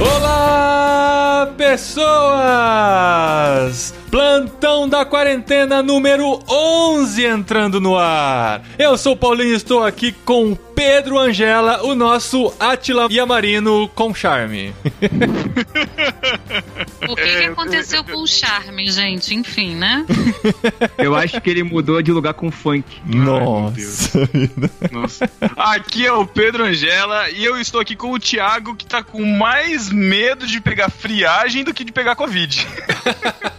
Olá, 0.00 1.52
pessoas! 1.56 2.34
Plantão 4.10 4.88
da 4.88 5.04
quarentena 5.04 5.84
número 5.84 6.40
11 6.48 7.24
entrando 7.24 7.80
no 7.80 7.96
ar. 7.96 8.62
Eu 8.76 8.98
sou 8.98 9.12
o 9.12 9.16
Paulinho 9.16 9.52
e 9.52 9.56
estou 9.56 9.84
aqui 9.84 10.10
com 10.10 10.56
Pedro 10.86 11.18
Angela, 11.18 11.82
o 11.82 11.94
nosso 11.94 12.52
Atila 12.60 13.08
Yamarino 13.10 13.88
com 13.94 14.14
charme. 14.14 14.74
O 17.08 17.16
que, 17.16 17.38
que 17.38 17.44
aconteceu 17.46 18.04
com 18.04 18.22
o 18.22 18.26
charme, 18.26 18.90
gente? 18.90 19.34
Enfim, 19.34 19.74
né? 19.76 20.04
Eu 20.98 21.14
acho 21.14 21.40
que 21.40 21.48
ele 21.48 21.62
mudou 21.62 22.02
de 22.02 22.12
lugar 22.12 22.34
com 22.34 22.50
funk. 22.50 22.84
Nossa. 23.06 24.28
Nossa. 24.92 25.30
Aqui 25.56 26.04
é 26.04 26.12
o 26.12 26.26
Pedro 26.26 26.64
Angela 26.64 27.30
e 27.30 27.42
eu 27.42 27.58
estou 27.58 27.80
aqui 27.80 27.96
com 27.96 28.12
o 28.12 28.18
Thiago 28.18 28.76
que 28.76 28.84
tá 28.84 29.02
com 29.02 29.24
mais 29.24 29.88
medo 29.88 30.46
de 30.46 30.60
pegar 30.60 30.90
friagem 30.90 31.64
do 31.64 31.72
que 31.72 31.82
de 31.82 31.92
pegar 31.92 32.14
Covid. 32.14 32.66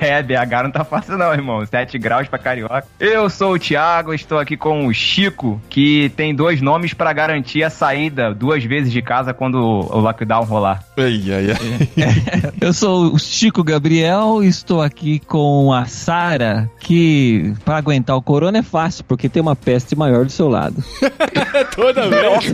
É, 0.00 0.22
BH 0.22 0.62
não 0.62 0.70
tá 0.70 0.84
fácil 0.84 1.18
não, 1.18 1.32
irmão. 1.32 1.64
7 1.66 1.98
graus 1.98 2.28
pra 2.28 2.38
carioca. 2.38 2.86
Eu 2.98 3.28
sou 3.28 3.54
o 3.54 3.58
Thiago, 3.58 4.14
estou 4.14 4.38
aqui 4.38 4.56
com 4.56 4.86
o 4.86 4.94
Chico, 4.94 5.60
que 5.68 6.10
tem 6.10 6.32
dois 6.32 6.60
nomes 6.60 6.67
pra 6.96 7.12
garantir 7.12 7.62
a 7.62 7.70
saída 7.70 8.34
duas 8.34 8.62
vezes 8.64 8.92
de 8.92 9.00
casa 9.00 9.32
quando 9.32 9.56
o 9.56 10.00
lockdown 10.00 10.44
rolar. 10.44 10.84
Ai, 10.96 11.22
ai, 11.32 11.50
ai. 11.50 12.52
Eu 12.60 12.72
sou 12.72 13.14
o 13.14 13.18
Chico 13.18 13.62
Gabriel 13.62 14.42
e 14.42 14.48
estou 14.48 14.82
aqui 14.82 15.18
com 15.20 15.72
a 15.72 15.86
Sara, 15.86 16.70
que 16.80 17.54
para 17.64 17.76
aguentar 17.76 18.16
o 18.16 18.22
corona 18.22 18.58
é 18.58 18.62
fácil, 18.62 19.04
porque 19.04 19.28
tem 19.28 19.40
uma 19.40 19.56
peste 19.56 19.96
maior 19.96 20.24
do 20.24 20.30
seu 20.30 20.48
lado. 20.48 20.82
Toda 21.74 22.08
vez. 22.08 22.52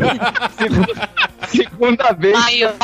Segunda 1.48 2.12
vez. 2.12 2.38
Maior, 2.38 2.74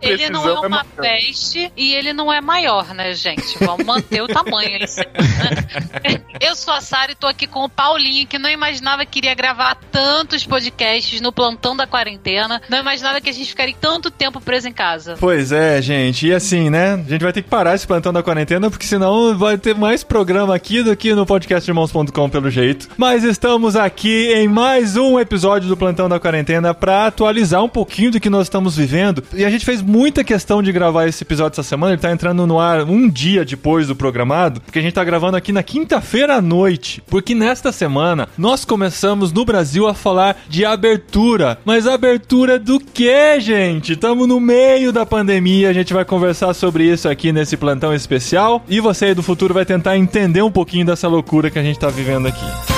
ele 0.00 0.28
não 0.30 0.46
é 0.46 0.52
é 0.52 0.52
uma 0.54 0.68
maior. 0.68 0.84
peste 1.00 1.72
e 1.76 1.94
ele 1.94 2.12
não 2.12 2.32
é 2.32 2.40
maior, 2.40 2.94
né, 2.94 3.12
gente? 3.14 3.58
Vamos 3.60 3.84
manter 3.84 4.22
o 4.22 4.26
tamanho 4.26 4.70
aí. 4.70 4.78
Eu 6.40 6.54
sou 6.54 6.72
a 6.72 6.80
Sara 6.80 7.12
e 7.12 7.14
tô 7.14 7.26
aqui 7.26 7.46
com 7.46 7.64
o 7.64 7.68
Paulinho, 7.68 8.26
que 8.26 8.38
não 8.38 8.48
imaginava 8.48 9.04
que 9.04 9.18
iria 9.18 9.34
gravar 9.34 9.76
tantos 9.90 10.46
podcasts 10.46 10.77
no 11.20 11.32
plantão 11.32 11.76
da 11.76 11.86
quarentena. 11.86 12.62
Não 12.68 12.78
imaginava 12.78 13.20
que 13.20 13.28
a 13.28 13.32
gente 13.32 13.48
ficaria 13.48 13.74
tanto 13.80 14.10
tempo 14.10 14.40
preso 14.40 14.68
em 14.68 14.72
casa. 14.72 15.16
Pois 15.18 15.50
é, 15.50 15.82
gente. 15.82 16.28
E 16.28 16.32
assim, 16.32 16.70
né? 16.70 16.92
A 16.94 17.10
gente 17.10 17.22
vai 17.22 17.32
ter 17.32 17.42
que 17.42 17.48
parar 17.48 17.74
esse 17.74 17.86
plantão 17.86 18.12
da 18.12 18.22
quarentena, 18.22 18.70
porque 18.70 18.86
senão 18.86 19.36
vai 19.36 19.58
ter 19.58 19.74
mais 19.74 20.04
programa 20.04 20.54
aqui 20.54 20.82
do 20.82 20.96
que 20.96 21.14
no 21.14 21.26
podcastirmãos.com, 21.26 22.30
pelo 22.30 22.48
jeito. 22.48 22.88
Mas 22.96 23.24
estamos 23.24 23.74
aqui 23.74 24.32
em 24.32 24.46
mais 24.46 24.96
um 24.96 25.18
episódio 25.18 25.68
do 25.68 25.76
plantão 25.76 26.08
da 26.08 26.20
quarentena 26.20 26.72
para 26.72 27.06
atualizar 27.06 27.62
um 27.62 27.68
pouquinho 27.68 28.12
do 28.12 28.20
que 28.20 28.30
nós 28.30 28.46
estamos 28.46 28.76
vivendo. 28.76 29.24
E 29.34 29.44
a 29.44 29.50
gente 29.50 29.64
fez 29.64 29.82
muita 29.82 30.22
questão 30.22 30.62
de 30.62 30.70
gravar 30.70 31.08
esse 31.08 31.24
episódio 31.24 31.54
essa 31.58 31.68
semana. 31.68 31.94
Ele 31.94 32.02
tá 32.02 32.12
entrando 32.12 32.46
no 32.46 32.60
ar 32.60 32.84
um 32.84 33.08
dia 33.08 33.44
depois 33.44 33.88
do 33.88 33.96
programado, 33.96 34.60
porque 34.60 34.78
a 34.78 34.82
gente 34.82 34.94
tá 34.94 35.02
gravando 35.02 35.36
aqui 35.36 35.52
na 35.52 35.62
quinta-feira 35.62 36.36
à 36.36 36.40
noite. 36.40 37.02
Porque 37.08 37.34
nesta 37.34 37.72
semana 37.72 38.28
nós 38.38 38.64
começamos 38.64 39.32
no 39.32 39.44
Brasil 39.44 39.88
a 39.88 39.94
falar 39.94 40.36
de 40.48 40.57
abertura. 40.64 41.58
Mas 41.64 41.86
abertura 41.86 42.58
do 42.58 42.78
que, 42.80 43.40
gente? 43.40 43.92
Estamos 43.92 44.26
no 44.26 44.40
meio 44.40 44.92
da 44.92 45.04
pandemia, 45.04 45.70
a 45.70 45.72
gente 45.72 45.92
vai 45.92 46.04
conversar 46.04 46.54
sobre 46.54 46.84
isso 46.84 47.08
aqui 47.08 47.32
nesse 47.32 47.56
plantão 47.56 47.94
especial. 47.94 48.64
E 48.68 48.80
você 48.80 49.06
aí 49.06 49.14
do 49.14 49.22
futuro 49.22 49.54
vai 49.54 49.64
tentar 49.64 49.96
entender 49.96 50.42
um 50.42 50.50
pouquinho 50.50 50.86
dessa 50.86 51.08
loucura 51.08 51.50
que 51.50 51.58
a 51.58 51.62
gente 51.62 51.78
tá 51.78 51.88
vivendo 51.88 52.28
aqui. 52.28 52.77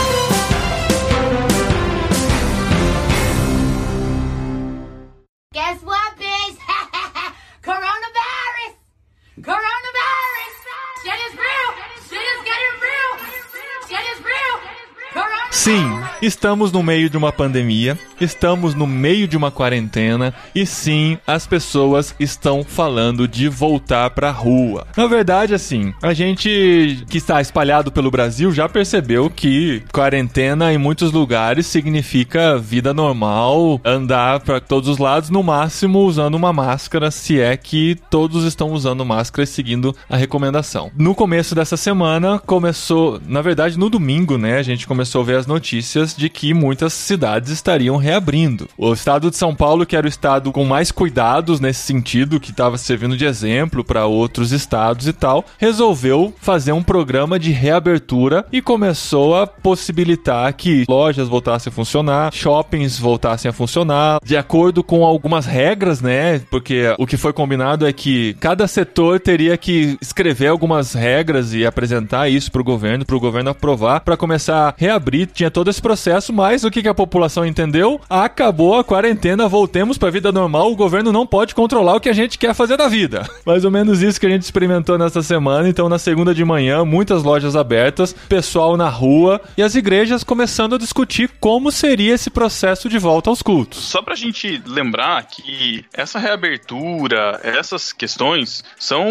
Sim, 15.62 16.00
estamos 16.22 16.72
no 16.72 16.82
meio 16.82 17.10
de 17.10 17.18
uma 17.18 17.30
pandemia, 17.30 17.98
estamos 18.20 18.74
no 18.74 18.86
meio 18.86 19.26
de 19.26 19.36
uma 19.36 19.50
quarentena 19.50 20.34
e 20.54 20.66
sim, 20.66 21.18
as 21.26 21.46
pessoas 21.46 22.14
estão 22.20 22.64
falando 22.64 23.26
de 23.26 23.48
voltar 23.48 24.10
pra 24.10 24.30
rua. 24.30 24.86
Na 24.96 25.06
verdade, 25.06 25.54
assim, 25.54 25.92
a 26.02 26.12
gente 26.12 27.04
que 27.08 27.18
está 27.18 27.40
espalhado 27.40 27.90
pelo 27.90 28.10
Brasil 28.10 28.52
já 28.52 28.68
percebeu 28.68 29.30
que 29.30 29.82
quarentena 29.92 30.72
em 30.72 30.78
muitos 30.78 31.12
lugares 31.12 31.66
significa 31.66 32.58
vida 32.58 32.92
normal, 32.92 33.80
andar 33.84 34.40
pra 34.40 34.60
todos 34.60 34.88
os 34.88 34.98
lados, 34.98 35.30
no 35.30 35.42
máximo 35.42 36.00
usando 36.00 36.34
uma 36.34 36.52
máscara, 36.52 37.10
se 37.10 37.40
é 37.40 37.56
que 37.56 37.96
todos 38.10 38.44
estão 38.44 38.72
usando 38.72 39.04
máscara 39.04 39.44
e 39.44 39.46
seguindo 39.46 39.94
a 40.08 40.16
recomendação. 40.16 40.90
No 40.96 41.14
começo 41.14 41.54
dessa 41.54 41.76
semana, 41.76 42.38
começou, 42.38 43.20
na 43.26 43.42
verdade, 43.42 43.78
no 43.78 43.88
domingo, 43.88 44.36
né, 44.36 44.58
a 44.58 44.62
gente 44.62 44.86
começou 44.86 45.22
a 45.22 45.24
ver 45.24 45.36
as 45.36 45.46
notícias 45.46 46.14
de 46.14 46.28
que 46.28 46.52
muitas 46.52 46.92
cidades 46.92 47.50
estariam 47.50 47.96
reabrindo. 48.10 48.68
O 48.76 48.92
estado 48.92 49.30
de 49.30 49.36
São 49.36 49.54
Paulo, 49.54 49.86
que 49.86 49.94
era 49.94 50.06
o 50.06 50.08
estado 50.08 50.50
com 50.50 50.64
mais 50.64 50.90
cuidados 50.90 51.60
nesse 51.60 51.80
sentido, 51.82 52.40
que 52.40 52.50
estava 52.50 52.76
servindo 52.76 53.16
de 53.16 53.24
exemplo 53.24 53.84
para 53.84 54.06
outros 54.06 54.50
estados 54.50 55.06
e 55.06 55.12
tal, 55.12 55.44
resolveu 55.58 56.34
fazer 56.40 56.72
um 56.72 56.82
programa 56.82 57.38
de 57.38 57.52
reabertura 57.52 58.44
e 58.52 58.60
começou 58.60 59.36
a 59.36 59.46
possibilitar 59.46 60.52
que 60.54 60.84
lojas 60.88 61.28
voltassem 61.28 61.70
a 61.70 61.74
funcionar, 61.74 62.32
shoppings 62.32 62.98
voltassem 62.98 63.48
a 63.48 63.52
funcionar, 63.52 64.18
de 64.24 64.36
acordo 64.36 64.82
com 64.82 65.04
algumas 65.04 65.46
regras, 65.46 66.00
né? 66.00 66.40
Porque 66.50 66.92
o 66.98 67.06
que 67.06 67.16
foi 67.16 67.32
combinado 67.32 67.86
é 67.86 67.92
que 67.92 68.34
cada 68.40 68.66
setor 68.66 69.20
teria 69.20 69.56
que 69.56 69.96
escrever 70.00 70.48
algumas 70.48 70.94
regras 70.94 71.54
e 71.54 71.64
apresentar 71.64 72.28
isso 72.28 72.50
para 72.50 72.60
o 72.60 72.64
governo, 72.64 73.04
para 73.04 73.16
o 73.16 73.20
governo 73.20 73.50
aprovar, 73.50 74.00
para 74.00 74.16
começar 74.16 74.68
a 74.68 74.74
reabrir. 74.76 75.28
Tinha 75.28 75.50
todo 75.50 75.70
esse 75.70 75.80
processo, 75.80 76.32
mas 76.32 76.64
o 76.64 76.70
que, 76.70 76.82
que 76.82 76.88
a 76.88 76.94
população 76.94 77.46
entendeu? 77.46 77.99
Acabou 78.08 78.78
a 78.78 78.84
quarentena, 78.84 79.48
voltemos 79.48 79.98
para 79.98 80.08
a 80.08 80.12
vida 80.12 80.32
normal. 80.32 80.70
O 80.70 80.76
governo 80.76 81.12
não 81.12 81.26
pode 81.26 81.54
controlar 81.54 81.96
o 81.96 82.00
que 82.00 82.08
a 82.08 82.12
gente 82.12 82.38
quer 82.38 82.54
fazer 82.54 82.76
da 82.76 82.88
vida. 82.88 83.28
Mais 83.44 83.64
ou 83.64 83.70
menos 83.70 84.02
isso 84.02 84.20
que 84.20 84.26
a 84.26 84.30
gente 84.30 84.42
experimentou 84.42 84.98
nessa 84.98 85.22
semana. 85.22 85.68
Então, 85.68 85.88
na 85.88 85.98
segunda 85.98 86.34
de 86.34 86.44
manhã, 86.44 86.84
muitas 86.84 87.22
lojas 87.22 87.56
abertas, 87.56 88.12
pessoal 88.28 88.76
na 88.76 88.88
rua 88.88 89.40
e 89.56 89.62
as 89.62 89.74
igrejas 89.74 90.24
começando 90.24 90.74
a 90.74 90.78
discutir 90.78 91.30
como 91.40 91.70
seria 91.70 92.14
esse 92.14 92.30
processo 92.30 92.88
de 92.88 92.98
volta 92.98 93.30
aos 93.30 93.42
cultos. 93.42 93.78
Só 93.80 94.02
pra 94.02 94.14
gente 94.14 94.62
lembrar 94.66 95.22
que 95.24 95.84
essa 95.92 96.18
reabertura, 96.18 97.40
essas 97.42 97.92
questões 97.92 98.64
são 98.78 99.10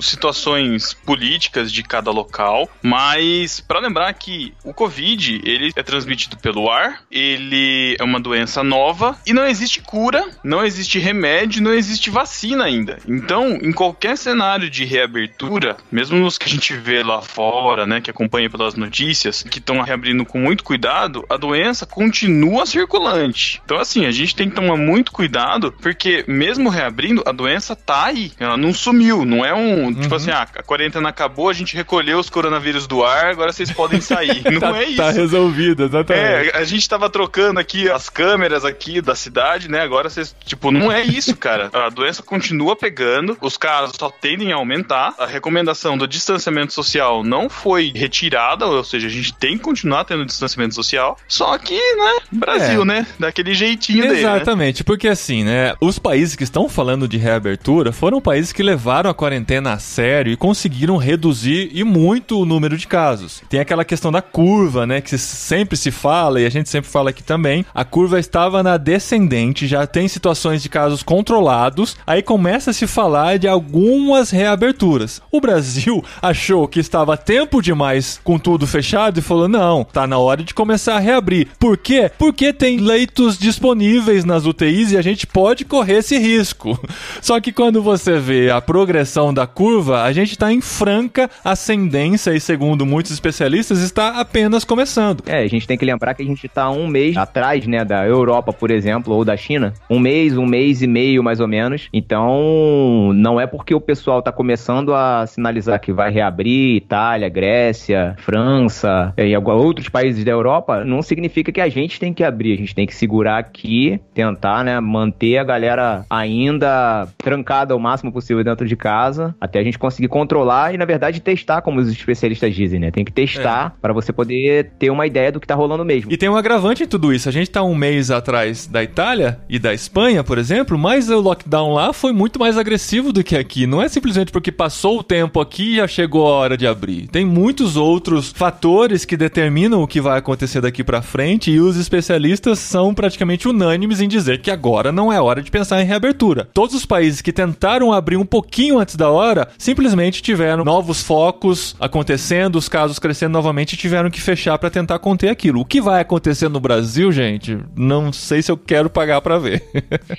situações 0.00 0.92
políticas 0.92 1.72
de 1.72 1.82
cada 1.82 2.10
local, 2.10 2.68
mas 2.82 3.60
pra 3.60 3.80
lembrar 3.80 4.12
que 4.14 4.52
o 4.64 4.72
Covid, 4.72 5.40
ele 5.44 5.72
é 5.74 5.82
transmitido 5.82 6.36
pelo 6.36 6.70
ar, 6.70 7.02
ele 7.10 7.96
é 7.98 8.04
uma 8.04 8.19
doença 8.20 8.62
nova 8.62 9.16
e 9.26 9.32
não 9.32 9.46
existe 9.46 9.80
cura, 9.80 10.24
não 10.42 10.64
existe 10.64 10.98
remédio, 10.98 11.62
não 11.62 11.72
existe 11.72 12.10
vacina 12.10 12.64
ainda. 12.64 12.98
Então, 13.06 13.58
em 13.62 13.72
qualquer 13.72 14.16
cenário 14.16 14.70
de 14.70 14.84
reabertura, 14.84 15.76
mesmo 15.90 16.18
nos 16.18 16.38
que 16.38 16.46
a 16.46 16.48
gente 16.48 16.74
vê 16.74 17.02
lá 17.02 17.22
fora, 17.22 17.86
né, 17.86 18.00
que 18.00 18.10
acompanha 18.10 18.50
pelas 18.50 18.74
notícias, 18.74 19.42
que 19.42 19.58
estão 19.58 19.80
reabrindo 19.80 20.24
com 20.24 20.38
muito 20.38 20.64
cuidado, 20.64 21.24
a 21.28 21.36
doença 21.36 21.86
continua 21.86 22.66
circulante. 22.66 23.60
Então, 23.64 23.78
assim, 23.78 24.06
a 24.06 24.10
gente 24.10 24.34
tem 24.34 24.48
que 24.48 24.56
tomar 24.56 24.76
muito 24.76 25.12
cuidado, 25.12 25.72
porque 25.80 26.24
mesmo 26.26 26.68
reabrindo, 26.68 27.22
a 27.26 27.32
doença 27.32 27.74
tá 27.74 28.06
aí. 28.06 28.32
Ela 28.38 28.56
não 28.56 28.72
sumiu, 28.72 29.24
não 29.24 29.44
é 29.44 29.54
um, 29.54 29.92
tipo 29.94 30.14
assim, 30.14 30.30
ah, 30.30 30.46
a 30.54 30.62
quarentena 30.62 31.08
acabou, 31.08 31.48
a 31.48 31.52
gente 31.52 31.74
recolheu 31.74 32.18
os 32.18 32.28
coronavírus 32.30 32.86
do 32.86 33.04
ar, 33.04 33.26
agora 33.26 33.52
vocês 33.52 33.70
podem 33.70 34.00
sair. 34.00 34.42
Não 34.50 34.60
tá, 34.60 34.78
é 34.78 34.84
isso. 34.84 34.96
Tá 34.96 35.10
resolvido, 35.10 35.84
exatamente. 35.84 36.50
É, 36.50 36.56
a 36.56 36.64
gente 36.64 36.88
tava 36.88 37.08
trocando 37.08 37.60
aqui 37.60 37.88
as 37.88 38.08
câmeras 38.12 38.64
aqui 38.64 39.00
da 39.00 39.14
cidade, 39.14 39.68
né? 39.68 39.80
Agora 39.80 40.10
vocês, 40.10 40.34
tipo, 40.44 40.70
não 40.70 40.90
é 40.90 41.02
isso, 41.02 41.36
cara. 41.36 41.70
A 41.72 41.88
doença 41.88 42.22
continua 42.22 42.76
pegando, 42.76 43.36
os 43.40 43.56
casos 43.56 43.96
só 43.98 44.10
tendem 44.10 44.52
a 44.52 44.56
aumentar. 44.56 45.14
A 45.18 45.26
recomendação 45.26 45.96
do 45.96 46.06
distanciamento 46.06 46.72
social 46.72 47.22
não 47.24 47.48
foi 47.48 47.92
retirada, 47.94 48.66
ou 48.66 48.84
seja, 48.84 49.06
a 49.06 49.10
gente 49.10 49.32
tem 49.34 49.56
que 49.56 49.62
continuar 49.62 50.04
tendo 50.04 50.24
distanciamento 50.26 50.74
social. 50.74 51.16
Só 51.28 51.56
que, 51.58 51.74
né, 51.74 52.18
Brasil, 52.32 52.82
É. 52.82 52.84
né? 52.84 53.06
Daquele 53.18 53.54
jeitinho 53.54 54.02
dele. 54.02 54.14
Né? 54.14 54.20
Exatamente, 54.20 54.84
porque 54.84 55.08
assim, 55.08 55.44
né? 55.44 55.74
Os 55.80 55.98
países 55.98 56.34
que 56.36 56.44
estão 56.44 56.68
falando 56.68 57.06
de 57.08 57.16
reabertura 57.16 57.92
foram 57.92 58.20
países 58.20 58.52
que 58.52 58.62
levaram 58.62 59.10
a 59.10 59.14
quarentena 59.14 59.72
a 59.72 59.78
sério 59.78 60.32
e 60.32 60.36
conseguiram 60.36 60.96
reduzir 60.96 61.70
e 61.72 61.84
muito 61.84 62.38
o 62.40 62.44
número 62.44 62.76
de 62.76 62.86
casos. 62.86 63.42
Tem 63.48 63.60
aquela 63.60 63.84
questão 63.84 64.10
da 64.10 64.22
curva, 64.22 64.86
né? 64.86 65.00
Que 65.00 65.16
sempre 65.18 65.76
se 65.76 65.90
fala 65.90 66.40
e 66.40 66.46
a 66.46 66.50
gente 66.50 66.68
sempre 66.68 66.90
fala 66.90 67.10
aqui 67.10 67.22
também. 67.22 67.64
A 67.74 67.84
curva 67.90 68.20
estava 68.20 68.62
na 68.62 68.76
descendente, 68.76 69.66
já 69.66 69.86
tem 69.86 70.06
situações 70.06 70.62
de 70.62 70.68
casos 70.68 71.02
controlados, 71.02 71.96
aí 72.06 72.22
começa 72.22 72.70
a 72.70 72.74
se 72.74 72.86
falar 72.86 73.38
de 73.38 73.48
algumas 73.48 74.30
reaberturas. 74.30 75.20
O 75.30 75.40
Brasil 75.40 76.02
achou 76.22 76.68
que 76.68 76.78
estava 76.78 77.16
tempo 77.16 77.60
demais 77.60 78.20
com 78.22 78.38
tudo 78.38 78.66
fechado 78.66 79.18
e 79.18 79.22
falou: 79.22 79.48
não, 79.48 79.84
tá 79.84 80.06
na 80.06 80.18
hora 80.18 80.42
de 80.42 80.54
começar 80.54 80.94
a 80.94 81.00
reabrir. 81.00 81.48
Por 81.58 81.76
quê? 81.76 82.10
Porque 82.16 82.52
tem 82.52 82.78
leitos 82.78 83.36
disponíveis 83.36 84.24
nas 84.24 84.46
UTIs 84.46 84.92
e 84.92 84.96
a 84.96 85.02
gente 85.02 85.26
pode 85.26 85.64
correr 85.64 85.98
esse 85.98 86.16
risco. 86.16 86.78
Só 87.20 87.40
que 87.40 87.52
quando 87.52 87.82
você 87.82 88.18
vê 88.18 88.50
a 88.50 88.60
progressão 88.60 89.34
da 89.34 89.46
curva, 89.46 90.02
a 90.02 90.12
gente 90.12 90.32
está 90.32 90.52
em 90.52 90.60
franca 90.60 91.28
ascendência 91.44 92.32
e, 92.32 92.40
segundo 92.40 92.86
muitos 92.86 93.10
especialistas, 93.10 93.80
está 93.80 94.20
apenas 94.20 94.62
começando. 94.62 95.24
É, 95.26 95.42
a 95.42 95.48
gente 95.48 95.66
tem 95.66 95.76
que 95.76 95.84
lembrar 95.84 96.14
que 96.14 96.22
a 96.22 96.26
gente 96.26 96.48
tá 96.48 96.70
um 96.70 96.86
mês 96.86 97.16
atrás, 97.16 97.66
né, 97.66 97.79
da 97.84 98.06
Europa, 98.06 98.52
por 98.52 98.70
exemplo, 98.70 99.14
ou 99.14 99.24
da 99.24 99.36
China. 99.36 99.72
Um 99.88 99.98
mês, 99.98 100.36
um 100.36 100.46
mês 100.46 100.82
e 100.82 100.86
meio, 100.86 101.22
mais 101.22 101.40
ou 101.40 101.48
menos. 101.48 101.88
Então, 101.92 103.12
não 103.14 103.40
é 103.40 103.46
porque 103.46 103.74
o 103.74 103.80
pessoal 103.80 104.22
tá 104.22 104.32
começando 104.32 104.94
a 104.94 105.26
sinalizar 105.26 105.80
que 105.80 105.92
vai 105.92 106.10
reabrir 106.10 106.76
Itália, 106.76 107.28
Grécia, 107.28 108.14
França 108.18 109.12
e 109.16 109.34
alguns 109.34 109.50
outros 109.50 109.88
países 109.88 110.24
da 110.24 110.30
Europa, 110.30 110.84
não 110.84 111.02
significa 111.02 111.52
que 111.52 111.60
a 111.60 111.68
gente 111.68 111.98
tem 111.98 112.12
que 112.12 112.24
abrir. 112.24 112.54
A 112.54 112.56
gente 112.56 112.74
tem 112.74 112.86
que 112.86 112.94
segurar 112.94 113.38
aqui, 113.38 114.00
tentar, 114.14 114.64
né, 114.64 114.78
manter 114.80 115.38
a 115.38 115.44
galera 115.44 116.04
ainda 116.08 117.08
trancada 117.18 117.74
o 117.74 117.80
máximo 117.80 118.12
possível 118.12 118.42
dentro 118.44 118.66
de 118.66 118.76
casa, 118.76 119.34
até 119.40 119.58
a 119.58 119.62
gente 119.62 119.78
conseguir 119.78 120.08
controlar 120.08 120.74
e, 120.74 120.78
na 120.78 120.84
verdade, 120.84 121.20
testar, 121.20 121.62
como 121.62 121.80
os 121.80 121.90
especialistas 121.90 122.54
dizem, 122.54 122.80
né? 122.80 122.90
Tem 122.90 123.04
que 123.04 123.12
testar 123.12 123.76
para 123.80 123.92
você 123.92 124.12
poder 124.12 124.70
ter 124.78 124.90
uma 124.90 125.06
ideia 125.06 125.32
do 125.32 125.40
que 125.40 125.46
tá 125.46 125.54
rolando 125.54 125.84
mesmo. 125.84 126.12
E 126.12 126.16
tem 126.16 126.28
um 126.28 126.36
agravante 126.36 126.82
em 126.82 126.86
tudo 126.86 127.12
isso. 127.12 127.28
A 127.28 127.32
gente 127.32 127.50
tá 127.50 127.62
um 127.62 127.69
mês 127.74 128.10
atrás 128.10 128.66
da 128.66 128.82
Itália 128.82 129.40
e 129.48 129.58
da 129.58 129.72
Espanha, 129.72 130.22
por 130.24 130.38
exemplo, 130.38 130.78
mas 130.78 131.10
o 131.10 131.20
lockdown 131.20 131.72
lá 131.72 131.92
foi 131.92 132.12
muito 132.12 132.38
mais 132.38 132.56
agressivo 132.56 133.12
do 133.12 133.24
que 133.24 133.36
aqui. 133.36 133.66
Não 133.66 133.82
é 133.82 133.88
simplesmente 133.88 134.32
porque 134.32 134.52
passou 134.52 135.00
o 135.00 135.02
tempo 135.02 135.40
aqui 135.40 135.74
e 135.74 135.76
já 135.76 135.88
chegou 135.88 136.26
a 136.26 136.30
hora 136.30 136.56
de 136.56 136.66
abrir. 136.66 137.08
Tem 137.08 137.24
muitos 137.24 137.76
outros 137.76 138.32
fatores 138.32 139.04
que 139.04 139.16
determinam 139.16 139.82
o 139.82 139.86
que 139.86 140.00
vai 140.00 140.18
acontecer 140.18 140.60
daqui 140.60 140.82
para 140.82 141.02
frente 141.02 141.50
e 141.50 141.60
os 141.60 141.76
especialistas 141.76 142.58
são 142.58 142.94
praticamente 142.94 143.48
unânimes 143.48 144.00
em 144.00 144.08
dizer 144.08 144.40
que 144.40 144.50
agora 144.50 144.92
não 144.92 145.12
é 145.12 145.20
hora 145.20 145.42
de 145.42 145.50
pensar 145.50 145.80
em 145.82 145.86
reabertura. 145.86 146.48
Todos 146.52 146.74
os 146.74 146.86
países 146.86 147.20
que 147.20 147.32
tentaram 147.32 147.92
abrir 147.92 148.16
um 148.16 148.26
pouquinho 148.26 148.78
antes 148.78 148.96
da 148.96 149.10
hora 149.10 149.48
simplesmente 149.58 150.22
tiveram 150.22 150.64
novos 150.64 151.02
focos 151.02 151.76
acontecendo, 151.78 152.56
os 152.56 152.68
casos 152.68 152.98
crescendo 152.98 153.32
novamente 153.32 153.74
e 153.74 153.76
tiveram 153.76 154.10
que 154.10 154.20
fechar 154.20 154.58
para 154.58 154.70
tentar 154.70 154.98
conter 154.98 155.28
aquilo. 155.28 155.60
O 155.60 155.64
que 155.64 155.80
vai 155.80 156.00
acontecer 156.00 156.48
no 156.48 156.60
Brasil, 156.60 157.10
gente, 157.12 157.58
não 157.76 158.12
sei 158.12 158.42
se 158.42 158.50
eu 158.50 158.56
quero 158.56 158.90
pagar 158.90 159.20
para 159.20 159.38
ver. 159.38 159.62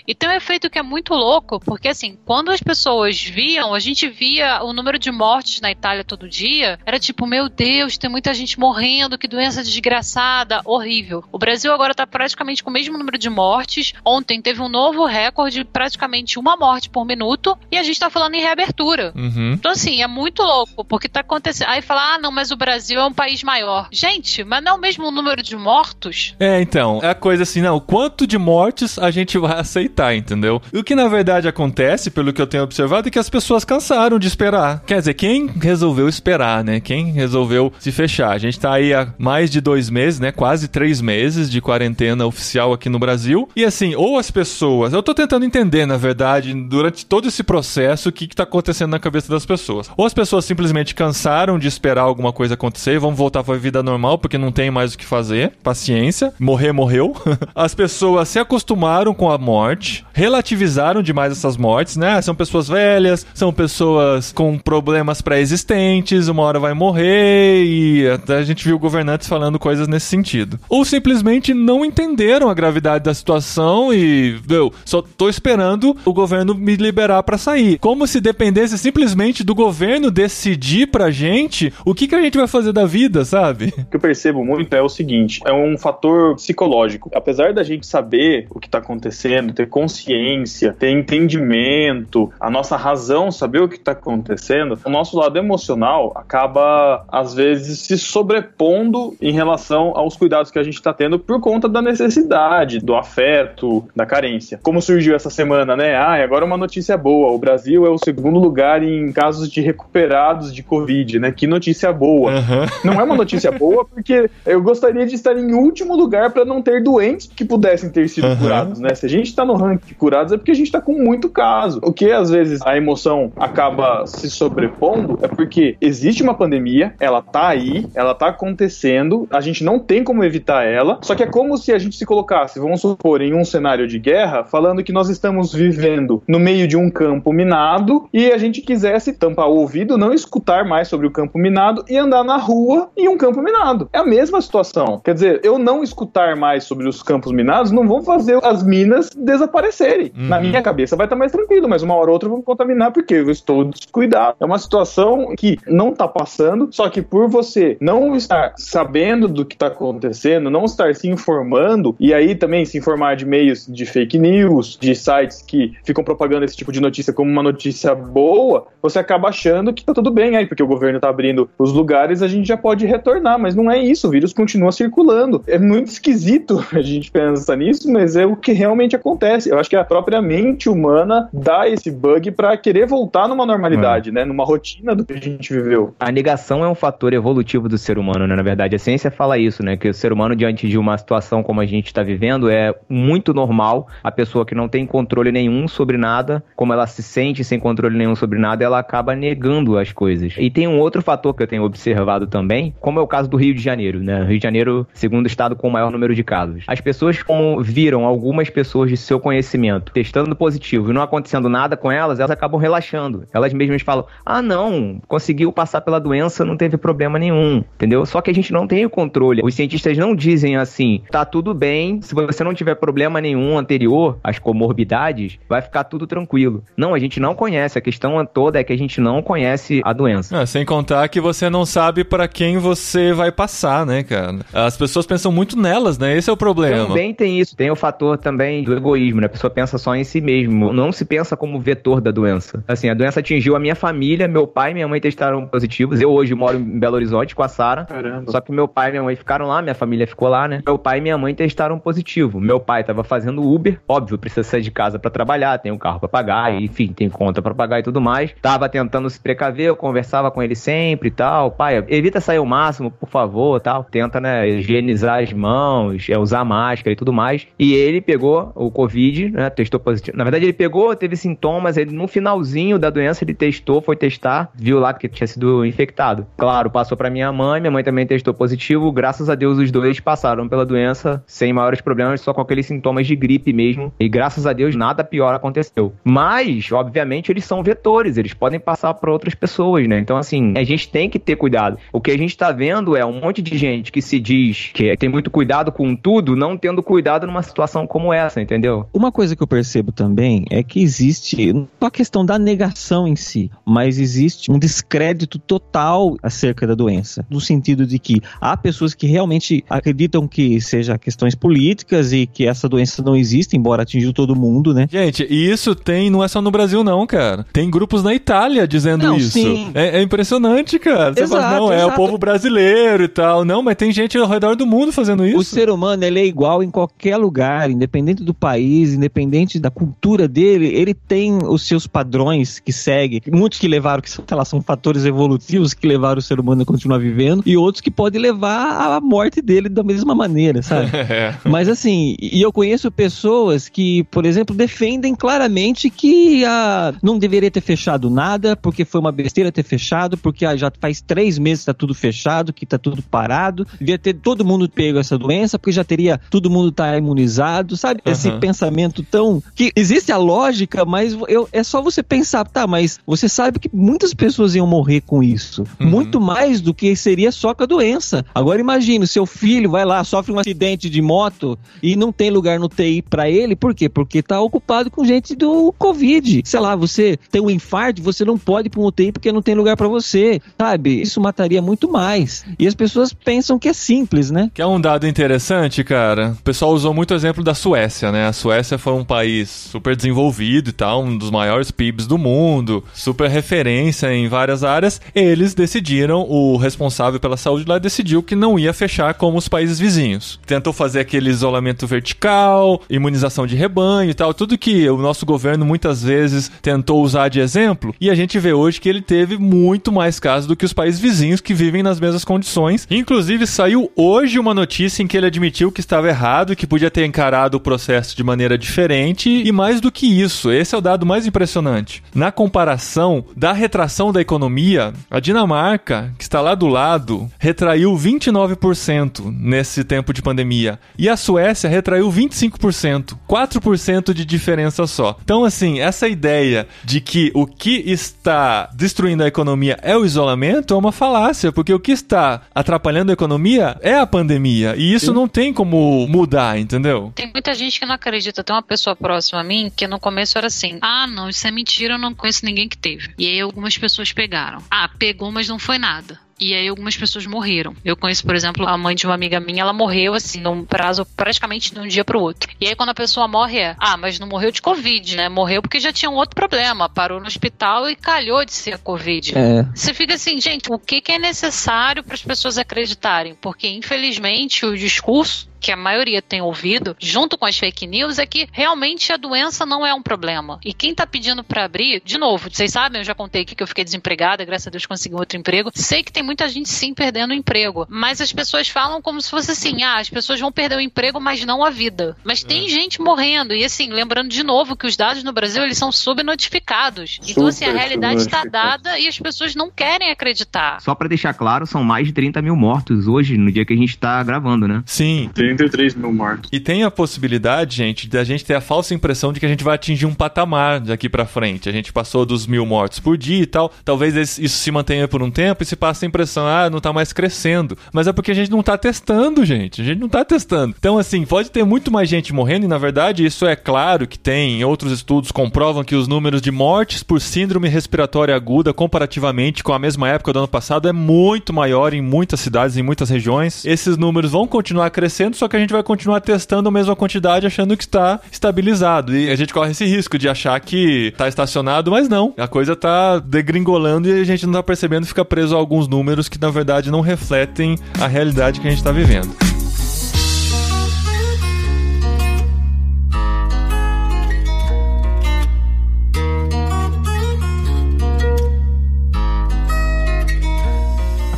E 0.08 0.16
tem 0.16 0.30
um 0.30 0.34
efeito 0.34 0.70
que 0.70 0.80
é 0.80 0.82
muito 0.82 1.14
louco, 1.14 1.60
porque 1.60 1.88
assim, 1.88 2.18
quando 2.26 2.50
as 2.50 2.62
pessoas 2.62 3.22
viam, 3.22 3.74
a 3.74 3.80
gente 3.80 4.10
via 4.10 4.62
o 4.64 4.74
número 4.74 4.98
de 4.98 5.12
mortes 5.12 5.62
na 5.62 5.72
Itália 5.72 6.04
todo 6.04 6.28
dia, 6.28 6.80
era 6.86 7.00
tipo, 7.00 7.26
meu 7.26 7.48
Deus, 7.48 7.98
tem 7.98 8.10
muita 8.10 8.34
gente 8.34 8.60
morrendo, 8.60 9.18
que 9.18 9.28
doença 9.28 9.64
desgraçada, 9.64 10.62
horrível. 10.66 11.24
O 11.32 11.38
Brasil 11.38 11.72
agora 11.74 11.94
tá 11.94 12.06
praticamente 12.06 12.64
com 12.64 12.70
o 12.70 12.74
mesmo 12.74 12.98
número 12.98 13.18
de 13.18 13.30
mortes. 13.30 13.94
Ontem 14.06 14.42
teve 14.42 14.62
um 14.62 14.70
novo 14.70 15.06
recorde, 15.06 15.64
praticamente 15.64 16.38
uma 16.38 16.58
morte 16.58 16.90
por 16.90 17.06
minuto, 17.06 17.58
e 17.72 17.78
a 17.78 17.84
gente 17.84 18.00
tá 18.00 18.10
falando 18.10 18.36
em 18.36 18.42
reabertura. 18.42 19.14
Uhum. 19.16 19.54
Então, 19.54 19.72
assim, 19.72 20.02
é 20.02 20.08
muito 20.08 20.44
louco, 20.44 20.84
porque 20.84 21.08
tá 21.08 21.22
acontecendo. 21.22 21.70
Aí 21.70 21.82
fala, 21.82 22.16
ah, 22.16 22.20
não, 22.20 22.32
mas 22.32 22.52
o 22.52 22.58
Brasil 22.58 23.00
é 23.00 23.06
um 23.06 23.14
país 23.14 23.44
maior. 23.44 23.88
Gente, 23.92 24.44
mas 24.44 24.64
não 24.64 24.74
é 24.74 24.76
o 24.76 24.82
mesmo 24.82 25.12
número 25.12 25.42
de 25.42 25.56
mortos? 25.56 26.36
É, 26.40 26.62
então, 26.62 27.00
é 27.02 27.10
a 27.10 27.16
coisa 27.16 27.31
assim, 27.40 27.62
não, 27.62 27.80
quanto 27.80 28.28
de 28.28 28.38
mortes 28.38 28.98
a 29.00 29.12
gente 29.12 29.38
vai 29.38 29.60
aceitar, 29.60 30.16
entendeu? 30.16 30.62
O 30.74 30.84
que 30.84 30.96
na 30.96 31.08
verdade 31.08 31.48
acontece, 31.48 32.10
pelo 32.10 32.34
que 32.34 32.42
eu 32.42 32.48
tenho 32.48 32.64
observado, 32.64 33.08
é 33.08 33.12
que 33.12 33.20
as 33.20 33.30
pessoas 33.30 33.64
cansaram 33.64 34.20
de 34.20 34.28
esperar. 34.28 34.84
Quer 34.86 35.00
dizer, 35.00 35.14
quem 35.14 35.48
resolveu 35.48 36.10
esperar, 36.10 36.64
né? 36.64 36.80
Quem 36.80 37.12
resolveu 37.12 37.72
se 37.80 37.92
fechar? 37.92 38.32
A 38.32 38.38
gente 38.38 38.60
tá 38.60 38.74
aí 38.74 38.94
há 38.94 39.14
mais 39.18 39.50
de 39.50 39.62
dois 39.62 39.90
meses, 39.90 40.20
né? 40.20 40.32
Quase 40.32 40.68
três 40.68 41.00
meses 41.00 41.50
de 41.50 41.62
quarentena 41.62 42.26
oficial 42.26 42.74
aqui 42.74 42.90
no 42.90 43.00
Brasil. 43.00 43.48
E 43.56 43.64
assim, 43.64 43.96
ou 43.96 44.18
as 44.18 44.32
pessoas. 44.32 44.94
Eu 44.94 45.04
tô 45.04 45.14
tentando 45.14 45.46
entender, 45.46 45.86
na 45.86 45.98
verdade, 45.98 46.54
durante 46.54 47.06
todo 47.06 47.28
esse 47.28 47.44
processo, 47.44 48.10
o 48.10 48.12
que, 48.12 48.28
que 48.28 48.36
tá 48.36 48.44
acontecendo 48.44 48.92
na 48.92 49.00
cabeça 49.00 49.32
das 49.32 49.46
pessoas. 49.46 49.90
Ou 49.96 50.06
as 50.06 50.14
pessoas 50.14 50.46
simplesmente 50.46 50.96
cansaram 50.96 51.60
de 51.60 51.68
esperar 51.68 52.02
alguma 52.02 52.34
coisa 52.34 52.54
acontecer 52.56 52.94
e 52.94 53.00
vão 53.00 53.14
voltar 53.14 53.44
pra 53.44 53.56
vida 53.56 53.84
normal 53.84 54.18
porque 54.18 54.38
não 54.38 54.52
tem 54.52 54.72
mais 54.72 54.94
o 54.94 54.98
que 54.98 55.06
fazer. 55.06 55.54
Paciência. 55.64 56.34
Morrer, 56.40 56.72
morreu. 56.72 57.16
As 57.56 57.74
pessoas 57.74 58.30
se 58.30 58.40
acostumaram 58.40 59.14
com 59.14 59.30
a 59.30 59.38
morte, 59.38 60.06
relativizaram 60.14 61.02
demais 61.02 61.32
essas 61.32 61.58
mortes, 61.58 61.98
né? 61.98 62.22
São 62.22 62.36
pessoas 62.36 62.68
velhas, 62.68 63.26
são 63.34 63.52
pessoas 63.54 64.32
com 64.32 64.58
problemas 64.58 65.22
pré-existentes, 65.22 66.28
uma 66.28 66.44
hora 66.44 66.60
vai 66.60 66.74
morrer 66.74 67.64
e 67.64 68.08
até 68.08 68.38
a 68.38 68.44
gente 68.44 68.66
viu 68.66 68.80
governantes 68.80 69.28
falando 69.28 69.60
coisas 69.60 69.88
nesse 69.88 70.08
sentido. 70.08 70.60
Ou 70.70 70.84
simplesmente 70.86 71.54
não 71.54 71.86
entenderam 71.86 72.50
a 72.50 72.54
gravidade 72.54 73.04
da 73.04 73.14
situação 73.14 73.94
e, 73.94 74.40
eu 74.50 74.74
só 74.86 75.02
tô 75.02 75.30
esperando 75.30 75.96
o 76.06 76.14
governo 76.14 76.54
me 76.56 76.76
liberar 76.76 77.24
pra 77.24 77.38
sair. 77.38 77.78
Como 77.80 78.08
se 78.08 78.20
dependesse 78.20 78.78
simplesmente 78.78 79.44
do 79.44 79.56
governo 79.56 80.12
decidir 80.12 80.88
pra 80.88 81.12
gente 81.12 81.74
o 81.86 81.94
que, 81.94 82.08
que 82.08 82.16
a 82.16 82.22
gente 82.22 82.38
vai 82.38 82.48
fazer 82.48 82.72
da 82.72 82.86
vida, 82.86 83.24
sabe? 83.26 83.74
O 83.78 83.86
que 83.86 83.96
eu 83.96 84.00
percebo 84.00 84.44
muito 84.44 84.74
é 84.76 84.82
o 84.82 84.90
seguinte: 84.90 85.42
é 85.46 85.54
um 85.54 85.78
fator 85.78 86.36
psicológico. 86.36 87.11
Apesar 87.14 87.54
da 87.54 87.64
gente 87.64 87.86
saber 87.86 88.48
o 88.50 88.60
que 88.60 88.68
está 88.68 88.78
acontecendo, 88.78 89.54
ter 89.54 89.68
consciência, 89.68 90.76
ter 90.78 90.90
entendimento, 90.90 92.32
a 92.40 92.50
nossa 92.50 92.76
razão 92.76 93.32
saber 93.32 93.62
o 93.62 93.70
que 93.70 93.76
está 93.76 93.92
acontecendo, 93.92 94.78
o 94.84 94.90
nosso 94.90 95.18
lado 95.18 95.38
emocional 95.38 96.12
acaba, 96.16 97.06
às 97.08 97.34
vezes, 97.34 97.80
se 97.80 97.98
sobrepondo 97.98 99.16
em 99.22 99.32
relação 99.32 99.94
aos 99.96 100.16
cuidados 100.16 100.52
que 100.52 100.60
a 100.60 100.64
gente 100.64 100.76
está 100.76 100.94
tendo 100.94 101.20
por 101.20 101.40
conta 101.40 101.68
da 101.68 101.82
necessidade, 101.82 102.80
do 102.80 102.96
afeto, 102.96 103.86
da 103.96 104.06
carência. 104.06 104.60
Como 104.62 104.82
surgiu 104.82 105.16
essa 105.16 105.30
semana, 105.30 105.76
né? 105.76 105.96
Ah, 105.96 106.24
agora 106.24 106.46
uma 106.46 106.58
notícia 106.58 106.98
boa: 106.98 107.32
o 107.32 107.38
Brasil 107.38 107.86
é 107.86 107.90
o 107.90 107.98
segundo 107.98 108.40
lugar 108.40 108.84
em 108.84 109.12
casos 109.12 109.50
de 109.50 109.62
recuperados 109.62 110.54
de 110.54 110.64
Covid, 110.64 111.20
né? 111.20 111.32
Que 111.32 111.48
notícia 111.48 111.92
boa. 111.92 112.32
Aham. 112.32 112.66
Não 112.84 112.94
é 112.94 113.04
uma 113.04 113.16
notícia 113.16 113.52
boa, 113.52 113.86
porque 113.86 114.30
eu 114.46 114.62
gostaria 114.62 115.06
de 115.06 115.16
estar 115.16 115.38
em 115.38 115.54
último 115.54 115.96
lugar 115.96 116.32
para 116.32 116.46
não 116.46 116.62
ter 116.62 116.82
doentes 117.02 117.30
que 117.36 117.44
pudessem 117.44 117.90
ter 117.90 118.08
sido 118.08 118.28
Aham. 118.28 118.36
curados, 118.36 118.80
né? 118.80 118.94
Se 118.94 119.06
a 119.06 119.10
gente 119.10 119.36
tá 119.36 119.44
no 119.44 119.56
ranking 119.56 119.88
de 119.88 119.96
curados 119.96 120.32
é 120.32 120.38
porque 120.38 120.52
a 120.52 120.56
gente 120.56 120.72
tá 120.72 120.80
com 120.80 120.94
muito 120.94 121.30
caso. 121.30 121.80
O 121.84 121.92
que 121.92 122.12
às 122.12 122.30
vezes 122.30 122.62
a 122.64 122.78
emoção 122.78 123.32
acaba 123.36 124.06
se 124.06 124.30
sobrepondo 124.30 125.18
é 125.22 125.28
porque 125.28 125.76
existe 125.82 126.22
uma 126.22 126.34
pandemia, 126.34 126.94
ela 127.00 127.22
tá 127.22 127.48
aí, 127.48 127.88
ela 127.96 128.14
tá 128.14 128.28
acontecendo, 128.28 129.28
a 129.32 129.42
gente 129.42 129.64
não 129.64 129.80
tem 129.80 130.04
como 130.04 130.24
evitar 130.24 130.64
ela, 130.64 131.00
só 131.02 131.16
que 131.16 131.24
é 131.24 131.26
como 131.26 131.58
se 131.58 131.72
a 131.72 131.80
gente 131.80 131.96
se 131.96 132.06
colocasse, 132.06 132.60
vamos 132.60 132.82
supor, 132.82 133.22
em 133.22 133.34
um 133.34 133.44
cenário 133.44 133.88
de 133.88 133.98
guerra, 133.98 134.44
falando 134.44 134.84
que 134.84 134.92
nós 134.92 135.10
estamos 135.10 135.54
vivendo 135.54 136.22
no 136.28 136.40
meio 136.40 136.68
de 136.68 136.78
um 136.78 136.90
campo 136.90 137.34
minado 137.34 138.08
e 138.14 138.32
a 138.32 138.38
gente 138.38 138.62
quisesse 138.62 139.14
tampar 139.14 139.48
o 139.48 139.56
ouvido, 139.56 139.98
não 139.98 140.14
escutar 140.14 140.66
mais 140.66 140.88
sobre 140.88 141.08
o 141.08 141.12
campo 141.12 141.38
minado 141.38 141.84
e 141.90 141.98
andar 141.98 142.24
na 142.24 142.38
rua 142.38 142.90
em 142.96 143.08
um 143.08 143.18
campo 143.18 143.42
minado. 143.42 143.90
É 143.92 144.00
a 144.00 144.06
mesma 144.06 144.42
situação. 144.42 145.02
Quer 145.04 145.14
dizer, 145.14 145.42
eu 145.44 145.58
não 145.58 145.84
escutar 145.84 146.36
mais 146.36 146.64
sobre 146.64 146.88
os 146.96 147.04
campos 147.04 147.32
minados 147.32 147.72
não 147.72 147.88
vão 147.88 148.02
fazer 148.04 148.40
as 148.44 148.64
minas 148.64 149.10
desaparecerem. 149.16 150.12
Uhum. 150.16 150.28
Na 150.28 150.40
minha 150.40 150.62
cabeça 150.62 150.96
vai 150.96 151.06
estar 151.06 151.16
mais 151.16 151.32
tranquilo, 151.32 151.68
mas 151.68 151.84
uma 151.84 151.96
hora 151.96 152.08
ou 152.08 152.14
outra 152.14 152.30
me 152.30 152.42
contaminar 152.44 152.92
porque 152.92 153.16
eu 153.16 153.30
estou 153.30 153.66
descuidado. 153.66 154.38
É 154.40 154.46
uma 154.46 154.60
situação 154.60 155.34
que 155.38 155.58
não 155.68 155.94
tá 155.94 156.08
passando, 156.08 156.70
só 156.72 156.90
que 156.90 157.02
por 157.02 157.28
você 157.30 157.78
não 157.80 158.16
estar 158.16 158.54
sabendo 158.58 159.28
do 159.28 159.46
que 159.46 159.58
tá 159.58 159.68
acontecendo, 159.68 160.50
não 160.50 160.66
estar 160.66 160.94
se 160.96 161.08
informando, 161.08 161.96
e 162.00 162.14
aí 162.14 162.36
também 162.36 162.66
se 162.66 162.78
informar 162.78 163.16
de 163.16 163.26
meios 163.26 163.66
de 163.68 163.86
fake 163.86 164.18
news, 164.18 164.78
de 164.80 164.96
sites 164.96 165.42
que 165.42 165.74
ficam 165.84 166.04
propagando 166.04 166.46
esse 166.46 166.56
tipo 166.56 166.72
de 166.72 166.82
notícia 166.82 167.14
como 167.14 167.32
uma 167.32 167.44
notícia 167.44 167.94
boa, 167.96 168.68
você 168.82 169.00
acaba 169.00 169.30
achando 169.30 169.74
que 169.74 169.84
tá 169.84 169.94
tudo 169.94 170.12
bem 170.12 170.36
aí, 170.36 170.46
porque 170.46 170.64
o 170.64 170.68
governo 170.68 171.00
tá 171.00 171.10
abrindo 171.10 171.50
os 171.58 171.72
lugares, 171.72 172.22
a 172.22 172.28
gente 172.28 172.48
já 172.48 172.58
pode 172.58 172.86
retornar, 172.86 173.40
mas 173.40 173.56
não 173.56 173.70
é 173.70 173.80
isso, 173.80 174.08
o 174.08 174.12
vírus 174.12 174.34
continua 174.34 174.72
circulando. 174.72 175.44
É 175.48 175.58
muito 175.58 175.88
esquisito 175.88 176.64
a 176.78 176.82
gente 176.82 177.12
pensar 177.12 177.56
nisso, 177.56 177.92
mas 177.92 178.16
é 178.16 178.26
o 178.26 178.36
que 178.36 178.54
realmente 178.54 178.96
acontece. 178.96 179.50
Eu 179.50 179.60
acho 179.60 179.70
que 179.70 179.76
a 179.76 179.84
própria 179.84 180.22
mente 180.22 180.70
humana 180.70 181.30
dá 181.34 181.68
esse 181.68 181.92
bug 181.92 182.32
pra 182.32 182.56
querer 182.58 182.88
voltar 182.88 183.28
numa 183.28 183.46
normalidade, 183.46 184.12
né? 184.12 184.26
Numa 184.26 184.46
rotina 184.46 184.96
do 184.96 185.06
que 185.06 185.14
a 185.14 185.18
gente 185.18 185.54
viveu. 185.54 185.94
A 186.00 186.12
negação 186.12 186.64
é 186.64 186.70
um 186.70 186.76
fator 186.76 187.14
evolutivo 187.14 187.68
do 187.68 187.78
ser 187.78 187.98
humano, 187.98 188.28
né? 188.28 188.36
Na 188.36 188.44
verdade, 188.44 188.76
a 188.76 188.80
ciência 188.80 189.12
fala 189.12 189.38
isso, 189.38 189.64
né? 189.64 189.78
Que 189.78 189.90
o 189.90 189.94
ser 189.94 190.14
humano, 190.14 190.36
diante 190.36 190.68
de 190.68 190.78
uma 190.78 190.98
situação 190.98 191.44
como 191.44 191.62
a 191.62 191.66
gente 191.66 191.88
está 191.88 192.04
vivendo, 192.04 192.50
é 192.50 192.74
muito 192.90 193.34
normal 193.34 193.88
a 194.04 194.12
pessoa 194.12 194.46
que 194.46 194.56
não 194.56 194.68
tem 194.68 194.86
controle 194.86 195.32
nenhum 195.32 195.68
sobre 195.68 195.98
nada, 195.98 196.44
como 196.56 196.74
ela 196.74 196.88
se 196.88 197.04
sente 197.04 197.44
sem 197.44 197.60
controle 197.60 197.98
nenhum 197.98 198.16
sobre 198.16 198.40
nada, 198.40 198.64
ela 198.64 198.80
acaba 198.80 199.16
negando 199.16 199.78
as 199.78 199.92
coisas. 199.92 200.34
E 200.38 200.50
tem 200.50 200.68
um 200.68 200.80
outro 200.80 201.02
fator 201.02 201.34
que 201.34 201.44
eu 201.44 201.48
tenho 201.48 201.64
observado 201.64 202.28
também, 202.28 202.74
como 202.80 203.00
é 203.00 203.02
o 203.02 203.08
caso 203.08 203.30
do 203.30 203.38
Rio 203.38 203.54
de 203.54 203.62
Janeiro, 203.62 204.00
né? 204.00 204.24
Rio 204.24 204.38
de 204.38 204.44
Janeiro, 204.44 204.88
segundo 204.94 205.28
estado 205.28 205.56
com 205.56 205.68
o 205.68 205.72
maior 205.72 205.92
número 205.92 206.16
de 206.16 206.24
casos. 206.24 206.61
As 206.68 206.82
pessoas, 206.82 207.22
como 207.24 207.62
viram 207.62 208.06
algumas 208.06 208.50
pessoas 208.50 208.90
de 208.90 208.98
seu 208.98 209.20
conhecimento 209.20 209.92
testando 209.92 210.36
positivo 210.36 210.90
e 210.90 210.94
não 210.94 211.02
acontecendo 211.02 211.50
nada 211.50 211.76
com 211.78 211.92
elas, 211.92 212.20
elas 212.20 212.32
acabam 212.32 212.60
relaxando. 212.60 213.26
Elas 213.34 213.54
mesmas 213.54 213.82
falam: 213.82 214.06
ah, 214.26 214.42
não, 214.42 215.02
conseguiu 215.08 215.52
passar 215.52 215.82
pela 215.82 216.00
doença, 216.00 216.46
não 216.46 216.58
teve 216.58 216.78
problema 216.78 217.20
nenhum, 217.20 217.64
entendeu? 217.76 218.06
Só 218.06 218.22
que 218.22 218.32
a 218.32 218.34
gente 218.34 218.54
não 218.54 218.68
tem 218.68 218.86
o 218.86 218.90
controle. 218.90 219.42
Os 219.44 219.56
cientistas 219.56 219.98
não 219.98 220.16
dizem 220.16 220.58
assim: 220.58 221.02
tá 221.12 221.26
tudo 221.26 221.54
bem, 221.54 222.02
se 222.02 222.14
você 222.14 222.44
não 222.44 222.54
tiver 222.54 222.76
problema 222.76 223.20
nenhum 223.22 223.58
anterior, 223.58 224.18
as 224.24 224.40
comorbidades, 224.40 225.40
vai 225.48 225.62
ficar 225.62 225.84
tudo 225.84 226.08
tranquilo. 226.08 226.64
Não, 226.76 226.94
a 226.94 227.00
gente 227.00 227.20
não 227.20 227.36
conhece. 227.36 227.78
A 227.78 227.82
questão 227.82 228.24
toda 228.26 228.60
é 228.60 228.64
que 228.64 228.74
a 228.74 228.78
gente 228.78 229.00
não 229.00 229.22
conhece 229.22 229.82
a 229.84 229.94
doença. 229.94 230.42
Ah, 230.42 230.46
sem 230.46 230.66
contar 230.66 231.08
que 231.10 231.20
você 231.20 231.50
não 231.50 231.66
sabe 231.66 232.04
pra 232.04 232.28
quem 232.28 232.58
você 232.58 233.14
vai 233.14 233.32
passar, 233.32 233.86
né, 233.86 234.04
cara? 234.04 234.40
As 234.54 234.78
pessoas 234.78 235.06
pensam 235.06 235.32
muito 235.32 235.58
nelas, 235.58 235.98
né? 235.98 236.16
Esse 236.16 236.30
é 236.30 236.34
o 236.34 236.38
problema. 236.38 236.51
Também 236.88 237.14
tem 237.14 237.40
isso, 237.40 237.56
tem 237.56 237.70
o 237.72 237.76
fator 237.76 238.18
também 238.18 238.64
do 238.64 238.76
egoísmo, 238.76 239.22
né? 239.22 239.28
A 239.28 239.30
pessoa 239.30 239.50
pensa 239.50 239.78
só 239.78 239.96
em 239.96 240.04
si 240.04 240.22
mesmo, 240.22 240.74
não 240.74 240.92
se 240.92 241.06
pensa 241.06 241.36
como 241.36 241.60
vetor 241.60 242.02
da 242.02 242.12
doença. 242.12 242.64
Assim, 242.68 242.90
a 242.90 242.94
doença 242.94 243.20
atingiu 243.20 243.56
a 243.56 243.60
minha 243.60 243.76
família, 243.76 244.28
meu 244.28 244.48
pai 244.48 244.72
e 244.72 244.74
minha 244.74 244.88
mãe 244.88 245.00
testaram 245.00 245.46
positivos. 245.48 246.00
Eu 246.02 246.12
hoje 246.12 246.34
moro 246.36 246.58
em 246.58 246.80
Belo 246.80 246.96
Horizonte 246.96 247.36
com 247.36 247.44
a 247.44 247.48
Sara. 247.48 247.86
Caramba. 247.86 248.32
Só 248.32 248.42
que 248.42 248.52
meu 248.52 248.68
pai 248.68 248.90
e 248.90 248.92
minha 248.92 249.04
mãe 249.04 249.16
ficaram 249.16 249.48
lá, 249.48 249.62
minha 249.62 249.76
família 249.76 250.08
ficou 250.08 250.28
lá, 250.28 250.48
né? 250.48 250.62
Meu 250.66 250.78
pai 250.78 251.00
e 251.00 251.02
minha 251.02 251.18
mãe 251.18 251.34
testaram 251.34 251.80
positivo. 251.80 252.40
Meu 252.40 252.60
pai 252.60 252.84
tava 252.84 253.04
fazendo 253.04 253.42
Uber, 253.42 253.80
óbvio, 253.88 254.18
precisa 254.18 254.44
sair 254.44 254.62
de 254.62 254.72
casa 254.72 255.00
pra 255.00 255.10
trabalhar, 255.10 255.58
tem 255.58 255.72
um 255.72 255.78
carro 255.78 256.00
pra 256.00 256.10
pagar, 256.10 256.54
enfim, 256.54 256.88
tem 256.88 257.10
conta 257.10 257.42
pra 257.42 257.54
pagar 257.54 257.80
e 257.80 257.84
tudo 257.84 258.02
mais. 258.02 258.34
Tava 258.42 258.68
tentando 258.70 259.10
se 259.10 259.20
precaver, 259.20 259.68
eu 259.68 259.76
conversava 259.76 260.32
com 260.32 260.42
ele 260.42 260.56
sempre 260.56 261.10
e 261.10 261.12
tal. 261.12 261.52
Pai, 261.52 261.84
evita 261.88 262.20
sair 262.20 262.40
o 262.40 262.46
máximo, 262.46 262.92
por 262.92 263.10
favor, 263.10 263.60
tal. 263.60 263.84
Tenta, 263.84 264.20
né, 264.20 264.48
higienizar 264.48 265.22
as 265.22 265.34
mãos, 265.34 266.08
é, 266.10 266.18
usar 266.18 266.41
máscara 266.44 266.94
e 266.94 266.96
tudo 266.96 267.14
mais. 267.14 267.48
E 267.58 267.74
ele 267.74 268.02
pegou 268.02 268.52
o 268.56 268.72
Covid, 268.72 269.30
né, 269.32 269.50
testou 269.50 269.80
positivo. 269.80 270.18
Na 270.18 270.24
verdade, 270.24 270.46
ele 270.46 270.54
pegou, 270.54 270.96
teve 270.96 271.16
sintomas, 271.16 271.78
ele 271.78 271.92
no 271.92 272.08
finalzinho 272.08 272.78
da 272.78 272.90
doença 272.90 273.24
ele 273.24 273.34
testou, 273.34 273.82
foi 273.82 273.96
testar, 273.96 274.52
viu 274.56 274.80
lá 274.80 274.94
que 274.94 275.08
tinha 275.08 275.28
sido 275.28 275.66
infectado. 275.66 276.26
Claro, 276.38 276.70
passou 276.70 276.98
pra 276.98 277.10
minha 277.10 277.32
mãe, 277.32 277.60
minha 277.60 277.72
mãe 277.72 277.84
também 277.84 278.06
testou 278.06 278.34
positivo. 278.34 278.92
Graças 278.92 279.30
a 279.30 279.36
Deus, 279.36 279.58
os 279.58 279.72
dois 279.72 280.00
passaram 280.00 280.48
pela 280.48 280.66
doença 280.66 281.24
sem 281.26 281.54
maiores 281.54 281.82
problemas, 281.82 282.22
só 282.22 282.34
com 282.34 282.42
aqueles 282.42 282.66
sintomas 282.66 283.08
de 283.08 283.16
gripe 283.16 283.54
mesmo. 283.54 283.94
E 284.00 284.08
graças 284.08 284.46
a 284.46 284.54
Deus, 284.54 284.76
nada 284.76 285.04
pior 285.04 285.34
aconteceu. 285.34 285.94
Mas, 286.04 286.72
obviamente, 286.72 287.32
eles 287.32 287.46
são 287.46 287.64
vetores, 287.64 288.18
eles 288.18 288.34
podem 288.34 288.60
passar 288.60 288.94
para 288.94 289.12
outras 289.12 289.36
pessoas, 289.36 289.88
né? 289.88 290.00
Então, 290.00 290.18
assim, 290.18 290.54
a 290.58 290.64
gente 290.64 290.90
tem 290.90 291.10
que 291.10 291.20
ter 291.20 291.36
cuidado. 291.36 291.78
O 291.92 292.02
que 292.02 292.12
a 292.12 292.18
gente 292.18 292.38
tá 292.38 292.52
vendo 292.52 292.96
é 292.96 293.06
um 293.06 293.20
monte 293.20 293.42
de 293.42 293.58
gente 293.58 293.92
que 293.92 294.02
se 294.02 294.20
diz 294.20 294.72
que 294.74 294.96
tem 294.98 295.10
muito 295.10 295.30
cuidado 295.30 295.72
com 295.72 295.96
tudo, 295.96 296.31
não 296.36 296.58
tendo 296.58 296.82
cuidado 296.84 297.28
numa 297.28 297.44
situação 297.44 297.86
como 297.86 298.14
essa, 298.14 298.42
entendeu? 298.42 298.86
Uma 298.94 299.12
coisa 299.12 299.36
que 299.36 299.44
eu 299.44 299.48
percebo 299.48 299.92
também 299.92 300.46
é 300.50 300.64
que 300.64 300.82
existe, 300.82 301.54
não 301.54 301.68
a 301.82 301.92
questão 301.92 302.26
da 302.26 302.38
negação 302.38 303.08
em 303.08 303.16
si, 303.16 303.50
mas 303.66 304.00
existe 304.00 304.52
um 304.52 304.60
descrédito 304.60 305.40
total 305.40 306.16
acerca 306.22 306.66
da 306.68 306.76
doença. 306.76 307.26
No 307.30 307.42
sentido 307.42 307.86
de 307.86 308.00
que 308.00 308.22
há 308.40 308.56
pessoas 308.56 308.94
que 308.94 309.08
realmente 309.08 309.64
acreditam 309.70 310.28
que 310.28 310.62
seja 310.62 310.98
questões 310.98 311.36
políticas 311.36 312.14
e 312.14 312.26
que 312.26 312.48
essa 312.48 312.70
doença 312.70 313.02
não 313.02 313.16
existe, 313.16 313.58
embora 313.58 313.84
atingiu 313.84 314.14
todo 314.14 314.36
mundo, 314.36 314.74
né? 314.74 314.88
Gente, 314.90 315.26
e 315.30 315.50
isso 315.50 315.74
tem, 315.76 316.10
não 316.10 316.24
é 316.24 316.28
só 316.28 316.42
no 316.42 316.52
Brasil, 316.52 316.84
não, 316.84 317.06
cara. 317.08 317.46
Tem 317.52 317.70
grupos 317.70 318.04
na 318.04 318.14
Itália 318.14 318.68
dizendo 318.68 319.06
Não, 319.06 319.18
isso. 319.18 319.32
sim. 319.32 319.72
É, 319.74 320.00
é 320.00 320.02
impressionante, 320.02 320.78
cara. 320.80 321.14
Você 321.14 321.28
fala, 321.28 321.42
Exato, 321.42 321.56
não, 321.56 321.74
é 321.74 321.78
o 321.78 321.80
exato. 321.80 321.96
povo 321.96 322.18
brasileiro 322.18 323.04
e 323.04 323.08
tal. 323.08 323.44
Não, 323.44 323.62
mas 323.62 323.76
tem 323.76 323.92
gente 323.92 324.18
ao 324.18 324.28
redor 324.28 324.56
do 324.56 324.66
mundo 324.66 324.92
fazendo 324.92 325.26
isso. 325.26 325.38
O 325.38 325.44
ser 325.44 325.70
humano 325.70 326.04
ele 326.04 326.21
é 326.22 326.26
igual 326.26 326.64
em 326.64 326.70
qualquer 326.70 327.18
lugar, 327.18 327.70
independente 327.70 328.24
do 328.24 328.34
país, 328.34 328.94
independente 328.94 329.60
da 329.60 329.70
cultura 329.70 330.28
dele, 330.28 330.68
ele 330.68 330.94
tem 330.94 331.40
os 331.44 331.68
seus 331.68 331.88
padrões 331.88 332.60
que 332.60 332.72
segue. 332.72 333.22
Muitos 333.32 333.60
que 333.60 333.68
levaram, 333.68 334.02
que 334.02 334.10
são, 334.10 334.24
sei 334.28 334.38
lá, 334.38 334.46
são 334.46 334.62
fatores 334.62 335.06
evolutivos 335.06 335.74
que 335.74 335.88
levaram 335.88 336.20
o 336.20 336.22
ser 336.22 336.40
humano 336.40 336.62
a 336.62 336.66
continuar 336.66 337.00
vivendo, 337.00 337.44
e 337.46 337.58
outros 337.58 337.82
que 337.82 337.92
podem 337.92 338.22
levar 338.22 338.96
à 338.96 339.02
morte 339.02 339.42
dele 339.42 339.70
da 339.70 339.84
mesma 339.84 340.16
maneira, 340.16 340.62
sabe? 340.62 340.92
É. 341.12 341.36
Mas 341.44 341.68
assim, 341.68 342.16
e 342.22 342.42
eu 342.42 342.54
conheço 342.54 342.90
pessoas 342.92 343.68
que, 343.68 344.04
por 344.06 344.26
exemplo, 344.26 344.56
defendem 344.56 345.14
claramente 345.16 345.90
que 345.90 346.46
ah, 346.46 346.94
não 347.02 347.18
deveria 347.18 347.52
ter 347.52 347.60
fechado 347.60 348.10
nada, 348.10 348.56
porque 348.56 348.86
foi 348.86 349.02
uma 349.02 349.12
besteira 349.12 349.52
ter 349.52 349.64
fechado, 349.64 350.18
porque 350.18 350.46
ah, 350.46 350.56
já 350.56 350.72
faz 350.80 351.02
três 351.02 351.38
meses 351.38 351.62
que 351.62 351.66
tá 351.66 351.74
tudo 351.74 351.94
fechado, 351.94 352.54
que 352.54 352.66
tá 352.66 352.78
tudo 352.78 353.02
parado. 353.02 353.68
Devia 353.80 353.98
ter 353.98 354.14
todo 354.14 354.46
mundo 354.46 354.70
pego 354.70 355.00
essa 355.00 355.18
doença, 355.18 355.58
porque 355.58 355.72
já 355.72 355.84
teria 355.84 356.11
todo 356.18 356.50
mundo 356.50 356.72
tá 356.72 356.98
imunizado, 356.98 357.76
sabe? 357.78 358.02
Esse 358.06 358.30
Aham. 358.30 358.40
pensamento 358.40 359.04
tão. 359.04 359.42
que 359.56 359.72
existe 359.76 360.12
a 360.12 360.18
lógica, 360.18 360.86
mas 360.86 361.16
eu, 361.28 361.48
é 361.52 361.64
só 361.64 361.82
você 361.82 362.02
pensar, 362.04 362.46
tá, 362.46 362.66
mas 362.68 363.00
você 363.06 363.28
sabe 363.30 363.60
que 363.60 363.70
muitas 363.74 364.14
pessoas 364.14 364.56
iam 364.56 364.68
morrer 364.68 365.02
com 365.02 365.22
isso. 365.24 365.64
Uhum. 365.80 365.90
Muito 365.90 366.20
mais 366.20 366.62
do 366.62 366.74
que 366.74 366.96
seria 366.96 367.32
só 367.32 367.54
com 367.54 367.64
a 367.64 367.66
doença. 367.66 368.26
Agora 368.34 368.60
imagine, 368.60 369.06
seu 369.08 369.26
filho 369.26 369.70
vai 369.72 369.86
lá, 369.86 370.04
sofre 370.04 370.32
um 370.32 370.40
acidente 370.40 370.90
de 370.90 371.02
moto 371.02 371.58
e 371.82 371.96
não 371.96 372.12
tem 372.12 372.30
lugar 372.30 372.60
no 372.60 372.68
TI 372.68 373.02
pra 373.02 373.30
ele, 373.30 373.56
por 373.56 373.74
quê? 373.74 373.90
Porque 373.90 374.22
tá 374.22 374.40
ocupado 374.40 374.90
com 374.90 375.06
gente 375.06 375.36
do 375.36 375.74
Covid. 375.78 376.42
Sei 376.46 376.60
lá, 376.60 376.76
você 376.76 377.18
tem 377.30 377.42
um 377.42 377.50
infarto, 377.50 378.02
você 378.02 378.26
não 378.26 378.38
pode 378.38 378.68
ir 378.68 378.70
pra 378.70 378.82
um 378.82 378.86
UTI 378.86 379.12
porque 379.12 379.32
não 379.32 379.42
tem 379.42 379.56
lugar 379.56 379.78
pra 379.78 379.88
você, 379.88 380.42
sabe? 380.58 381.02
Isso 381.02 381.22
mataria 381.22 381.62
muito 381.62 381.92
mais. 381.92 382.46
E 382.58 382.68
as 382.68 382.76
pessoas 382.76 383.14
pensam 383.14 383.58
que 383.60 383.70
é 383.70 383.74
simples, 383.74 384.32
né? 384.32 384.50
Que 384.54 384.62
é 384.62 384.66
um 384.66 384.80
dado 384.80 385.08
interessante, 385.08 385.84
cara. 385.84 386.01
O 386.40 386.44
pessoal 386.44 386.72
usou 386.72 386.94
muito 386.94 387.12
o 387.12 387.16
exemplo 387.16 387.44
da 387.44 387.54
Suécia, 387.54 388.12
né? 388.12 388.26
A 388.26 388.34
Suécia 388.34 388.78
foi 388.78 388.94
um 388.94 389.04
país 389.04 389.50
super 389.50 389.96
desenvolvido 389.96 390.70
e 390.70 390.74
tal, 390.74 391.04
um 391.04 391.16
dos 391.16 391.30
maiores 391.30 391.70
PIBs 391.70 392.08
do 392.08 392.18
mundo, 392.18 392.84
super 392.92 393.30
referência 393.30 394.12
em 394.12 394.28
várias 394.28 394.64
áreas. 394.64 395.00
Eles 395.14 395.54
decidiram, 395.54 396.26
o 396.28 396.58
responsável 396.58 397.20
pela 397.20 397.38
saúde 397.38 397.66
lá 397.68 397.78
decidiu 397.78 398.24
que 398.24 398.36
não 398.36 398.58
ia 398.58 398.74
fechar 398.74 399.14
como 399.14 399.38
os 399.38 399.48
países 399.48 399.78
vizinhos. 399.78 400.40
Tentou 400.46 400.74
fazer 400.74 401.02
aquele 401.02 401.30
isolamento 401.30 401.86
vertical, 401.86 402.82
imunização 402.90 403.46
de 403.46 403.56
rebanho 403.56 404.10
e 404.10 404.16
tal, 404.16 404.34
tudo 404.34 404.58
que 404.58 404.90
o 404.90 404.98
nosso 404.98 405.24
governo 405.26 405.66
muitas 405.66 406.02
vezes 406.02 406.52
tentou 406.62 407.04
usar 407.04 407.30
de 407.30 407.40
exemplo. 407.40 407.94
E 408.02 408.10
a 408.10 408.16
gente 408.16 408.40
vê 408.40 408.54
hoje 408.54 408.82
que 408.82 408.90
ele 408.90 409.02
teve 409.02 409.38
muito 409.38 409.92
mais 409.92 410.20
casos 410.20 410.48
do 410.48 410.56
que 410.56 410.66
os 410.66 410.74
países 410.74 411.00
vizinhos 411.00 411.42
que 411.42 411.54
vivem 411.54 411.84
nas 411.84 412.00
mesmas 412.00 412.26
condições. 412.26 412.88
Inclusive, 412.90 413.46
saiu 413.46 413.92
hoje 413.96 414.40
uma 414.40 414.54
notícia 414.54 415.04
em 415.04 415.08
que 415.08 415.16
ele 415.16 415.28
admitiu 415.28 415.72
que 415.72 415.81
estava 415.82 416.08
errado, 416.08 416.56
que 416.56 416.66
podia 416.66 416.90
ter 416.90 417.06
encarado 417.06 417.58
o 417.58 417.60
processo 417.60 418.16
de 418.16 418.24
maneira 418.24 418.58
diferente. 418.58 419.30
E 419.30 419.52
mais 419.52 419.82
do 419.82 419.92
que 419.92 420.08
isso, 420.08 420.52
esse 420.52 420.74
é 420.74 420.78
o 420.78 420.82
dado 420.82 421.06
mais 421.06 421.28
impressionante. 421.28 422.04
Na 422.14 422.32
comparação 422.32 423.26
da 423.36 423.52
retração 423.52 424.12
da 424.12 424.22
economia, 424.22 424.94
a 425.10 425.20
Dinamarca, 425.20 426.14
que 426.18 426.24
está 426.24 426.42
lá 426.42 426.56
do 426.56 426.68
lado, 426.68 427.30
retraiu 427.38 427.94
29% 427.96 429.34
nesse 429.38 429.84
tempo 429.84 430.14
de 430.14 430.22
pandemia. 430.22 430.80
E 430.98 431.10
a 431.10 431.18
Suécia 431.18 431.70
retraiu 431.70 432.10
25%. 432.10 433.18
4% 433.28 434.14
de 434.14 434.26
diferença 434.26 434.86
só. 434.88 435.18
Então, 435.24 435.44
assim, 435.44 435.80
essa 435.80 436.08
ideia 436.08 436.68
de 436.84 437.02
que 437.02 437.32
o 437.34 437.46
que 437.46 437.84
está 437.86 438.70
destruindo 438.74 439.24
a 439.24 439.28
economia 439.28 439.78
é 439.82 439.98
o 439.98 440.06
isolamento 440.06 440.74
é 440.74 440.78
uma 440.78 440.92
falácia, 440.92 441.52
porque 441.52 441.74
o 441.74 441.80
que 441.80 441.92
está 441.92 442.42
atrapalhando 442.54 443.12
a 443.12 443.14
economia 443.14 443.78
é 443.82 443.96
a 443.96 444.08
pandemia. 444.08 444.76
E 444.78 444.94
isso 444.94 445.14
não 445.14 445.28
tem 445.28 445.54
como 445.54 445.71
mudar, 445.78 446.58
entendeu? 446.60 447.12
Tem 447.16 447.30
muita 447.32 447.54
gente 447.54 447.80
que 447.80 447.86
não 447.86 447.96
acredita. 447.96 448.44
Tem 448.44 448.56
uma 448.56 448.62
pessoa 448.62 448.96
próxima 448.96 449.42
a 449.42 449.44
mim 449.44 449.72
que 449.76 449.88
no 449.88 450.00
começo 450.00 450.38
era 450.38 450.48
assim: 450.48 450.78
ah, 450.82 451.08
não, 451.08 451.30
isso 451.30 451.48
é 451.48 451.52
mentira, 451.52 451.96
eu 451.96 452.00
não 452.00 452.14
conheço 452.14 452.46
ninguém 452.46 452.68
que 452.68 452.78
teve. 452.78 453.14
E 453.18 453.28
aí 453.28 453.40
algumas 453.40 453.78
pessoas 453.78 454.12
pegaram. 454.12 454.62
Ah, 454.70 454.90
pegou, 455.00 455.32
mas 455.32 455.48
não 455.48 455.60
foi 455.60 455.78
nada. 455.78 456.20
E 456.42 456.56
aí 456.56 456.68
algumas 456.68 456.98
pessoas 456.98 457.28
morreram. 457.28 457.76
Eu 457.86 457.96
conheço, 457.96 458.26
por 458.26 458.36
exemplo, 458.36 458.68
a 458.68 458.76
mãe 458.76 458.96
de 458.96 459.06
uma 459.06 459.14
amiga 459.14 459.40
minha, 459.40 459.62
ela 459.62 459.72
morreu 459.72 460.16
assim, 460.16 460.42
num 460.42 460.66
prazo 460.66 461.06
praticamente 461.16 461.72
de 461.72 461.80
um 461.80 461.88
dia 461.88 462.04
pro 462.04 462.20
outro. 462.20 462.52
E 462.60 462.68
aí 462.68 462.74
quando 462.74 462.90
a 462.90 462.96
pessoa 462.96 463.28
morre 463.28 463.60
é, 463.60 463.76
ah, 463.78 463.96
mas 463.96 464.20
não 464.20 464.28
morreu 464.28 464.52
de 464.52 464.60
Covid, 464.60 465.16
né? 465.16 465.30
Morreu 465.30 465.62
porque 465.62 465.80
já 465.80 465.94
tinha 465.94 466.10
um 466.10 466.16
outro 466.16 466.36
problema. 466.36 466.90
Parou 466.90 467.20
no 467.20 467.28
hospital 467.28 467.88
e 467.88 467.96
calhou 467.96 468.44
de 468.44 468.54
ser 468.54 468.74
a 468.74 468.78
Covid. 468.80 469.38
É. 469.38 469.64
Você 469.76 469.94
fica 469.94 470.16
assim, 470.16 470.42
gente, 470.42 470.72
o 470.72 470.80
que, 470.80 471.00
que 471.00 471.12
é 471.12 471.20
necessário 471.20 472.04
para 472.04 472.16
as 472.16 472.24
pessoas 472.24 472.58
acreditarem? 472.58 473.36
Porque, 473.36 473.68
infelizmente, 473.68 474.66
o 474.66 474.76
discurso 474.76 475.51
que 475.62 475.72
a 475.72 475.78
maioria 475.78 476.22
tem 476.22 476.42
ouvido, 476.42 476.96
junto 477.00 477.38
com 477.38 477.46
as 477.46 477.58
fake 477.58 477.86
news, 477.86 478.18
é 478.18 478.26
que 478.26 478.48
realmente 478.52 479.14
a 479.14 479.18
doença 479.18 479.66
não 479.66 479.86
é 479.86 479.94
um 479.94 480.02
problema. 480.02 480.60
E 480.66 480.74
quem 480.74 480.94
tá 480.94 481.06
pedindo 481.06 481.44
para 481.44 481.64
abrir, 481.64 482.02
de 482.04 482.18
novo, 482.18 482.50
vocês 482.52 482.72
sabem, 482.72 483.02
eu 483.02 483.06
já 483.06 483.14
contei 483.14 483.44
aqui 483.44 483.56
que 483.56 483.62
eu 483.62 483.68
fiquei 483.68 483.84
desempregada, 483.84 484.44
graças 484.44 484.68
a 484.68 484.72
Deus 484.72 484.86
consegui 484.86 485.16
um 485.16 485.20
outro 485.20 485.38
emprego. 485.38 485.72
Sei 485.76 486.02
que 486.04 486.12
tem 486.12 486.24
muita 486.24 486.50
gente 486.50 486.68
sim 486.68 486.94
perdendo 486.94 487.32
o 487.32 487.36
emprego, 487.36 487.86
mas 487.88 488.20
as 488.20 488.34
pessoas 488.34 488.68
falam 488.68 489.02
como 489.02 489.22
se 489.22 489.30
fosse 489.30 489.52
assim: 489.52 489.84
ah, 489.84 490.00
as 490.00 490.10
pessoas 490.10 490.40
vão 490.40 490.52
perder 490.52 490.78
o 490.78 490.82
emprego, 490.82 491.20
mas 491.20 491.46
não 491.46 491.64
a 491.64 491.70
vida. 491.70 492.18
Mas 492.24 492.44
tem 492.44 492.68
gente 492.68 493.00
morrendo. 493.00 493.54
E 493.54 493.64
assim, 493.64 493.90
lembrando 493.92 494.30
de 494.30 494.44
novo 494.44 494.76
que 494.76 494.88
os 494.88 494.98
dados 494.98 495.24
no 495.24 495.32
Brasil 495.32 495.64
eles 495.64 495.78
são 495.78 495.92
subnotificados. 495.92 497.20
Então, 497.28 497.46
assim, 497.48 497.66
a 497.66 497.68
Super 497.68 497.80
realidade 497.80 498.22
está 498.22 498.44
dada 498.44 498.98
e 498.98 499.08
as 499.08 499.20
pessoas 499.20 499.54
não 499.54 499.70
querem 499.70 500.10
acreditar. 500.10 500.82
Só 500.82 500.96
pra 500.96 501.08
deixar 501.08 501.34
claro, 501.34 501.68
são 501.68 501.84
mais 501.84 502.08
de 502.08 502.14
30 502.14 502.42
mil 502.42 502.56
mortos 502.56 503.08
hoje, 503.08 503.38
no 503.38 503.52
dia 503.52 503.66
que 503.66 503.74
a 503.74 503.78
gente 503.78 503.98
tá 503.98 504.24
gravando, 504.24 504.68
né? 504.68 504.84
Sim. 504.86 505.30
Sim, 505.36 505.51
83 505.52 505.96
mil 505.96 506.14
mortos. 506.14 506.50
E 506.52 506.60
tem 506.60 506.84
a 506.84 506.92
possibilidade, 506.92 507.76
gente, 507.76 508.08
da 508.08 508.24
gente 508.24 508.46
ter 508.46 508.56
a 508.56 508.62
falsa 508.62 508.94
impressão 508.94 509.32
de 509.32 509.40
que 509.40 509.46
a 509.46 509.50
gente 509.50 509.64
vai 509.64 509.76
atingir 509.76 510.06
um 510.06 510.14
patamar 510.14 510.80
daqui 510.80 511.10
pra 511.10 511.26
frente. 511.26 511.70
A 511.70 511.72
gente 511.72 511.92
passou 511.94 512.26
dos 512.26 512.48
mil 512.48 512.66
mortos 512.66 513.00
por 513.00 513.18
dia 513.18 513.44
e 513.44 513.46
tal. 513.46 513.72
Talvez 513.84 514.16
isso 514.40 514.58
se 514.58 514.72
mantenha 514.72 515.08
por 515.08 515.22
um 515.22 515.32
tempo 515.32 515.64
e 515.64 515.66
se 515.66 515.76
passa 515.76 516.06
a 516.06 516.08
impressão, 516.08 516.46
ah, 516.46 516.70
não 516.70 516.80
tá 516.80 516.94
mais 516.94 517.14
crescendo. 517.14 517.78
Mas 517.92 518.08
é 518.08 518.14
porque 518.14 518.32
a 518.32 518.36
gente 518.36 518.52
não 518.52 518.64
tá 518.64 518.78
testando, 518.78 519.46
gente. 519.46 519.82
A 519.82 519.84
gente 519.84 520.00
não 520.00 520.10
tá 520.10 520.24
testando. 520.24 520.76
Então, 520.78 520.98
assim, 520.98 521.26
pode 521.26 521.52
ter 521.52 521.64
muito 521.64 521.92
mais 521.92 522.10
gente 522.10 522.34
morrendo 522.34 522.66
e, 522.66 522.70
na 522.70 522.78
verdade, 522.78 523.26
isso 523.26 523.46
é 523.46 523.56
claro 523.56 524.08
que 524.08 524.20
tem. 524.20 524.64
Outros 524.64 524.92
estudos 524.92 525.32
comprovam 525.32 525.84
que 525.84 525.96
os 525.96 526.08
números 526.08 526.42
de 526.42 526.52
mortes 526.52 527.04
por 527.04 527.20
síndrome 527.20 527.68
respiratória 527.68 528.36
aguda, 528.36 528.74
comparativamente 528.74 529.64
com 529.64 529.74
a 529.74 529.80
mesma 529.80 530.10
época 530.10 530.34
do 530.34 530.40
ano 530.40 530.48
passado, 530.48 530.88
é 530.88 530.94
muito 530.94 531.54
maior 531.54 531.94
em 531.94 532.02
muitas 532.02 532.40
cidades, 532.40 532.78
em 532.78 532.84
muitas 532.84 533.10
regiões. 533.10 533.66
Esses 533.66 533.98
números 533.98 534.32
vão 534.32 534.48
continuar 534.48 534.90
crescendo, 534.90 535.36
só 535.42 535.48
que 535.48 535.56
a 535.56 535.60
gente 535.60 535.74
vai 535.74 535.82
continuar 535.82 536.22
testando 536.22 536.70
a 536.70 536.72
mesma 536.72 536.96
quantidade, 536.96 537.48
achando 537.48 537.76
que 537.76 537.84
está 537.84 538.20
estabilizado. 538.32 539.18
E 539.18 539.28
a 539.28 539.36
gente 539.36 539.52
corre 539.52 539.72
esse 539.72 539.86
risco 539.86 540.16
de 540.16 540.30
achar 540.30 540.60
que 540.60 541.08
está 541.08 541.28
estacionado, 541.28 541.90
mas 541.90 542.08
não. 542.08 542.32
A 542.38 542.48
coisa 542.48 542.76
tá 542.76 543.18
degringolando 543.18 544.08
e 544.08 544.22
a 544.22 544.24
gente 544.24 544.46
não 544.46 544.54
tá 544.54 544.62
percebendo 544.62 545.08
fica 545.08 545.26
preso 545.26 545.56
a 545.56 545.58
alguns 545.58 545.88
números 545.88 546.30
que, 546.30 546.40
na 546.40 546.52
verdade, 546.52 546.92
não 546.92 547.02
refletem 547.02 547.76
a 548.00 548.06
realidade 548.06 548.62
que 548.62 548.68
a 548.68 548.70
gente 548.70 548.84
tá 548.84 548.92
vivendo. 548.92 549.51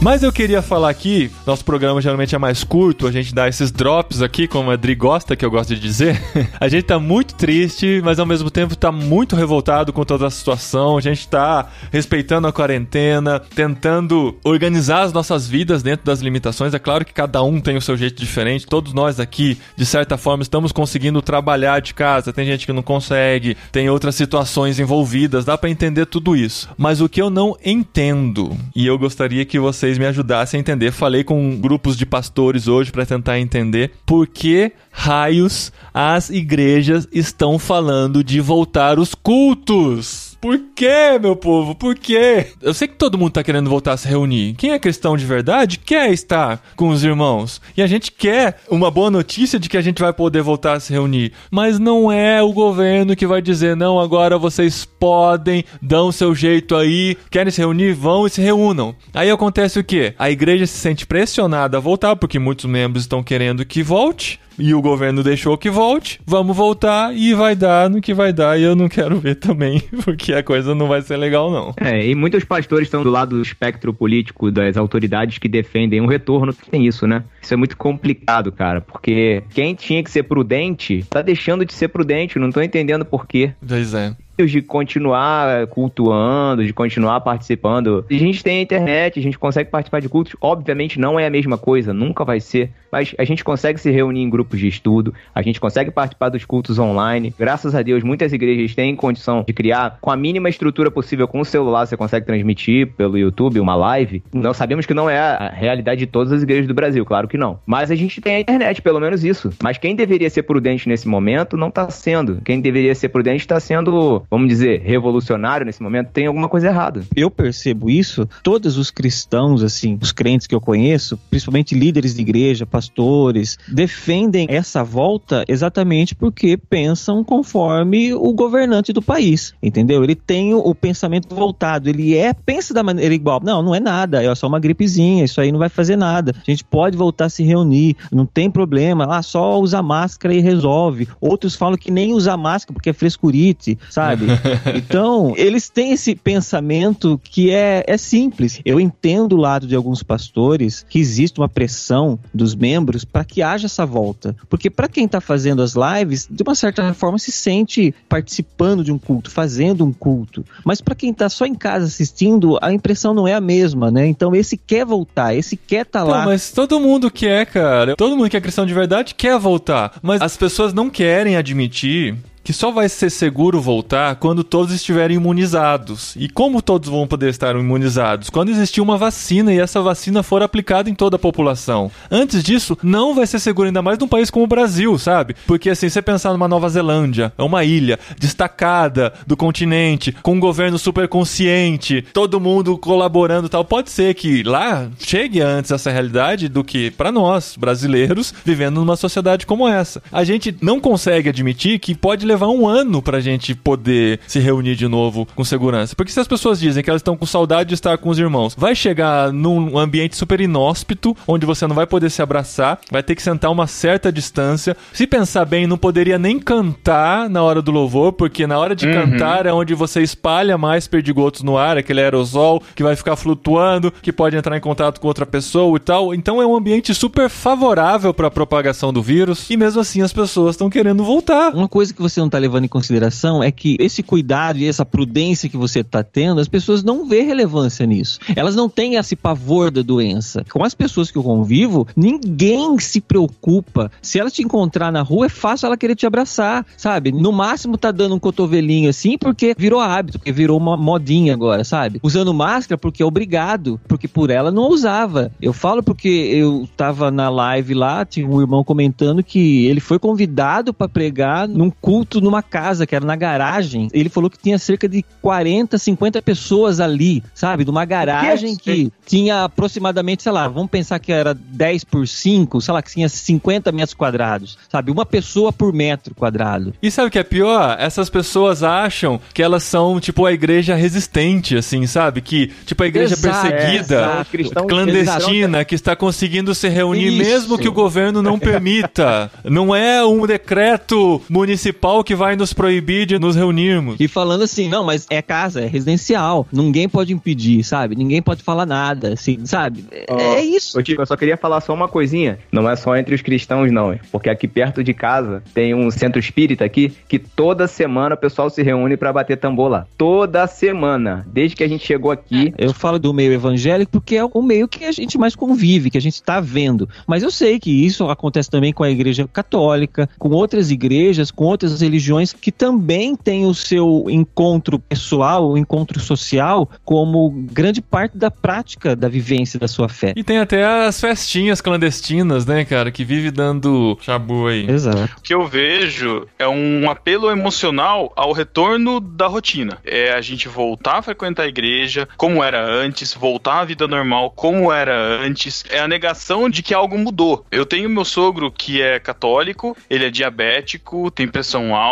Mas 0.04 0.22
eu 0.22 0.34
queria 0.34 0.62
falar 0.62 0.90
aqui, 0.90 1.32
nosso 1.48 1.64
programa 1.64 2.02
geralmente 2.02 2.36
é 2.36 2.38
mais 2.38 2.62
curto, 2.62 3.08
a 3.08 3.12
gente 3.12 3.34
dá 3.34 3.48
esses 3.48 3.72
drops 3.72 4.22
aqui, 4.22 4.50
como 4.50 4.70
a 4.70 4.76
Dri 4.76 4.96
gosta, 4.96 5.34
que 5.34 5.46
eu 5.46 5.50
gosto 5.50 5.74
de 5.74 5.80
dizer. 5.80 6.22
a 6.60 6.68
gente 6.68 6.84
tá 6.84 7.00
muito 7.00 7.36
triste, 7.36 8.02
mas 8.04 8.20
ao 8.20 8.26
mesmo 8.26 8.52
tempo 8.52 8.76
tá 8.76 8.92
muito 8.92 9.34
revoltado 9.34 9.94
com 9.94 10.04
toda 10.04 10.28
a 10.28 10.30
situação. 10.30 10.98
A 10.98 11.02
gente 11.02 11.26
tá 11.26 11.70
respeitando 11.90 12.50
a 12.50 12.52
quarentena, 12.52 13.40
tentando 13.40 14.38
organizar 14.44 15.04
as 15.04 15.14
nossas 15.14 15.48
vidas 15.48 15.82
dentro 15.82 16.06
das 16.06 16.20
limitações. 16.20 16.74
É 16.74 16.80
claro 16.80 17.06
que 17.06 17.14
cada 17.14 17.42
um 17.42 17.62
tem 17.62 17.78
o 17.78 17.82
seu 17.82 17.96
jeito 17.96 18.20
diferente. 18.20 18.68
Todos 18.68 18.92
nós 18.92 19.22
aqui, 19.22 19.58
de 19.74 19.86
certa 19.86 20.18
forma, 20.18 20.44
estamos 20.44 20.74
conseguindo 20.74 21.22
trabalhar 21.22 21.80
de 21.80 21.94
casa. 21.94 22.34
Tem 22.34 22.46
gente 22.46 22.66
que 22.66 22.74
não 22.74 22.84
consegue, 22.84 23.56
tem 23.72 23.90
outras 23.90 24.16
situações 24.16 24.82
envolvidas, 24.82 25.46
dá 25.46 25.58
pra 25.58 25.70
entender 25.70 26.08
tudo 26.08 26.36
isso. 26.36 26.68
Mas 26.78 27.00
o 27.00 27.08
que 27.08 27.22
eu 27.22 27.30
não 27.30 27.56
entendo, 27.64 28.54
e 28.76 28.86
eu 28.86 29.00
gostaria 29.00 29.46
que 29.46 29.58
vocês 29.58 29.93
me 29.98 30.06
ajudassem 30.06 30.58
a 30.58 30.62
entender, 30.62 30.92
falei 30.92 31.24
com 31.24 31.58
grupos 31.60 31.98
de 31.98 32.06
pastores 32.06 32.68
hoje 32.68 32.92
pra 32.92 33.06
tentar 33.06 33.40
entender 33.40 33.92
por 34.06 34.28
que 34.28 34.72
raios 34.92 35.72
as 35.94 36.30
igrejas 36.30 37.08
estão 37.12 37.60
falando 37.60 38.24
de 38.24 38.40
voltar 38.40 39.00
os 39.00 39.16
cultos. 39.16 40.23
Por 40.44 40.60
quê, 40.76 41.18
meu 41.22 41.38
povo? 41.38 41.74
Por 41.74 41.96
quê? 41.96 42.48
Eu 42.62 42.74
sei 42.74 42.86
que 42.86 42.96
todo 42.96 43.18
mundo 43.18 43.32
tá 43.32 43.42
querendo 43.42 43.70
voltar 43.70 43.94
a 43.94 43.98
se 43.98 44.10
reunir. 44.10 44.56
Quem 44.56 44.72
é 44.72 44.78
cristão 44.78 45.16
de 45.16 45.26
verdade 45.26 45.80
quer 45.80 46.12
estar 46.12 46.62
com 46.76 46.90
os 46.90 47.02
irmãos. 47.02 47.62
E 47.78 47.82
a 47.82 47.88
gente 47.88 48.12
quer 48.12 48.58
uma 48.70 48.92
boa 48.92 49.10
notícia 49.10 49.58
de 49.58 49.70
que 49.70 49.78
a 49.78 49.82
gente 49.82 50.02
vai 50.02 50.12
poder 50.12 50.42
voltar 50.42 50.74
a 50.74 50.82
se 50.82 50.92
reunir. 50.92 51.32
Mas 51.50 51.80
não 51.80 52.12
é 52.12 52.44
o 52.44 52.52
governo 52.52 53.16
que 53.16 53.26
vai 53.26 53.42
dizer, 53.42 53.78
não, 53.78 53.98
agora 53.98 54.38
vocês 54.38 54.84
podem, 54.84 55.64
dão 55.82 56.12
seu 56.12 56.36
jeito 56.36 56.76
aí, 56.76 57.16
querem 57.32 57.50
se 57.50 57.62
reunir, 57.62 57.94
vão 57.94 58.28
e 58.28 58.30
se 58.30 58.42
reúnam. 58.42 58.94
Aí 59.14 59.32
acontece 59.32 59.80
o 59.80 59.84
quê? 59.84 60.14
A 60.20 60.30
igreja 60.30 60.68
se 60.68 60.78
sente 60.78 61.08
pressionada 61.08 61.78
a 61.78 61.80
voltar, 61.80 62.18
porque 62.18 62.38
muitos 62.38 62.66
membros 62.66 63.06
estão 63.06 63.24
querendo 63.24 63.66
que 63.66 63.82
volte. 63.82 64.42
E 64.58 64.74
o 64.74 64.82
governo 64.82 65.24
deixou 65.24 65.58
que 65.58 65.70
volte, 65.70 66.20
vamos 66.26 66.56
voltar 66.56 67.16
e 67.16 67.34
vai 67.34 67.56
dar 67.56 67.90
no 67.90 68.02
que 68.02 68.14
vai 68.14 68.32
dar. 68.32 68.60
E 68.60 68.64
eu 68.64 68.76
não 68.76 68.88
quero 68.88 69.20
ver 69.20 69.36
também, 69.36 69.82
porque 70.04 70.34
a 70.34 70.44
coisa 70.44 70.76
não 70.76 70.88
vai 70.88 71.02
ser 71.02 71.18
legal, 71.18 71.52
não. 71.52 71.74
É, 71.80 72.06
e 72.06 72.16
muitos 72.16 72.44
pastores 72.44 72.88
estão 72.88 73.04
do 73.04 73.10
lado 73.10 73.36
do 73.36 73.42
espectro 73.42 73.94
político 73.94 74.52
das 74.52 74.78
autoridades 74.78 75.38
que 75.38 75.48
defendem 75.48 76.02
um 76.02 76.06
retorno. 76.06 76.54
Tem 76.54 76.86
isso, 76.86 77.08
né? 77.08 77.24
Isso 77.42 77.54
é 77.54 77.58
muito 77.58 77.76
complicado, 77.78 78.52
cara, 78.52 78.82
porque 78.82 79.44
quem 79.54 79.74
tinha 79.76 80.04
que 80.04 80.12
ser 80.12 80.24
prudente 80.24 81.04
tá 81.10 81.22
deixando 81.22 81.66
de 81.66 81.74
ser 81.74 81.88
prudente, 81.88 82.40
não 82.40 82.52
tô 82.52 82.62
entendendo 82.62 83.06
por 83.06 83.28
quê. 83.28 83.54
Pois 83.68 83.94
é. 83.94 84.16
De 84.38 84.62
continuar 84.62 85.68
cultuando, 85.68 86.66
de 86.66 86.74
continuar 86.74 87.22
participando. 87.22 88.06
A 88.10 88.14
gente 88.14 88.44
tem 88.44 88.60
a 88.60 88.62
internet, 88.62 89.20
a 89.20 89.22
gente 89.22 89.38
consegue 89.38 89.70
participar 89.70 90.00
de 90.00 90.10
cultos. 90.10 90.36
Obviamente 90.42 91.00
não 91.00 91.20
é 91.20 91.28
a 91.28 91.30
mesma 91.30 91.58
coisa, 91.58 91.94
nunca 91.94 92.26
vai 92.26 92.40
ser. 92.40 92.72
Mas 92.92 93.16
a 93.18 93.24
gente 93.24 93.44
consegue 93.44 93.80
se 93.80 93.90
reunir 93.90 94.22
em 94.22 94.30
grupos 94.30 94.60
de 94.60 94.68
estudo, 94.68 95.14
a 95.34 95.42
gente 95.42 95.60
consegue 95.60 95.90
participar 95.90 96.30
dos 96.30 96.46
cultos 96.46 96.78
online. 96.78 97.34
Graças 97.38 97.74
a 97.74 97.82
Deus, 97.82 98.04
muitas 98.04 98.32
igrejas 98.34 98.76
têm 98.76 98.96
condição 98.96 99.44
de 99.48 99.54
criar 99.54 99.98
com 100.00 100.12
a 100.12 100.16
mínima 100.16 100.50
estrutura 100.50 100.92
possível 100.92 101.28
com 101.28 101.40
o 101.40 101.46
celular, 101.46 101.86
você 101.86 101.98
consegue 101.98 102.26
transmitir 102.26 102.92
pelo 102.94 103.18
YouTube 103.18 103.60
uma 103.60 103.76
live. 103.76 104.24
Nós 104.34 104.58
sabemos 104.58 104.86
que 104.86 104.94
não 104.94 105.10
é 105.10 105.18
a 105.20 105.50
realidade 105.50 106.00
de 106.00 106.08
todas 106.08 106.32
as 106.32 106.44
igrejas 106.44 106.68
do 106.68 106.74
Brasil, 106.74 107.04
claro 107.06 107.28
que 107.28 107.38
não. 107.38 107.60
Mas 107.66 107.90
a 107.90 107.96
gente 107.96 108.22
tem 108.22 108.36
a 108.36 108.40
internet, 108.40 108.82
pelo 108.82 109.00
menos 109.00 109.24
isso. 109.24 109.52
Mas 109.62 109.78
quem 109.78 109.96
deveria 109.96 110.30
ser 110.30 110.44
prudente 110.44 110.88
nesse 110.88 111.08
momento 111.08 111.58
não 111.58 111.72
tá 111.72 111.90
sendo. 111.90 112.42
Quem 112.44 112.62
deveria 112.62 112.94
ser 112.94 113.10
prudente 113.10 113.42
está 113.42 113.60
sendo, 113.60 114.23
vamos 114.30 114.48
dizer, 114.48 114.82
revolucionário 114.82 115.66
nesse 115.66 115.82
momento. 115.82 116.10
Tem 116.12 116.28
alguma 116.28 116.50
coisa 116.50 116.68
errada. 116.68 117.04
Eu 117.16 117.30
percebo 117.30 117.90
isso, 117.90 118.28
todos 118.42 118.78
os 118.78 118.90
cristãos, 118.92 119.64
assim, 119.64 119.98
os 120.02 120.12
crentes 120.12 120.48
que 120.48 120.56
eu 120.56 120.62
conheço, 120.62 121.18
principalmente 121.30 121.76
líderes 121.76 122.16
de 122.16 122.22
igreja, 122.22 122.66
pastores, 122.66 123.58
defendem 123.68 124.48
essa 124.50 124.84
volta 124.84 125.44
exatamente 125.48 126.16
porque 126.16 126.58
pensam 126.58 127.24
conforme 127.24 128.14
o 128.14 128.34
governante 128.34 128.94
do 128.94 129.02
país, 129.02 129.54
entendeu? 129.62 130.04
Ele 130.04 130.16
tem 130.16 130.54
o, 130.54 130.74
pensamento 130.74 131.34
voltado, 131.34 131.90
ele 131.90 132.16
é, 132.16 132.34
pensa 132.34 132.74
da 132.74 132.84
maneira 132.84 133.14
igual. 133.14 133.40
Não, 133.44 133.62
não 133.62 133.76
é 133.76 133.80
nada, 133.80 134.24
é 134.24 134.36
só 134.36 134.48
uma 134.48 134.60
gripezinha, 134.60 135.24
isso 135.24 135.40
aí 135.40 135.52
não 135.52 135.60
vai 135.60 135.70
fazer 135.70 135.96
nada. 135.96 136.34
A 136.36 136.52
gente 136.52 136.64
pode 136.64 136.98
voltar 136.98 137.26
a 137.26 137.30
se 137.30 137.44
reunir, 137.44 137.96
não 138.12 138.26
tem 138.26 138.50
problema, 138.50 139.08
ah, 139.10 139.22
só 139.22 139.60
usar 139.60 139.82
máscara 139.82 140.34
e 140.34 140.40
resolve. 140.40 141.08
Outros 141.22 141.56
falam 141.56 141.78
que 141.78 141.92
nem 141.92 142.14
usar 142.14 142.38
máscara 142.38 142.74
porque 142.74 142.90
é 142.90 142.94
frescurite, 142.94 143.78
sabe? 143.90 144.13
Então, 144.76 145.34
eles 145.38 145.70
têm 145.70 145.92
esse 145.92 146.16
pensamento 146.16 147.20
que 147.24 147.52
é, 147.52 147.84
é 147.88 147.98
simples. 147.98 148.62
Eu 148.66 148.80
entendo 148.80 149.34
o 149.34 149.40
lado 149.40 149.68
de 149.68 149.76
alguns 149.76 150.04
pastores 150.04 150.86
que 150.90 151.00
existe 151.00 151.40
uma 151.40 151.50
pressão 151.50 152.20
dos 152.34 152.56
membros 152.56 153.06
para 153.06 153.24
que 153.24 153.42
haja 153.42 153.66
essa 153.66 153.86
volta. 153.86 154.36
Porque 154.50 154.70
para 154.70 154.88
quem 154.88 155.06
está 155.06 155.22
fazendo 155.22 155.62
as 155.62 155.74
lives, 155.74 156.28
de 156.30 156.44
uma 156.44 156.56
certa 156.56 156.94
forma 156.94 157.18
se 157.18 157.32
sente 157.32 157.94
participando 158.08 158.84
de 158.84 158.92
um 158.92 158.98
culto, 158.98 159.32
fazendo 159.32 159.86
um 159.86 159.92
culto. 159.92 160.46
Mas 160.64 160.82
para 160.82 160.96
quem 160.96 161.12
está 161.12 161.30
só 161.30 161.46
em 161.46 161.56
casa 161.56 161.86
assistindo, 161.86 162.58
a 162.62 162.74
impressão 162.74 163.14
não 163.14 163.28
é 163.28 163.34
a 163.34 163.42
mesma, 163.42 163.92
né? 163.92 164.06
Então 164.08 164.36
esse 164.36 164.58
quer 164.58 164.86
voltar, 164.86 165.36
esse 165.36 165.56
quer 165.56 165.86
estar 165.86 166.00
tá 166.00 166.06
lá. 166.06 166.20
Não, 166.20 166.26
mas 166.26 166.52
todo 166.52 166.80
mundo 166.80 167.10
quer, 167.10 167.46
cara. 167.46 167.96
Todo 167.96 168.18
mundo 168.18 168.30
que 168.30 168.38
é 168.38 168.42
cristão 168.42 168.66
de 168.66 168.74
verdade 168.74 169.16
quer 169.16 169.38
voltar. 169.38 169.94
Mas 170.02 170.22
as 170.22 170.38
pessoas 170.38 170.74
não 170.74 170.90
querem 170.90 171.36
admitir 171.36 172.16
que 172.44 172.52
só 172.52 172.72
vai 172.72 172.90
ser 172.90 173.10
seguro 173.10 173.62
voltar 173.62 174.16
quando 174.18 174.44
todos 174.44 174.74
estiverem 174.74 175.18
imunizados. 175.18 176.14
E 176.18 176.28
como 176.28 176.62
todos 176.62 176.90
vão 176.90 177.08
poder 177.08 177.30
estar 177.30 177.56
imunizados? 177.56 178.30
Quando 178.30 178.50
existir 178.50 178.82
uma 178.82 178.98
vacina 178.98 179.54
e 179.54 179.60
essa 179.60 179.82
vacina 179.82 180.22
for 180.22 180.44
aplicada 180.44 180.90
em 180.90 180.94
toda 180.94 181.16
a 181.16 181.20
população. 181.20 181.90
Antes 182.12 182.44
disso, 182.44 182.78
não 182.84 183.16
vai 183.16 183.26
ser 183.26 183.40
seguro 183.40 183.68
ainda 183.68 183.82
mais 183.82 183.98
num 183.98 184.08
país 184.08 184.30
como 184.30 184.44
o 184.44 184.48
Brasil, 184.48 184.98
sabe? 185.00 185.36
Porque 185.48 185.70
assim, 185.70 185.88
você 185.88 186.02
pensar 186.02 186.34
numa 186.34 186.48
Nova 186.48 186.68
Zelândia, 186.68 187.32
é 187.38 187.44
uma 187.44 187.64
ilha 187.64 187.98
destacada 188.20 189.14
do 189.26 189.38
continente, 189.38 190.12
com 190.22 190.34
um 190.34 190.40
governo 190.40 190.78
super 190.78 191.08
consciente, 191.08 192.04
todo 192.14 192.42
mundo 192.42 192.78
colaborando 192.78 193.48
e 193.48 193.50
tal, 193.50 193.64
pode 193.64 193.90
ser 193.90 194.14
que 194.16 194.44
lá 194.44 194.90
chegue 195.00 195.40
antes 195.40 195.72
essa 195.72 195.92
realidade 195.92 196.50
do 196.50 196.64
que 196.64 196.92
para 196.92 197.12
nós, 197.12 197.56
brasileiros, 197.58 198.34
vivendo 198.44 198.76
numa 198.76 198.98
sociedade 198.98 199.46
como 199.46 199.68
essa. 199.68 200.04
A 200.12 200.24
gente 200.24 200.56
não 200.62 200.80
consegue 200.80 201.30
admitir 201.30 201.80
que 201.80 201.96
pode 201.96 202.26
levar 202.26 202.33
um 202.48 202.68
ano 202.68 203.02
pra 203.02 203.20
gente 203.20 203.54
poder 203.56 204.20
se 204.28 204.40
reunir 204.40 204.76
de 204.76 204.88
novo 204.88 205.28
com 205.36 205.44
segurança. 205.44 205.96
Porque 205.96 206.12
se 206.12 206.20
as 206.20 206.28
pessoas 206.28 206.60
dizem 206.60 206.84
que 206.84 206.90
elas 206.90 207.00
estão 207.02 207.16
com 207.18 207.26
saudade 207.26 207.70
de 207.70 207.76
estar 207.76 207.98
com 207.98 208.10
os 208.10 208.20
irmãos, 208.20 208.56
vai 208.58 208.76
chegar 208.76 209.32
num 209.32 209.78
ambiente 209.78 210.16
super 210.16 210.40
inóspito, 210.42 211.16
onde 211.28 211.46
você 211.46 211.68
não 211.68 211.76
vai 211.76 211.86
poder 211.88 212.10
se 212.10 212.22
abraçar, 212.22 212.80
vai 212.92 213.04
ter 213.04 213.16
que 213.16 213.22
sentar 213.22 213.52
uma 213.52 213.68
certa 213.68 214.12
distância. 214.12 214.76
Se 214.92 215.06
pensar 215.08 215.46
bem, 215.46 215.68
não 215.68 215.78
poderia 215.78 216.18
nem 216.18 216.40
cantar 216.40 217.30
na 217.30 217.44
hora 217.44 217.62
do 217.62 217.72
louvor, 217.72 218.14
porque 218.14 218.48
na 218.48 218.58
hora 218.58 218.76
de 218.76 218.88
Uhum. 218.88 218.94
cantar 218.94 219.46
é 219.46 219.54
onde 219.54 219.74
você 219.74 220.02
espalha 220.02 220.58
mais 220.58 220.88
perdigotos 220.88 221.42
no 221.42 221.58
ar, 221.58 221.78
aquele 221.78 222.02
aerosol 222.02 222.62
que 222.76 222.84
vai 222.84 222.96
ficar 222.96 223.16
flutuando, 223.16 223.92
que 224.02 224.12
pode 224.12 224.36
entrar 224.36 224.56
em 224.58 224.62
contato 224.62 225.00
com 225.00 225.08
outra 225.08 225.26
pessoa 225.26 225.76
e 225.78 225.80
tal. 225.80 226.14
Então 226.14 226.42
é 226.42 226.46
um 226.46 226.56
ambiente 226.56 226.94
super 226.94 227.30
favorável 227.30 228.14
para 228.14 228.28
a 228.28 228.32
propagação 228.32 228.92
do 228.92 229.02
vírus, 229.02 229.50
e 229.50 229.58
mesmo 229.58 229.80
assim 229.82 230.02
as 230.02 230.12
pessoas 230.14 230.56
estão 230.56 230.70
querendo 230.70 231.04
voltar. 231.04 231.54
Uma 231.54 231.68
coisa 231.68 231.94
que 231.94 232.02
você 232.02 232.20
não 232.24 232.30
tá 232.30 232.38
levando 232.38 232.66
em 232.66 232.70
consideração 232.70 233.44
é 233.44 233.52
que 233.52 233.76
esse 233.80 234.02
cuidado 234.02 234.58
e 234.58 234.68
essa 234.68 234.86
prudência 234.86 235.50
que 235.50 235.58
você 235.58 235.84
tá 235.84 236.04
tendo, 236.04 236.40
as 236.40 236.48
pessoas 236.48 236.84
não 236.84 237.06
vê 237.06 237.22
relevância 237.22 237.86
nisso. 237.86 238.20
Elas 238.36 238.56
não 238.56 238.70
têm 238.70 238.96
esse 238.96 239.16
pavor 239.16 239.70
da 239.70 239.82
doença. 239.82 240.44
Com 240.52 240.64
as 240.64 240.74
pessoas 240.74 241.12
que 241.12 241.18
eu 241.18 241.24
convivo, 241.24 241.88
ninguém 241.96 242.78
se 242.80 243.02
preocupa. 243.02 243.92
Se 244.02 244.20
ela 244.20 244.30
te 244.30 244.42
encontrar 244.42 244.92
na 244.92 245.02
rua, 245.02 245.28
é 245.28 245.30
fácil 245.30 245.68
ela 245.68 245.78
querer 245.78 245.96
te 245.96 246.06
abraçar, 246.06 246.66
sabe? 246.78 247.12
No 247.12 247.32
máximo 247.32 247.78
tá 247.78 247.92
dando 247.92 248.16
um 248.16 248.20
cotovelinho 248.20 248.90
assim, 248.90 249.18
porque 249.18 249.56
virou 249.58 249.80
hábito, 249.80 250.20
porque 250.20 250.32
virou 250.32 250.58
uma 250.58 250.78
modinha 250.78 251.34
agora, 251.34 251.64
sabe? 251.64 252.00
Usando 252.02 252.34
máscara 252.34 252.78
porque 252.78 253.04
é 253.04 253.06
obrigado, 253.06 253.80
porque 253.88 254.08
por 254.08 254.30
ela 254.30 254.52
não 254.52 254.70
usava. 254.70 255.32
Eu 255.42 255.54
falo 255.54 255.84
porque 255.84 256.08
eu 256.08 256.68
tava 256.76 257.12
na 257.12 257.30
live 257.30 257.74
lá, 257.74 258.06
tinha 258.06 258.28
um 258.28 258.42
irmão 258.42 258.64
comentando 258.64 259.24
que 259.24 259.66
ele 259.66 259.80
foi 259.80 260.00
convidado 260.00 260.74
para 260.74 260.88
pregar 260.88 261.48
num 261.48 261.70
culto 261.70 262.13
numa 262.22 262.42
casa, 262.42 262.86
que 262.86 262.96
era 262.96 263.06
na 263.06 263.16
garagem. 263.16 263.88
Ele 263.94 264.10
falou 264.10 264.30
que 264.30 264.38
tinha 264.38 264.58
cerca 264.58 264.88
de 264.88 265.04
40, 265.22 265.78
50 265.78 266.22
pessoas 266.22 266.80
ali, 266.80 267.24
sabe? 267.34 267.66
Numa 267.66 267.86
garagem 267.86 268.56
que 268.56 268.92
tinha 269.06 269.44
aproximadamente, 269.44 270.24
sei 270.24 270.32
lá, 270.32 270.48
vamos 270.48 270.70
pensar 270.70 271.00
que 271.00 271.12
era 271.12 271.34
10 271.34 271.84
por 271.84 272.08
5, 272.08 272.62
sei 272.62 272.74
lá, 272.74 272.82
que 272.82 272.92
tinha 272.92 273.10
50 273.10 273.72
metros 273.72 273.94
quadrados, 273.94 274.58
sabe? 274.70 274.92
Uma 274.92 275.06
pessoa 275.06 275.52
por 275.52 275.74
metro 275.74 276.16
quadrado. 276.16 276.74
E 276.82 276.90
sabe 276.90 277.08
o 277.08 277.12
que 277.12 277.20
é 277.20 277.24
pior? 277.24 277.76
Essas 277.80 278.10
pessoas 278.10 278.64
acham 278.64 279.20
que 279.34 279.42
elas 279.42 279.64
são, 279.64 280.00
tipo, 280.00 280.26
a 280.26 280.34
igreja 280.34 280.76
resistente, 280.76 281.58
assim, 281.58 281.86
sabe? 281.88 282.22
Que, 282.22 282.52
tipo, 282.66 282.84
a 282.84 282.88
igreja 282.88 283.14
Exato, 283.14 283.48
perseguida, 283.50 284.26
é, 284.34 284.68
clandestina, 284.68 285.66
que 285.66 285.76
está 285.76 285.96
conseguindo 285.96 286.54
se 286.56 286.68
reunir 286.70 287.08
Isso. 287.08 287.18
mesmo 287.18 287.58
que 287.58 287.68
o 287.68 287.72
governo 287.72 288.22
não 288.22 288.40
permita. 288.40 289.32
Não 289.44 289.76
é 289.76 290.06
um 290.06 290.26
decreto 290.26 291.22
municipal 291.30 292.03
que 292.04 292.16
vai 292.16 292.36
nos 292.36 292.54
proibir 292.54 293.06
de 293.06 293.18
nos 293.18 293.36
reunirmos. 293.36 293.96
E 294.00 294.08
falando 294.08 294.44
assim, 294.44 294.70
não, 294.70 294.84
mas 294.84 295.08
é 295.10 295.22
casa, 295.22 295.62
é 295.62 295.66
residencial. 295.66 296.48
Ninguém 296.52 296.88
pode 296.90 297.14
impedir, 297.14 297.64
sabe? 297.64 297.96
Ninguém 297.96 298.22
pode 298.22 298.44
falar 298.44 298.66
nada, 298.66 299.14
assim, 299.14 299.46
sabe? 299.46 299.86
É, 299.92 300.06
Ó, 300.10 300.20
é 300.20 300.44
isso. 300.44 300.78
Ô, 300.78 300.84
Tico, 300.84 301.02
eu 301.02 301.06
só 301.06 301.16
queria 301.16 301.38
falar 301.38 301.62
só 301.62 301.74
uma 301.74 301.88
coisinha. 301.88 302.38
Não 302.52 302.70
é 302.70 302.76
só 302.76 302.96
entre 302.96 303.16
os 303.16 303.22
cristãos, 303.22 303.72
não. 303.72 303.92
é. 303.92 304.00
Porque 304.12 304.30
aqui 304.30 304.48
perto 304.48 304.84
de 304.84 304.94
casa 304.94 305.44
tem 305.54 305.74
um 305.74 305.90
centro 305.90 306.20
espírita 306.20 306.66
aqui 306.66 306.94
que 307.08 307.18
toda 307.18 307.68
semana 307.68 308.16
o 308.16 308.18
pessoal 308.18 308.50
se 308.50 308.62
reúne 308.62 308.98
pra 308.98 309.14
bater 309.14 309.38
tambor 309.38 309.70
lá. 309.70 309.88
Toda 309.98 310.46
semana. 310.48 311.26
Desde 311.28 311.56
que 311.56 311.64
a 311.64 311.68
gente 311.68 311.86
chegou 311.86 312.12
aqui. 312.12 312.54
Eu 312.58 312.74
falo 312.74 313.00
do 313.00 313.14
meio 313.14 313.34
evangélico 313.34 313.92
porque 313.92 314.16
é 314.16 314.24
o 314.24 314.42
meio 314.42 314.68
que 314.68 314.86
a 314.86 314.92
gente 314.92 315.18
mais 315.18 315.36
convive, 315.36 315.90
que 315.90 315.98
a 315.98 316.02
gente 316.02 316.22
tá 316.22 316.40
vendo. 316.40 316.88
Mas 317.08 317.24
eu 317.24 317.32
sei 317.32 317.60
que 317.60 317.86
isso 317.86 318.10
acontece 318.10 318.50
também 318.50 318.74
com 318.74 318.84
a 318.84 318.90
igreja 318.90 319.28
católica, 319.32 320.10
com 320.18 320.30
outras 320.30 320.72
igrejas, 320.72 321.32
com 321.32 321.46
outras 321.46 321.80
religiões 321.82 321.93
que 322.34 322.52
também 322.52 323.16
têm 323.16 323.46
o 323.46 323.54
seu 323.54 324.06
encontro 324.10 324.80
pessoal, 324.80 325.50
o 325.50 325.58
encontro 325.58 326.00
social, 326.00 326.70
como 326.84 327.30
grande 327.52 327.82
parte 327.82 328.18
da 328.18 328.32
prática 328.32 328.96
da 328.96 329.08
vivência 329.08 329.60
da 329.60 329.68
sua 329.68 329.90
fé. 329.90 330.14
E 330.16 330.24
tem 330.24 330.38
até 330.38 330.66
as 330.66 331.00
festinhas 331.00 331.62
clandestinas, 331.62 332.46
né, 332.46 332.66
cara, 332.66 332.92
que 332.92 333.04
vive 333.04 333.32
dando 333.32 333.98
chabu 334.02 334.48
aí. 334.48 334.70
Exato. 334.70 335.10
O 335.18 335.22
que 335.22 335.34
eu 335.34 335.48
vejo 335.48 336.28
é 336.38 336.48
um 336.48 336.90
apelo 336.90 337.30
emocional 337.30 338.12
ao 338.16 338.32
retorno 338.32 339.00
da 339.00 339.28
rotina. 339.28 339.78
É 339.84 340.14
a 340.14 340.22
gente 340.22 340.48
voltar 340.48 341.00
a 341.00 341.02
frequentar 341.02 341.44
a 341.44 341.48
igreja 341.48 342.08
como 342.18 342.44
era 342.44 342.66
antes, 342.66 343.14
voltar 343.14 343.62
à 343.62 343.66
vida 343.66 343.88
normal 343.88 344.32
como 344.32 344.72
era 344.72 344.96
antes. 345.22 345.64
É 345.70 345.80
a 345.80 345.88
negação 345.88 346.50
de 346.50 346.64
que 346.64 346.74
algo 346.74 346.98
mudou. 346.98 347.46
Eu 347.52 347.66
tenho 347.66 347.90
meu 347.90 348.06
sogro 348.06 348.52
que 348.52 348.82
é 348.82 349.00
católico, 349.00 349.76
ele 349.90 350.06
é 350.06 350.10
diabético, 350.10 351.12
tem 351.12 351.28
pressão 351.28 351.76
alta 351.76 351.83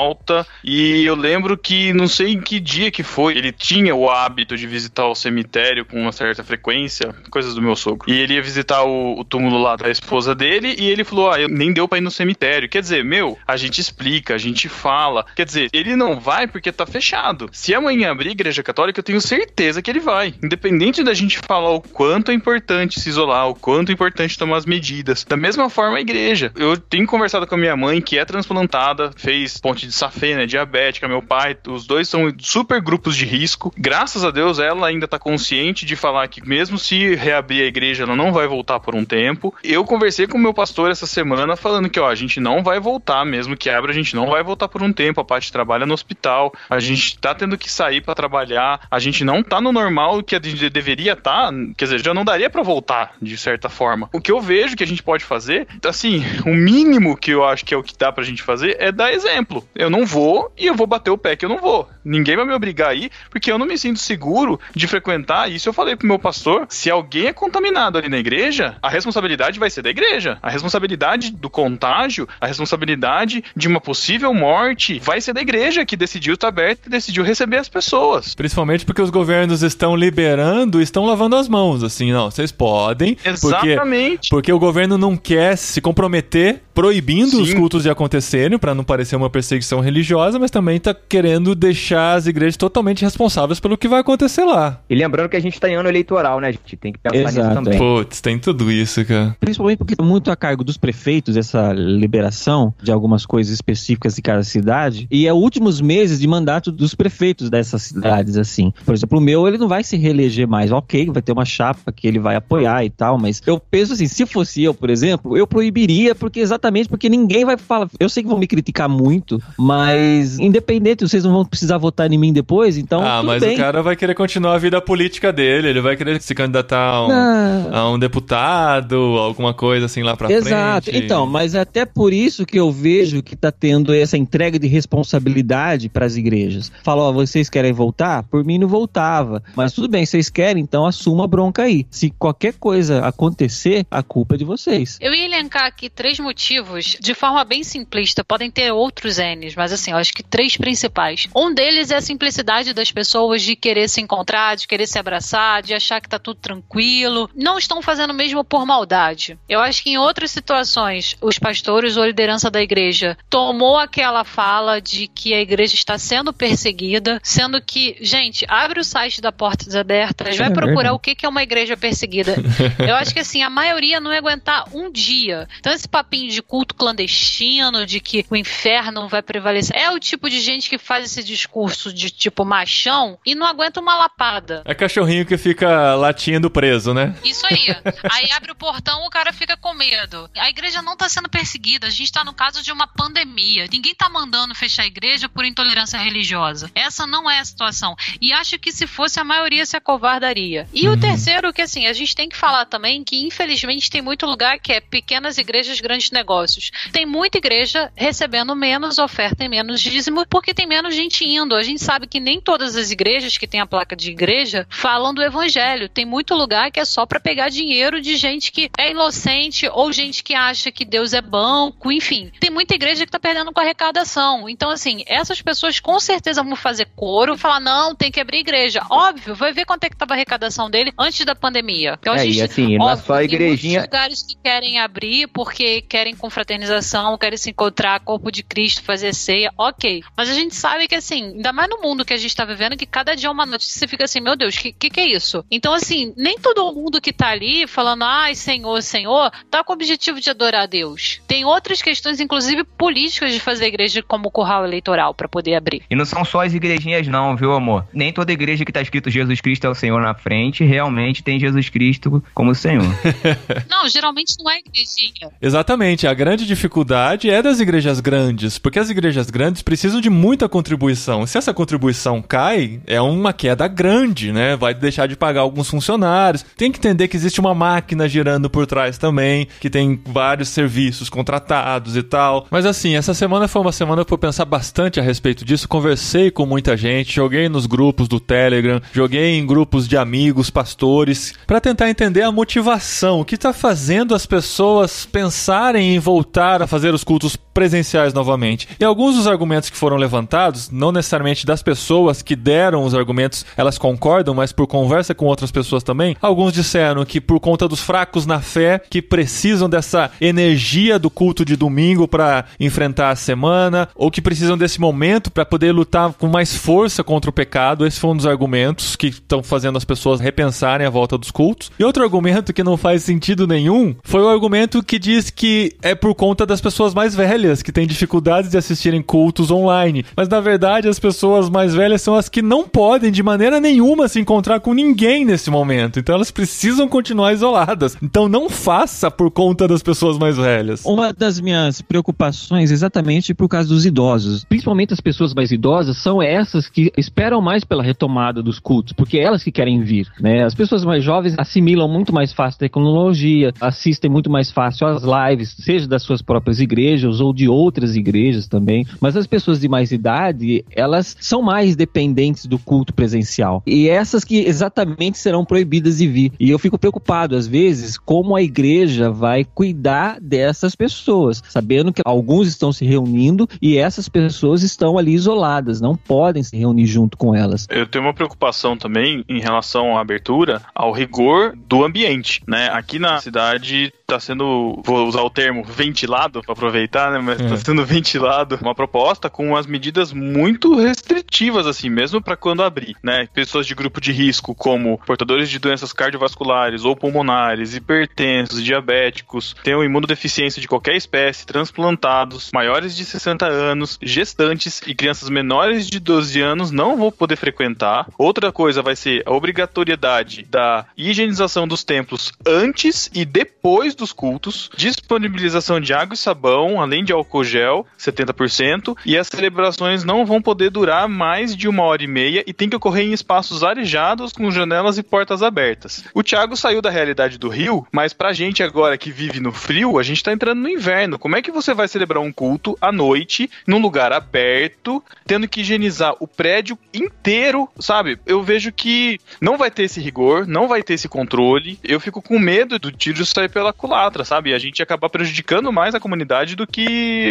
e 0.63 1.04
eu 1.06 1.15
lembro 1.15 1.58
que 1.58 1.93
não 1.93 2.08
sei 2.08 2.34
em 2.34 2.41
que 2.41 2.60
dia 2.60 2.91
que 2.91 3.04
foi, 3.04 3.38
ele 3.38 3.51
tinha 3.51 3.95
o 3.95 4.10
hábito 4.10 4.56
de 4.56 4.67
visitar 4.67 5.08
o 5.08 5.15
cemitério 5.15 5.86
com 5.86 5.99
uma 5.99 6.12
certa 6.12 6.43
frequência, 6.43 7.13
coisas 7.30 7.56
do 7.56 7.62
meu 7.62 7.75
sogro. 7.75 8.10
E 8.10 8.19
ele 8.19 8.36
ia 8.36 8.41
visitar 8.41 8.84
o, 8.84 9.19
o 9.19 9.23
túmulo 9.23 9.62
lá 9.62 9.75
da 9.75 9.89
esposa 9.89 10.34
dele 10.36 10.75
e 10.77 10.89
ele 10.89 11.04
falou: 11.04 11.32
"Ah, 11.32 11.38
nem 11.47 11.73
deu 11.73 11.88
pra 11.88 11.97
ir 11.97 12.01
no 12.01 12.12
cemitério". 12.12 12.69
Quer 12.69 12.82
dizer, 12.82 13.04
meu, 13.04 13.38
a 13.47 13.58
gente 13.58 13.80
explica, 13.80 14.36
a 14.36 14.38
gente 14.38 14.69
fala. 14.69 15.25
Quer 15.36 15.45
dizer, 15.45 15.69
ele 15.73 15.95
não 15.95 16.19
vai 16.19 16.47
porque 16.47 16.71
tá 16.71 16.86
fechado. 16.86 17.49
Se 17.51 17.73
amanhã 17.73 18.12
abrir 18.12 18.30
a 18.30 18.34
igreja 18.34 18.63
católica, 18.63 18.99
eu 18.99 19.04
tenho 19.04 19.21
certeza 19.21 19.82
que 19.82 19.89
ele 19.89 19.99
vai. 19.99 20.34
Independente 20.43 21.04
da 21.04 21.13
gente 21.13 21.39
falar 21.45 21.71
o 21.71 21.82
quanto 21.82 22.32
é 22.32 22.34
importante 22.34 22.99
se 22.99 23.10
isolar, 23.10 23.49
o 23.49 23.56
quanto 23.56 23.89
é 23.89 23.93
importante 23.93 24.38
tomar 24.38 24.58
as 24.58 24.65
medidas. 24.65 25.23
Da 25.23 25.38
mesma 25.38 25.69
forma 25.69 25.97
a 25.97 26.01
igreja. 26.01 26.51
Eu 26.56 26.77
tenho 26.77 27.08
conversado 27.08 27.45
com 27.47 27.56
a 27.56 27.58
minha 27.58 27.75
mãe, 27.75 28.01
que 28.01 28.17
é 28.17 28.25
transplantada, 28.25 29.12
fez 29.15 29.60
ponte 29.71 29.88
de 29.88 29.93
safena, 29.93 30.45
diabética, 30.45 31.07
meu 31.07 31.21
pai, 31.21 31.55
os 31.65 31.88
dois 31.88 32.10
são 32.10 32.29
super 32.39 32.81
grupos 32.81 33.15
de 33.15 33.23
risco. 33.25 33.73
Graças 33.77 34.25
a 34.25 34.29
Deus, 34.29 34.60
ela 34.60 34.86
ainda 34.86 35.07
tá 35.07 35.17
consciente 35.17 35.86
de 35.86 35.95
falar 35.95 36.27
que 36.27 36.45
mesmo 36.45 36.77
se 36.77 37.15
reabrir 37.15 37.63
a 37.63 37.67
igreja, 37.67 38.03
ela 38.03 38.15
não 38.15 38.34
vai 38.34 38.47
voltar 38.47 38.81
por 38.81 38.93
um 38.93 39.05
tempo. 39.05 39.55
Eu 39.63 39.86
conversei 39.86 40.27
com 40.27 40.38
o 40.38 40.41
meu 40.41 40.53
pastor 40.53 40.91
essa 40.91 41.07
semana 41.07 41.55
falando 41.55 41.89
que, 41.89 42.01
ó, 42.01 42.10
a 42.10 42.15
gente 42.15 42.38
não 42.41 42.62
vai 42.62 42.81
voltar, 42.81 43.23
mesmo 43.23 43.55
que 43.55 43.69
abra, 43.69 43.91
a 43.91 43.95
gente 43.95 44.13
não 44.13 44.27
vai 44.27 44.43
voltar 44.43 44.67
por 44.67 44.84
um 44.84 44.91
tempo. 44.91 45.21
A 45.21 45.25
parte 45.25 45.53
trabalha 45.53 45.86
no 45.86 45.93
hospital, 45.93 46.53
a 46.69 46.79
gente 46.81 47.17
tá 47.17 47.34
tendo 47.34 47.57
que 47.57 47.71
sair 47.71 48.01
pra 48.01 48.13
trabalhar, 48.13 48.86
a 48.91 48.99
gente 48.99 49.23
não 49.23 49.41
tá 49.41 49.62
no 49.62 49.71
normal 49.71 50.21
que 50.21 50.36
a 50.36 50.41
gente 50.43 50.69
deveria 50.69 51.15
tá, 51.15 51.49
quer 51.77 51.86
dizer, 51.86 52.03
já 52.03 52.13
não 52.13 52.25
daria 52.25 52.49
pra 52.49 52.62
voltar, 52.62 53.13
de 53.21 53.38
certa 53.38 53.69
forma. 53.69 54.10
O 54.12 54.19
que 54.19 54.34
eu 54.34 54.41
vejo 54.41 54.75
que 54.75 54.84
a 54.84 54.88
gente 54.88 55.01
pode 55.01 55.23
fazer, 55.23 55.65
assim, 55.86 56.25
o 56.45 56.53
mínimo 56.53 57.15
que 57.15 57.31
eu 57.31 57.45
acho 57.45 57.63
que 57.63 57.73
é 57.73 57.77
o 57.77 57.84
que 57.84 57.97
dá 57.97 58.12
pra 58.12 58.21
gente 58.21 58.43
fazer 58.43 58.75
é 58.77 58.91
dar 58.91 59.13
exemplo. 59.13 59.61
Eu 59.76 59.89
não 59.89 60.06
vou 60.06 60.52
e 60.58 60.67
eu 60.67 60.76
vou 60.76 60.88
bater 60.88 61.12
o 61.12 61.17
pé 61.17 61.36
que 61.36 61.45
eu 61.45 61.50
não 61.50 61.58
vou. 61.58 61.88
Ninguém 62.04 62.36
vai 62.36 62.45
me 62.45 62.54
obrigar 62.54 62.89
a 62.89 62.93
ir, 62.93 63.12
porque 63.30 63.52
eu 63.52 63.58
não 63.58 63.65
me 63.65 63.78
sinto 63.78 64.00
seguro 64.00 64.60
de 64.76 64.88
frequentar. 64.88 65.50
Isso 65.52 65.69
eu 65.69 65.74
falei 65.74 65.95
pro 65.95 66.08
meu 66.08 66.19
pastor. 66.19 66.65
Se 66.69 66.89
alguém 66.89 67.28
é 67.28 67.34
contaminado 67.34 67.97
ali 67.97 68.10
na 68.10 68.17
igreja, 68.17 68.76
a 68.82 68.89
responsabilidade 68.89 69.60
vai 69.60 69.69
ser 69.69 69.82
da 69.82 69.89
igreja. 69.89 70.38
A 70.41 70.50
responsabilidade 70.50 71.32
do 71.32 71.50
contágio, 71.50 72.28
a 72.39 72.47
responsabilidade 72.47 73.43
de 73.56 73.67
uma 73.67 73.80
possível 73.80 74.34
morte, 74.34 75.00
vai 75.00 75.21
ser 75.21 75.34
da 75.34 75.41
igreja 75.41 75.86
que 75.86 75.95
decidiu 75.95 76.34
estar 76.34 76.47
aberta 76.47 76.88
e 76.88 76.91
decidiu 76.91 77.24
receber 77.24 77.58
as 77.58 77.69
pessoas. 77.69 78.36
Principalmente 78.36 78.86
porque 78.86 79.02
os 79.02 79.10
governos 79.10 79.62
estão 79.62 79.95
liberando, 79.95 80.82
estão 80.82 81.06
lavando 81.06 81.36
as 81.36 81.47
mãos, 81.47 81.84
assim, 81.84 82.12
não, 82.12 82.30
vocês 82.30 82.52
podem, 82.52 83.15
porque 83.15 83.30
Exatamente. 83.30 84.30
porque 84.30 84.52
o 84.52 84.60
governo 84.60 84.97
não 84.97 85.15
quer 85.15 85.56
se 85.56 85.80
comprometer 85.80 86.62
proibindo 86.74 87.32
Sim. 87.32 87.41
os 87.41 87.54
cultos 87.54 87.84
de 87.84 87.89
acontecerem 87.89 88.58
pra 88.58 88.74
não 88.74 88.84
parecer 88.84 89.15
uma 89.15 89.30
perseguição 89.30 89.50
religiosa, 89.81 90.39
mas 90.39 90.51
também 90.51 90.79
tá 90.79 90.93
querendo 90.93 91.53
deixar 91.55 92.13
as 92.13 92.27
igrejas 92.27 92.57
totalmente 92.57 93.03
responsáveis 93.03 93.59
pelo 93.59 93.77
que 93.77 93.87
vai 93.87 94.01
acontecer 94.01 94.43
lá. 94.43 94.79
E 94.89 94.95
lembrando 94.95 95.29
que 95.29 95.37
a 95.37 95.39
gente 95.39 95.59
tá 95.59 95.69
em 95.69 95.75
ano 95.75 95.89
eleitoral, 95.89 96.39
né, 96.39 96.51
gente? 96.51 96.77
Tem 96.77 96.93
que 96.93 96.99
pensar 96.99 97.17
nisso 97.17 97.39
Exato, 97.39 97.55
também. 97.55 97.73
é. 97.75 97.77
Putz, 97.77 98.21
tem 98.21 98.39
tudo 98.39 98.71
isso, 98.71 99.03
cara. 99.05 99.35
Principalmente 99.39 99.77
porque 99.77 99.95
é 99.97 100.03
muito 100.03 100.31
a 100.31 100.35
cargo 100.35 100.63
dos 100.63 100.77
prefeitos 100.77 101.37
essa 101.37 101.73
liberação 101.73 102.73
de 102.81 102.91
algumas 102.91 103.25
coisas 103.25 103.53
específicas 103.53 104.15
de 104.15 104.21
cada 104.21 104.43
cidade. 104.43 105.07
E 105.11 105.27
é 105.27 105.33
últimos 105.33 105.81
meses 105.81 106.19
de 106.19 106.27
mandato 106.27 106.71
dos 106.71 106.95
prefeitos 106.95 107.49
dessas 107.49 107.81
cidades, 107.81 108.37
assim. 108.37 108.71
Por 108.85 108.93
exemplo, 108.93 109.17
o 109.17 109.21
meu, 109.21 109.47
ele 109.47 109.57
não 109.57 109.67
vai 109.67 109.83
se 109.83 109.97
reeleger 109.97 110.47
mais. 110.47 110.71
Ok, 110.71 111.09
vai 111.11 111.21
ter 111.21 111.31
uma 111.31 111.45
chapa 111.45 111.91
que 111.91 112.07
ele 112.07 112.19
vai 112.19 112.35
apoiar 112.35 112.83
e 112.85 112.89
tal, 112.89 113.17
mas 113.17 113.41
eu 113.45 113.59
penso 113.59 113.93
assim, 113.93 114.07
se 114.07 114.25
fosse 114.25 114.63
eu, 114.63 114.73
por 114.73 114.89
exemplo, 114.89 115.37
eu 115.37 115.47
proibiria, 115.47 116.13
porque 116.15 116.39
exatamente 116.39 116.89
porque 116.89 117.09
ninguém 117.09 117.45
vai 117.45 117.57
falar. 117.57 117.89
Eu 117.99 118.09
sei 118.09 118.23
que 118.23 118.29
vão 118.29 118.37
me 118.37 118.47
criticar 118.47 118.87
muito, 118.89 119.40
mas 119.58 120.39
independente, 120.39 121.08
vocês 121.08 121.23
não 121.23 121.32
vão 121.32 121.45
precisar 121.45 121.77
votar 121.77 122.12
em 122.12 122.17
mim 122.17 122.34
depois, 122.34 122.77
então. 122.77 123.01
ah, 123.06 123.17
tudo 123.17 123.27
mas 123.27 123.41
bem. 123.41 123.56
o 123.56 123.58
cara 123.58 123.82
vai 123.82 123.95
querer 123.95 124.15
continuar 124.15 124.56
a 124.56 124.58
vida 124.58 124.82
política 124.82 125.32
dele, 125.32 125.69
ele 125.69 125.82
vai 125.82 125.95
querer 125.95 126.21
se 126.21 126.34
candidatar 126.34 126.80
a 126.80 127.06
um, 127.06 127.08
Não. 127.08 127.75
a 127.75 127.91
um 127.91 127.99
deputado, 127.99 128.95
alguma 129.17 129.54
coisa 129.54 129.86
assim 129.86 130.04
lá 130.04 130.15
pra 130.15 130.32
Exato. 130.32 130.89
frente. 130.89 131.06
Então, 131.06 131.25
mas 131.25 131.56
é 131.56 131.60
até 131.62 131.86
por 131.86 132.13
isso 132.13 132.45
que 132.45 132.60
eu 132.60 132.71
vejo 132.71 133.21
que 133.23 133.36
tá 133.36 133.51
tendo 133.51 133.93
essa 133.93 134.17
entrega 134.17 134.58
de 134.60 134.67
responsabilidade 134.67 135.89
para 135.89 136.06
as 136.06 136.15
igrejas. 136.15 136.71
Fala, 136.84 137.04
ó, 137.04 137.12
vocês 137.12 137.49
querem 137.49 137.73
voltar? 137.73 138.23
Por 138.23 138.43
mim 138.43 138.58
não 138.58 138.67
voltava. 138.67 139.43
Mas 139.56 139.73
tudo 139.73 139.88
bem, 139.88 140.06
vocês 140.06 140.30
querem, 140.30 140.63
então 140.63 140.86
assuma 140.86 141.25
a 141.25 141.27
bronca 141.27 141.63
aí. 141.63 141.86
Se 141.89 142.10
qualquer 142.17 142.54
coisa 142.54 143.06
acontecer, 143.06 143.86
a 143.89 144.01
culpa 144.04 144.36
é 144.36 144.38
de 144.38 144.45
vocês. 144.45 144.97
Eu 145.01 145.13
ia 145.13 145.25
elencar 145.25 145.65
aqui 145.65 145.89
três 145.89 146.19
motivos, 146.19 146.97
de 146.99 147.13
forma 147.13 147.43
bem 147.43 147.63
simplista, 147.63 148.23
podem 148.23 148.49
ter 148.49 148.71
outros 148.71 149.19
Mas 149.55 149.71
assim, 149.71 149.91
eu 149.91 149.97
acho 149.97 150.13
que 150.13 150.21
três 150.21 150.57
principais. 150.57 151.27
Um 151.35 151.53
deles 151.53 151.89
é 151.89 151.95
a 151.95 152.01
simplicidade 152.01 152.73
das 152.73 152.91
pessoas 152.91 153.41
de 153.41 153.55
querer 153.55 153.87
se 153.87 154.01
encontrar, 154.01 154.55
de 154.55 154.67
querer 154.67 154.87
se 154.87 154.99
abraçar, 154.99 155.63
de 155.63 155.73
achar 155.73 156.01
que 156.01 156.09
tá 156.09 156.19
tudo 156.19 156.39
tranquilo. 156.39 157.29
Não 157.35 157.57
estão 157.57 157.81
fazendo 157.81 158.13
mesmo 158.13 158.43
por 158.43 158.65
maldade. 158.65 159.39
Eu 159.47 159.59
acho 159.59 159.83
que 159.83 159.91
em 159.91 159.97
outras 159.97 160.31
situações, 160.31 161.15
os 161.21 161.39
pastores 161.39 161.95
ou 161.95 162.03
a 162.03 162.07
liderança 162.07 162.51
da 162.51 162.61
igreja 162.61 163.17
tomou 163.29 163.77
aquela 163.77 164.23
fala 164.23 164.81
de 164.81 165.07
que 165.07 165.33
a 165.33 165.39
igreja 165.39 165.75
está 165.75 165.97
sendo 165.97 166.33
perseguida, 166.33 167.19
sendo 167.23 167.61
que, 167.61 167.97
gente, 168.01 168.45
abre 168.47 168.79
o 168.79 168.83
site 168.83 169.21
da 169.21 169.31
Portas 169.31 169.75
Abertas, 169.75 170.37
vai 170.37 170.47
É 170.47 170.53
procurar 170.53 170.93
o 170.93 170.99
que 170.99 171.25
é 171.25 171.29
uma 171.29 171.43
igreja 171.43 171.77
perseguida. 171.77 172.35
Eu 172.85 172.95
acho 172.95 173.13
que 173.13 173.19
assim, 173.19 173.41
a 173.41 173.49
maioria 173.49 173.99
não 173.99 174.11
ia 174.11 174.19
aguentar 174.19 174.65
um 174.73 174.91
dia. 174.91 175.47
Então, 175.59 175.71
esse 175.71 175.87
papinho 175.87 176.29
de 176.29 176.41
de 176.41 176.43
culto 176.43 176.73
clandestino, 176.73 177.85
de 177.85 177.99
que 177.99 178.25
o 178.29 178.35
inferno 178.35 179.07
vai 179.07 179.20
prevalecer. 179.21 179.75
É 179.75 179.89
o 179.91 179.99
tipo 179.99 180.29
de 180.29 180.39
gente 180.39 180.69
que 180.69 180.77
faz 180.77 181.05
esse 181.05 181.23
discurso 181.23 181.93
de 181.93 182.10
tipo 182.10 182.45
machão 182.45 183.17
e 183.25 183.36
não 183.36 183.45
aguenta 183.45 183.79
uma 183.79 183.95
lapada. 183.95 184.62
É 184.65 184.73
cachorrinho 184.73 185.25
que 185.25 185.38
fica 185.38 185.95
latindo 185.95 186.49
preso, 186.49 186.93
né? 186.93 187.15
Isso 187.23 187.45
aí. 187.45 187.67
Aí 188.12 188.31
abre 188.31 188.51
o 188.51 188.55
portão, 188.55 189.05
o 189.05 189.10
cara 189.10 189.31
fica 189.34 189.57
com 189.57 189.73
medo. 189.73 190.29
A 190.38 190.49
igreja 190.49 190.81
não 190.81 190.95
tá 190.95 191.07
sendo 191.10 191.29
perseguida. 191.29 191.88
A 191.88 191.89
gente 191.89 192.12
tá 192.12 192.23
no 192.23 192.34
caso 192.34 192.62
de 192.62 192.71
uma 192.71 192.88
pandemia. 192.88 193.67
Ninguém 193.71 193.95
tá 193.95 194.10
mandando 194.10 194.55
fechar 194.55 194.84
a 194.84 194.88
igreja 194.88 195.29
por 195.29 195.45
intolerância 195.45 195.97
religiosa. 195.97 196.69
Essa 196.75 197.05
não 197.07 197.29
é 197.29 197.39
a 197.39 197.45
situação. 197.45 197.95
E 198.21 198.34
acho 198.34 198.60
que 198.60 198.71
se 198.71 198.88
fosse 198.88 199.19
a 199.19 199.23
maioria 199.23 199.65
se 199.65 199.77
acovardaria. 199.77 200.67
E 200.73 200.88
o 200.88 200.99
terceiro, 200.99 201.53
que 201.53 201.62
assim, 201.62 201.88
a 201.88 201.93
gente 201.93 202.15
tem 202.15 202.29
que 202.29 202.38
falar 202.38 202.65
também 202.65 203.03
que 203.03 203.25
infelizmente 203.25 203.89
tem 203.89 204.01
muito 204.01 204.25
lugar 204.25 204.60
que 204.60 204.73
é 204.73 204.79
pequenas 204.79 205.38
igrejas, 205.38 205.79
grandes 205.79 206.12
negócios. 206.12 206.71
Tem 206.91 207.05
muita 207.05 207.38
igreja 207.38 207.91
recebendo 207.95 208.55
menos 208.55 208.97
oferta 209.12 209.43
e 209.43 209.50
menos 209.50 209.82
dízimo 209.82 210.26
porque 210.28 210.54
tem 210.54 210.65
menos 210.65 210.95
gente 210.95 211.26
indo. 211.26 211.54
A 211.56 211.63
gente 211.63 211.84
sabe 211.84 212.08
que 212.08 212.19
nem 212.19 212.39
todas 212.39 212.76
as 212.76 212.91
igrejas 212.91 213.38
que 213.38 213.45
têm 213.45 213.60
a 213.60 213.65
placa 213.65 213.95
de 213.95 214.10
igreja 214.10 214.65
falam 214.69 215.13
do 215.13 215.21
evangelho. 215.21 215.89
Tem 215.89 216.06
muito 216.06 216.34
lugar 216.34 216.71
que 216.71 216.80
é 216.80 216.86
só 216.86 217.06
para 217.06 217.19
pegar 217.19 217.50
dinheiro 217.50 218.00
de 218.02 218.15
gente 218.15 218.52
que 218.52 218.69
é 218.78 218.91
inocente 218.91 219.67
ou 219.71 219.91
gente 219.91 220.24
que 220.24 220.34
acha 220.34 220.71
que 220.71 220.86
Deus 220.86 221.13
é 221.13 221.21
banco, 221.21 221.91
enfim. 221.91 222.32
Tem 222.39 222.50
muita 222.50 222.74
igreja 222.76 223.06
que 223.06 223.12
tá 223.12 223.19
perdendo 223.19 223.52
com 223.52 223.60
a 223.60 223.63
arrecadação. 223.63 224.47
Então, 224.47 224.69
assim, 224.69 225.04
essas 225.06 225.41
pessoas 225.41 225.80
com 225.80 226.00
certeza 226.00 226.41
vão 226.41 226.56
fazer 226.56 226.88
coro, 226.95 227.38
falar, 227.38 227.60
não, 227.60 227.93
tem 227.93 228.10
que 228.12 228.19
abrir 228.19 228.39
igreja. 228.39 228.82
Óbvio, 228.89 229.36
vai 229.36 229.52
ver 229.52 229.65
quanto 229.65 229.84
é 229.84 229.89
que 229.89 229.97
tava 229.97 230.13
a 230.13 230.15
arrecadação 230.15 230.69
dele 230.69 230.93
antes 230.97 231.26
da 231.26 231.36
pandemia. 231.36 231.97
Então, 232.00 232.13
a 232.13 232.17
É, 232.19 232.28
e 232.28 232.32
gente, 232.32 232.43
assim, 232.52 232.78
não 232.78 232.89
é 232.89 232.91
óbvio, 232.93 233.06
só 233.06 233.13
a 233.13 233.17
tem 233.17 233.26
igrejinha- 233.26 233.80
muitos 233.80 233.91
lugares 233.93 234.24
que 234.24 234.36
querem 234.41 234.80
abrir 234.80 235.28
porque 235.28 235.82
querem 235.82 236.15
confraternização, 236.15 237.17
querem 237.17 237.38
se 237.38 237.50
encontrar, 237.50 238.00
corpo 238.00 238.32
de 238.32 238.43
Cristo, 238.43 238.82
fazer 238.84 239.00
ceia, 239.13 239.51
ok. 239.57 240.03
Mas 240.15 240.29
a 240.29 240.33
gente 240.33 240.55
sabe 240.55 240.87
que, 240.87 240.95
assim, 240.95 241.33
ainda 241.35 241.51
mais 241.51 241.69
no 241.69 241.81
mundo 241.81 242.05
que 242.05 242.13
a 242.13 242.17
gente 242.17 242.35
tá 242.35 242.45
vivendo, 242.45 242.77
que 242.77 242.85
cada 242.85 243.15
dia 243.15 243.27
é 243.27 243.31
uma 243.31 243.45
notícia 243.45 243.71
você 243.81 243.87
fica 243.87 244.05
assim, 244.05 244.21
meu 244.21 244.35
Deus, 244.35 244.57
que, 244.57 244.71
que 244.71 244.89
que 244.89 244.99
é 244.99 245.07
isso? 245.07 245.43
Então, 245.49 245.73
assim, 245.73 246.13
nem 246.15 246.37
todo 246.37 246.71
mundo 246.73 247.01
que 247.01 247.13
tá 247.13 247.29
ali 247.29 247.65
falando, 247.67 248.03
ai, 248.03 248.35
Senhor, 248.35 248.81
Senhor, 248.81 249.31
tá 249.49 249.63
com 249.63 249.73
o 249.73 249.75
objetivo 249.75 250.19
de 250.19 250.29
adorar 250.29 250.63
a 250.63 250.65
Deus. 250.65 251.21
Tem 251.27 251.45
outras 251.45 251.81
questões, 251.81 252.19
inclusive 252.19 252.63
políticas, 252.63 253.33
de 253.33 253.39
fazer 253.39 253.65
a 253.65 253.67
igreja 253.67 254.03
como 254.03 254.29
curral 254.29 254.65
eleitoral 254.65 255.13
para 255.13 255.27
poder 255.27 255.55
abrir. 255.55 255.83
E 255.89 255.95
não 255.95 256.05
são 256.05 256.23
só 256.23 256.43
as 256.43 256.53
igrejinhas 256.53 257.07
não, 257.07 257.35
viu, 257.35 257.53
amor? 257.53 257.87
Nem 257.93 258.13
toda 258.13 258.31
igreja 258.31 258.65
que 258.65 258.71
tá 258.71 258.81
escrito 258.81 259.09
Jesus 259.09 259.41
Cristo 259.41 259.65
é 259.65 259.69
o 259.69 259.75
Senhor 259.75 260.01
na 260.01 260.13
frente, 260.13 260.63
realmente 260.63 261.23
tem 261.23 261.39
Jesus 261.39 261.69
Cristo 261.69 262.23
como 262.33 262.53
Senhor. 262.53 262.85
Não, 263.69 263.87
geralmente 263.87 264.35
não 264.39 264.49
é 264.49 264.59
igrejinha. 264.59 265.31
Exatamente, 265.41 266.07
a 266.07 266.13
grande 266.13 266.45
dificuldade 266.45 267.29
é 267.29 267.41
das 267.41 267.59
igrejas 267.59 267.99
grandes, 267.99 268.57
porque 268.57 268.79
as 268.81 268.89
igrejas 268.89 269.29
grandes 269.29 269.61
precisam 269.61 270.01
de 270.01 270.09
muita 270.09 270.49
contribuição. 270.49 271.25
Se 271.25 271.37
essa 271.37 271.53
contribuição 271.53 272.21
cai, 272.21 272.81
é 272.85 272.99
uma 272.99 273.31
queda 273.31 273.67
grande, 273.67 274.31
né? 274.31 274.55
Vai 274.55 274.73
deixar 274.73 275.07
de 275.07 275.15
pagar 275.15 275.41
alguns 275.41 275.69
funcionários. 275.69 276.45
Tem 276.57 276.71
que 276.71 276.79
entender 276.79 277.07
que 277.07 277.15
existe 277.15 277.39
uma 277.39 277.53
máquina 277.53 278.09
girando 278.09 278.49
por 278.49 278.65
trás 278.65 278.97
também, 278.97 279.47
que 279.59 279.69
tem 279.69 279.99
vários 280.05 280.49
serviços 280.49 281.09
contratados 281.09 281.95
e 281.95 282.03
tal. 282.03 282.47
Mas 282.49 282.65
assim, 282.65 282.95
essa 282.95 283.13
semana 283.13 283.47
foi 283.47 283.61
uma 283.61 283.71
semana 283.71 284.03
que 284.03 284.13
eu 284.13 284.17
pensar 284.17 284.45
bastante 284.45 284.99
a 284.99 285.03
respeito 285.03 285.45
disso. 285.45 285.67
Conversei 285.67 286.31
com 286.31 286.45
muita 286.45 286.75
gente, 286.75 287.15
joguei 287.15 287.47
nos 287.47 287.65
grupos 287.65 288.07
do 288.07 288.19
Telegram, 288.19 288.81
joguei 288.91 289.37
em 289.37 289.45
grupos 289.45 289.87
de 289.87 289.97
amigos, 289.97 290.49
pastores, 290.49 291.33
para 291.45 291.61
tentar 291.61 291.89
entender 291.89 292.23
a 292.23 292.31
motivação, 292.31 293.21
o 293.21 293.25
que 293.25 293.35
está 293.35 293.53
fazendo 293.53 294.15
as 294.15 294.25
pessoas 294.25 295.05
pensarem 295.05 295.95
em 295.95 295.99
voltar 295.99 296.61
a 296.61 296.67
fazer 296.67 296.93
os 296.93 297.03
cultos 297.03 297.35
presenciais 297.53 298.13
novamente. 298.13 298.67
E 298.79 298.83
alguns 298.83 299.15
dos 299.15 299.27
argumentos 299.27 299.69
que 299.69 299.77
foram 299.77 299.97
levantados, 299.97 300.69
não 300.69 300.91
necessariamente 300.91 301.45
das 301.45 301.61
pessoas 301.61 302.21
que 302.21 302.35
deram 302.35 302.83
os 302.83 302.95
argumentos, 302.95 303.45
elas 303.57 303.77
concordam, 303.77 304.33
mas 304.33 304.51
por 304.51 304.67
conversa 304.67 305.13
com 305.13 305.25
outras 305.25 305.51
pessoas 305.51 305.83
também, 305.83 306.15
alguns 306.21 306.53
disseram 306.53 307.05
que 307.05 307.19
por 307.19 307.39
conta 307.39 307.67
dos 307.67 307.81
fracos 307.81 308.25
na 308.25 308.39
fé, 308.39 308.81
que 308.89 309.01
precisam 309.01 309.69
dessa 309.69 310.11
energia 310.19 310.97
do 310.97 311.09
culto 311.09 311.43
de 311.43 311.55
domingo 311.55 312.07
para 312.07 312.45
enfrentar 312.59 313.09
a 313.09 313.15
semana, 313.15 313.89
ou 313.95 314.09
que 314.09 314.21
precisam 314.21 314.57
desse 314.57 314.79
momento 314.79 315.31
para 315.31 315.45
poder 315.45 315.71
lutar 315.71 316.13
com 316.13 316.27
mais 316.27 316.55
força 316.55 317.03
contra 317.03 317.29
o 317.29 317.33
pecado. 317.33 317.85
Esse 317.85 317.99
foi 317.99 318.11
um 318.11 318.17
dos 318.17 318.25
argumentos 318.25 318.95
que 318.95 319.07
estão 319.07 319.43
fazendo 319.43 319.77
as 319.77 319.85
pessoas 319.85 320.19
repensarem 320.19 320.85
a 320.85 320.89
volta 320.89 321.17
dos 321.17 321.31
cultos. 321.31 321.71
E 321.77 321.83
outro 321.83 322.03
argumento 322.03 322.53
que 322.53 322.63
não 322.63 322.77
faz 322.77 323.03
sentido 323.03 323.47
nenhum 323.47 323.95
foi 324.03 324.21
o 324.21 324.29
argumento 324.29 324.83
que 324.83 324.99
diz 324.99 325.29
que 325.29 325.75
é 325.81 325.95
por 325.95 326.15
conta 326.15 326.45
das 326.45 326.61
pessoas 326.61 326.93
mais 326.93 327.15
velhas 327.15 327.40
que 327.62 327.71
têm 327.71 327.88
dificuldades 327.88 328.51
de 328.51 328.58
assistirem 328.58 329.01
cultos 329.01 329.49
online. 329.51 330.06
Mas 330.15 330.27
na 330.30 330.39
verdade, 330.39 330.88
as 330.88 330.99
pessoas 330.99 331.49
mais 331.49 331.73
velhas 331.73 332.01
são 332.01 332.15
as 332.15 332.30
que 332.30 332.41
não 332.41 332.67
podem 332.67 333.12
de 333.12 333.23
maneira 333.23 333.60
nenhuma 333.60 334.08
se 334.08 334.19
encontrar 334.19 334.60
com 334.60 334.73
ninguém 334.73 335.25
nesse 335.25 335.49
momento. 335.49 335.99
Então 335.99 336.15
elas 336.15 336.32
precisam 336.32 336.88
continuar 336.88 337.34
isoladas. 337.34 337.97
Então 338.01 338.30
não 338.30 338.49
faça 338.49 339.10
por 339.10 339.32
conta 339.32 339.67
das 339.67 339.82
pessoas 339.82 340.17
mais 340.17 340.38
velhas. 340.38 340.86
Uma 340.86 341.13
das 341.13 341.39
minhas 341.39 341.82
preocupações 341.82 342.71
exatamente 342.71 343.34
por 343.34 343.47
causa 343.47 343.69
dos 343.69 343.86
idosos. 343.86 344.45
Principalmente 344.45 344.93
as 344.93 344.99
pessoas 344.99 345.34
mais 345.34 345.51
idosas 345.51 345.97
são 345.97 346.21
essas 346.21 346.69
que 346.69 346.91
esperam 346.97 347.41
mais 347.41 347.63
pela 347.63 347.84
retomada 347.84 348.41
dos 348.43 348.60
cultos, 348.60 348.93
porque 348.93 349.17
é 349.17 349.23
elas 349.23 349.43
que 349.43 349.51
querem 349.51 349.82
vir, 349.82 350.08
né? 350.19 350.43
As 350.43 350.54
pessoas 350.54 350.84
mais 350.84 351.04
jovens 351.04 351.36
assimilam 351.38 351.88
muito 351.88 352.13
mais 352.13 352.34
fácil 352.34 352.58
a 352.58 352.60
tecnologia, 352.60 353.54
assistem 353.60 354.10
muito 354.10 354.30
mais 354.30 354.51
fácil 354.51 354.88
às 354.88 355.04
lives, 355.04 355.56
seja 355.60 355.88
das 355.88 356.04
suas 356.04 356.21
próprias 356.21 356.60
igrejas 356.60 357.19
ou 357.19 357.30
de 357.33 357.47
outras 357.47 357.95
igrejas 357.95 358.47
também. 358.47 358.85
Mas 358.99 359.15
as 359.15 359.27
pessoas 359.27 359.59
de 359.59 359.67
mais 359.67 359.91
idade, 359.91 360.63
elas 360.71 361.15
são 361.19 361.41
mais 361.41 361.75
dependentes 361.75 362.45
do 362.45 362.59
culto 362.59 362.93
presencial. 362.93 363.63
E 363.65 363.89
essas 363.89 364.23
que 364.23 364.39
exatamente 364.39 365.17
serão 365.17 365.45
proibidas 365.45 365.97
de 365.97 366.07
vir. 366.07 366.31
E 366.39 366.49
eu 366.49 366.59
fico 366.59 366.77
preocupado, 366.77 367.35
às 367.35 367.47
vezes, 367.47 367.97
como 367.97 368.35
a 368.35 368.41
igreja 368.41 369.11
vai 369.11 369.43
cuidar 369.43 370.19
dessas 370.21 370.75
pessoas, 370.75 371.41
sabendo 371.47 371.93
que 371.93 372.01
alguns 372.05 372.47
estão 372.47 372.71
se 372.71 372.85
reunindo 372.85 373.47
e 373.61 373.77
essas 373.77 374.07
pessoas 374.09 374.63
estão 374.63 374.97
ali 374.97 375.13
isoladas, 375.13 375.81
não 375.81 375.95
podem 375.95 376.43
se 376.43 376.57
reunir 376.57 376.85
junto 376.85 377.17
com 377.17 377.35
elas. 377.35 377.67
Eu 377.69 377.87
tenho 377.87 378.05
uma 378.05 378.13
preocupação 378.13 378.77
também 378.77 379.23
em 379.27 379.39
relação 379.39 379.97
à 379.97 380.01
abertura, 380.01 380.61
ao 380.73 380.91
rigor 380.91 381.55
do 381.67 381.83
ambiente, 381.83 382.41
né? 382.47 382.69
Aqui 382.71 382.99
na 382.99 383.19
cidade 383.19 383.93
está 384.01 384.19
sendo, 384.19 384.81
vou 384.83 385.07
usar 385.07 385.21
o 385.21 385.29
termo 385.29 385.63
ventilado 385.63 386.41
para 386.41 386.53
aproveitar, 386.53 387.11
né? 387.11 387.19
Mas 387.21 387.39
está 387.39 387.53
É. 387.53 387.57
sendo 387.57 387.86
ventilado 387.86 388.57
uma 388.62 388.73
proposta 388.75 389.29
com 389.29 389.55
as 389.55 389.65
medidas 389.65 390.12
muito 390.13 390.75
restritivas, 390.75 391.67
assim, 391.67 391.89
mesmo 391.89 392.21
para 392.21 392.36
quando 392.36 392.63
abrir, 392.63 392.95
né? 393.03 393.27
Pessoas 393.34 393.65
de 393.67 393.75
grupo 393.75 393.99
de 394.01 394.12
risco, 394.12 394.53
como 394.55 394.97
portadores 395.05 395.49
de 395.49 395.60
doenças 395.60 395.93
cardiovasculares 395.93 396.84
ou 396.84 396.95
pulmonares, 396.95 397.75
hipertensos, 397.75 398.63
diabéticos, 398.63 399.55
tenham 399.63 399.84
imunodeficiência 399.84 400.62
de 400.62 400.67
qualquer 400.67 400.95
espécie, 400.95 401.45
transplantados, 401.45 402.49
maiores 402.53 402.95
de 402.95 403.05
60 403.05 403.45
anos, 403.45 403.97
gestantes 404.01 404.81
e 404.86 404.93
crianças 404.95 405.29
menores 405.29 405.88
de 405.88 405.99
12 405.99 406.39
anos 406.41 406.71
não 406.71 406.97
vão 406.97 407.12
poder 407.12 407.36
frequentar. 407.36 408.07
Outra 408.17 408.51
coisa 408.51 408.81
vai 408.81 408.95
ser 408.95 409.23
a 409.25 409.31
obrigatoriedade 409.31 410.45
da 410.49 410.86
higienização 410.97 411.67
dos 411.67 411.84
templos 411.84 412.31
antes 412.45 413.10
e 413.13 413.25
depois 413.25 413.95
dos 413.95 414.12
cultos, 414.13 414.69
disponibilização 414.75 415.79
de 415.79 415.93
água 415.93 416.13
e 416.13 416.17
sabão, 416.17 416.81
além 416.81 417.03
de 417.03 417.11
álcool 417.12 417.43
gel, 417.43 417.86
70%, 417.97 418.95
e 419.06 419.17
as 419.17 419.28
celebrações 419.28 420.04
não 420.04 420.26
vão 420.26 420.41
poder 420.41 420.69
durar 420.69 421.08
mais 421.08 421.56
de 421.56 421.67
uma 421.67 421.84
hora 421.84 422.04
e 422.04 422.08
meia 422.08 422.43
e 422.45 422.54
tem 422.54 422.69
que 422.69 422.76
ocorrer 422.76 423.06
em 423.06 423.13
espaços 423.13 423.63
arejados 423.63 424.32
com 424.34 424.52
janelas 424.52 424.97
e 424.97 425.04
portas 425.04 425.41
abertas. 425.43 426.04
O 426.13 426.24
Thiago 426.24 426.56
saiu 426.56 426.82
da 426.82 426.89
realidade 426.89 427.38
do 427.38 427.50
Rio, 427.50 427.86
mas 427.91 428.13
pra 428.13 428.34
gente 428.34 428.63
agora 428.63 428.97
que 428.97 429.12
vive 429.12 429.39
no 429.39 429.52
frio, 429.52 429.97
a 429.97 430.04
gente 430.04 430.24
tá 430.24 430.32
entrando 430.32 430.62
no 430.62 430.69
inverno. 430.69 431.19
Como 431.19 431.36
é 431.36 431.41
que 431.41 431.52
você 431.52 431.74
vai 431.74 431.88
celebrar 431.88 432.21
um 432.21 432.32
culto 432.32 432.78
à 432.82 432.91
noite, 432.91 433.50
num 433.67 433.82
lugar 433.82 434.12
aberto, 434.13 435.04
tendo 435.26 435.47
que 435.47 435.62
higienizar 435.62 436.15
o 436.19 436.28
prédio 436.28 436.78
inteiro, 436.93 437.69
sabe? 437.80 438.19
Eu 438.26 438.43
vejo 438.43 438.71
que 438.71 439.19
não 439.39 439.58
vai 439.58 439.71
ter 439.71 439.84
esse 439.84 440.00
rigor, 440.00 440.47
não 440.47 440.67
vai 440.67 440.84
ter 440.84 440.93
esse 440.93 441.08
controle. 441.08 441.80
Eu 441.84 442.00
fico 442.00 442.21
com 442.21 442.39
medo 442.39 442.80
do 442.80 442.91
tiro 442.91 443.26
sair 443.26 443.50
pela 443.50 443.74
culatra, 443.74 444.24
sabe? 444.24 444.54
A 444.54 444.60
gente 444.60 444.82
acabar 444.82 445.10
prejudicando 445.10 445.71
mais 445.71 445.95
a 445.95 446.00
comunidade 446.00 446.56
do 446.56 446.67
que 446.67 446.82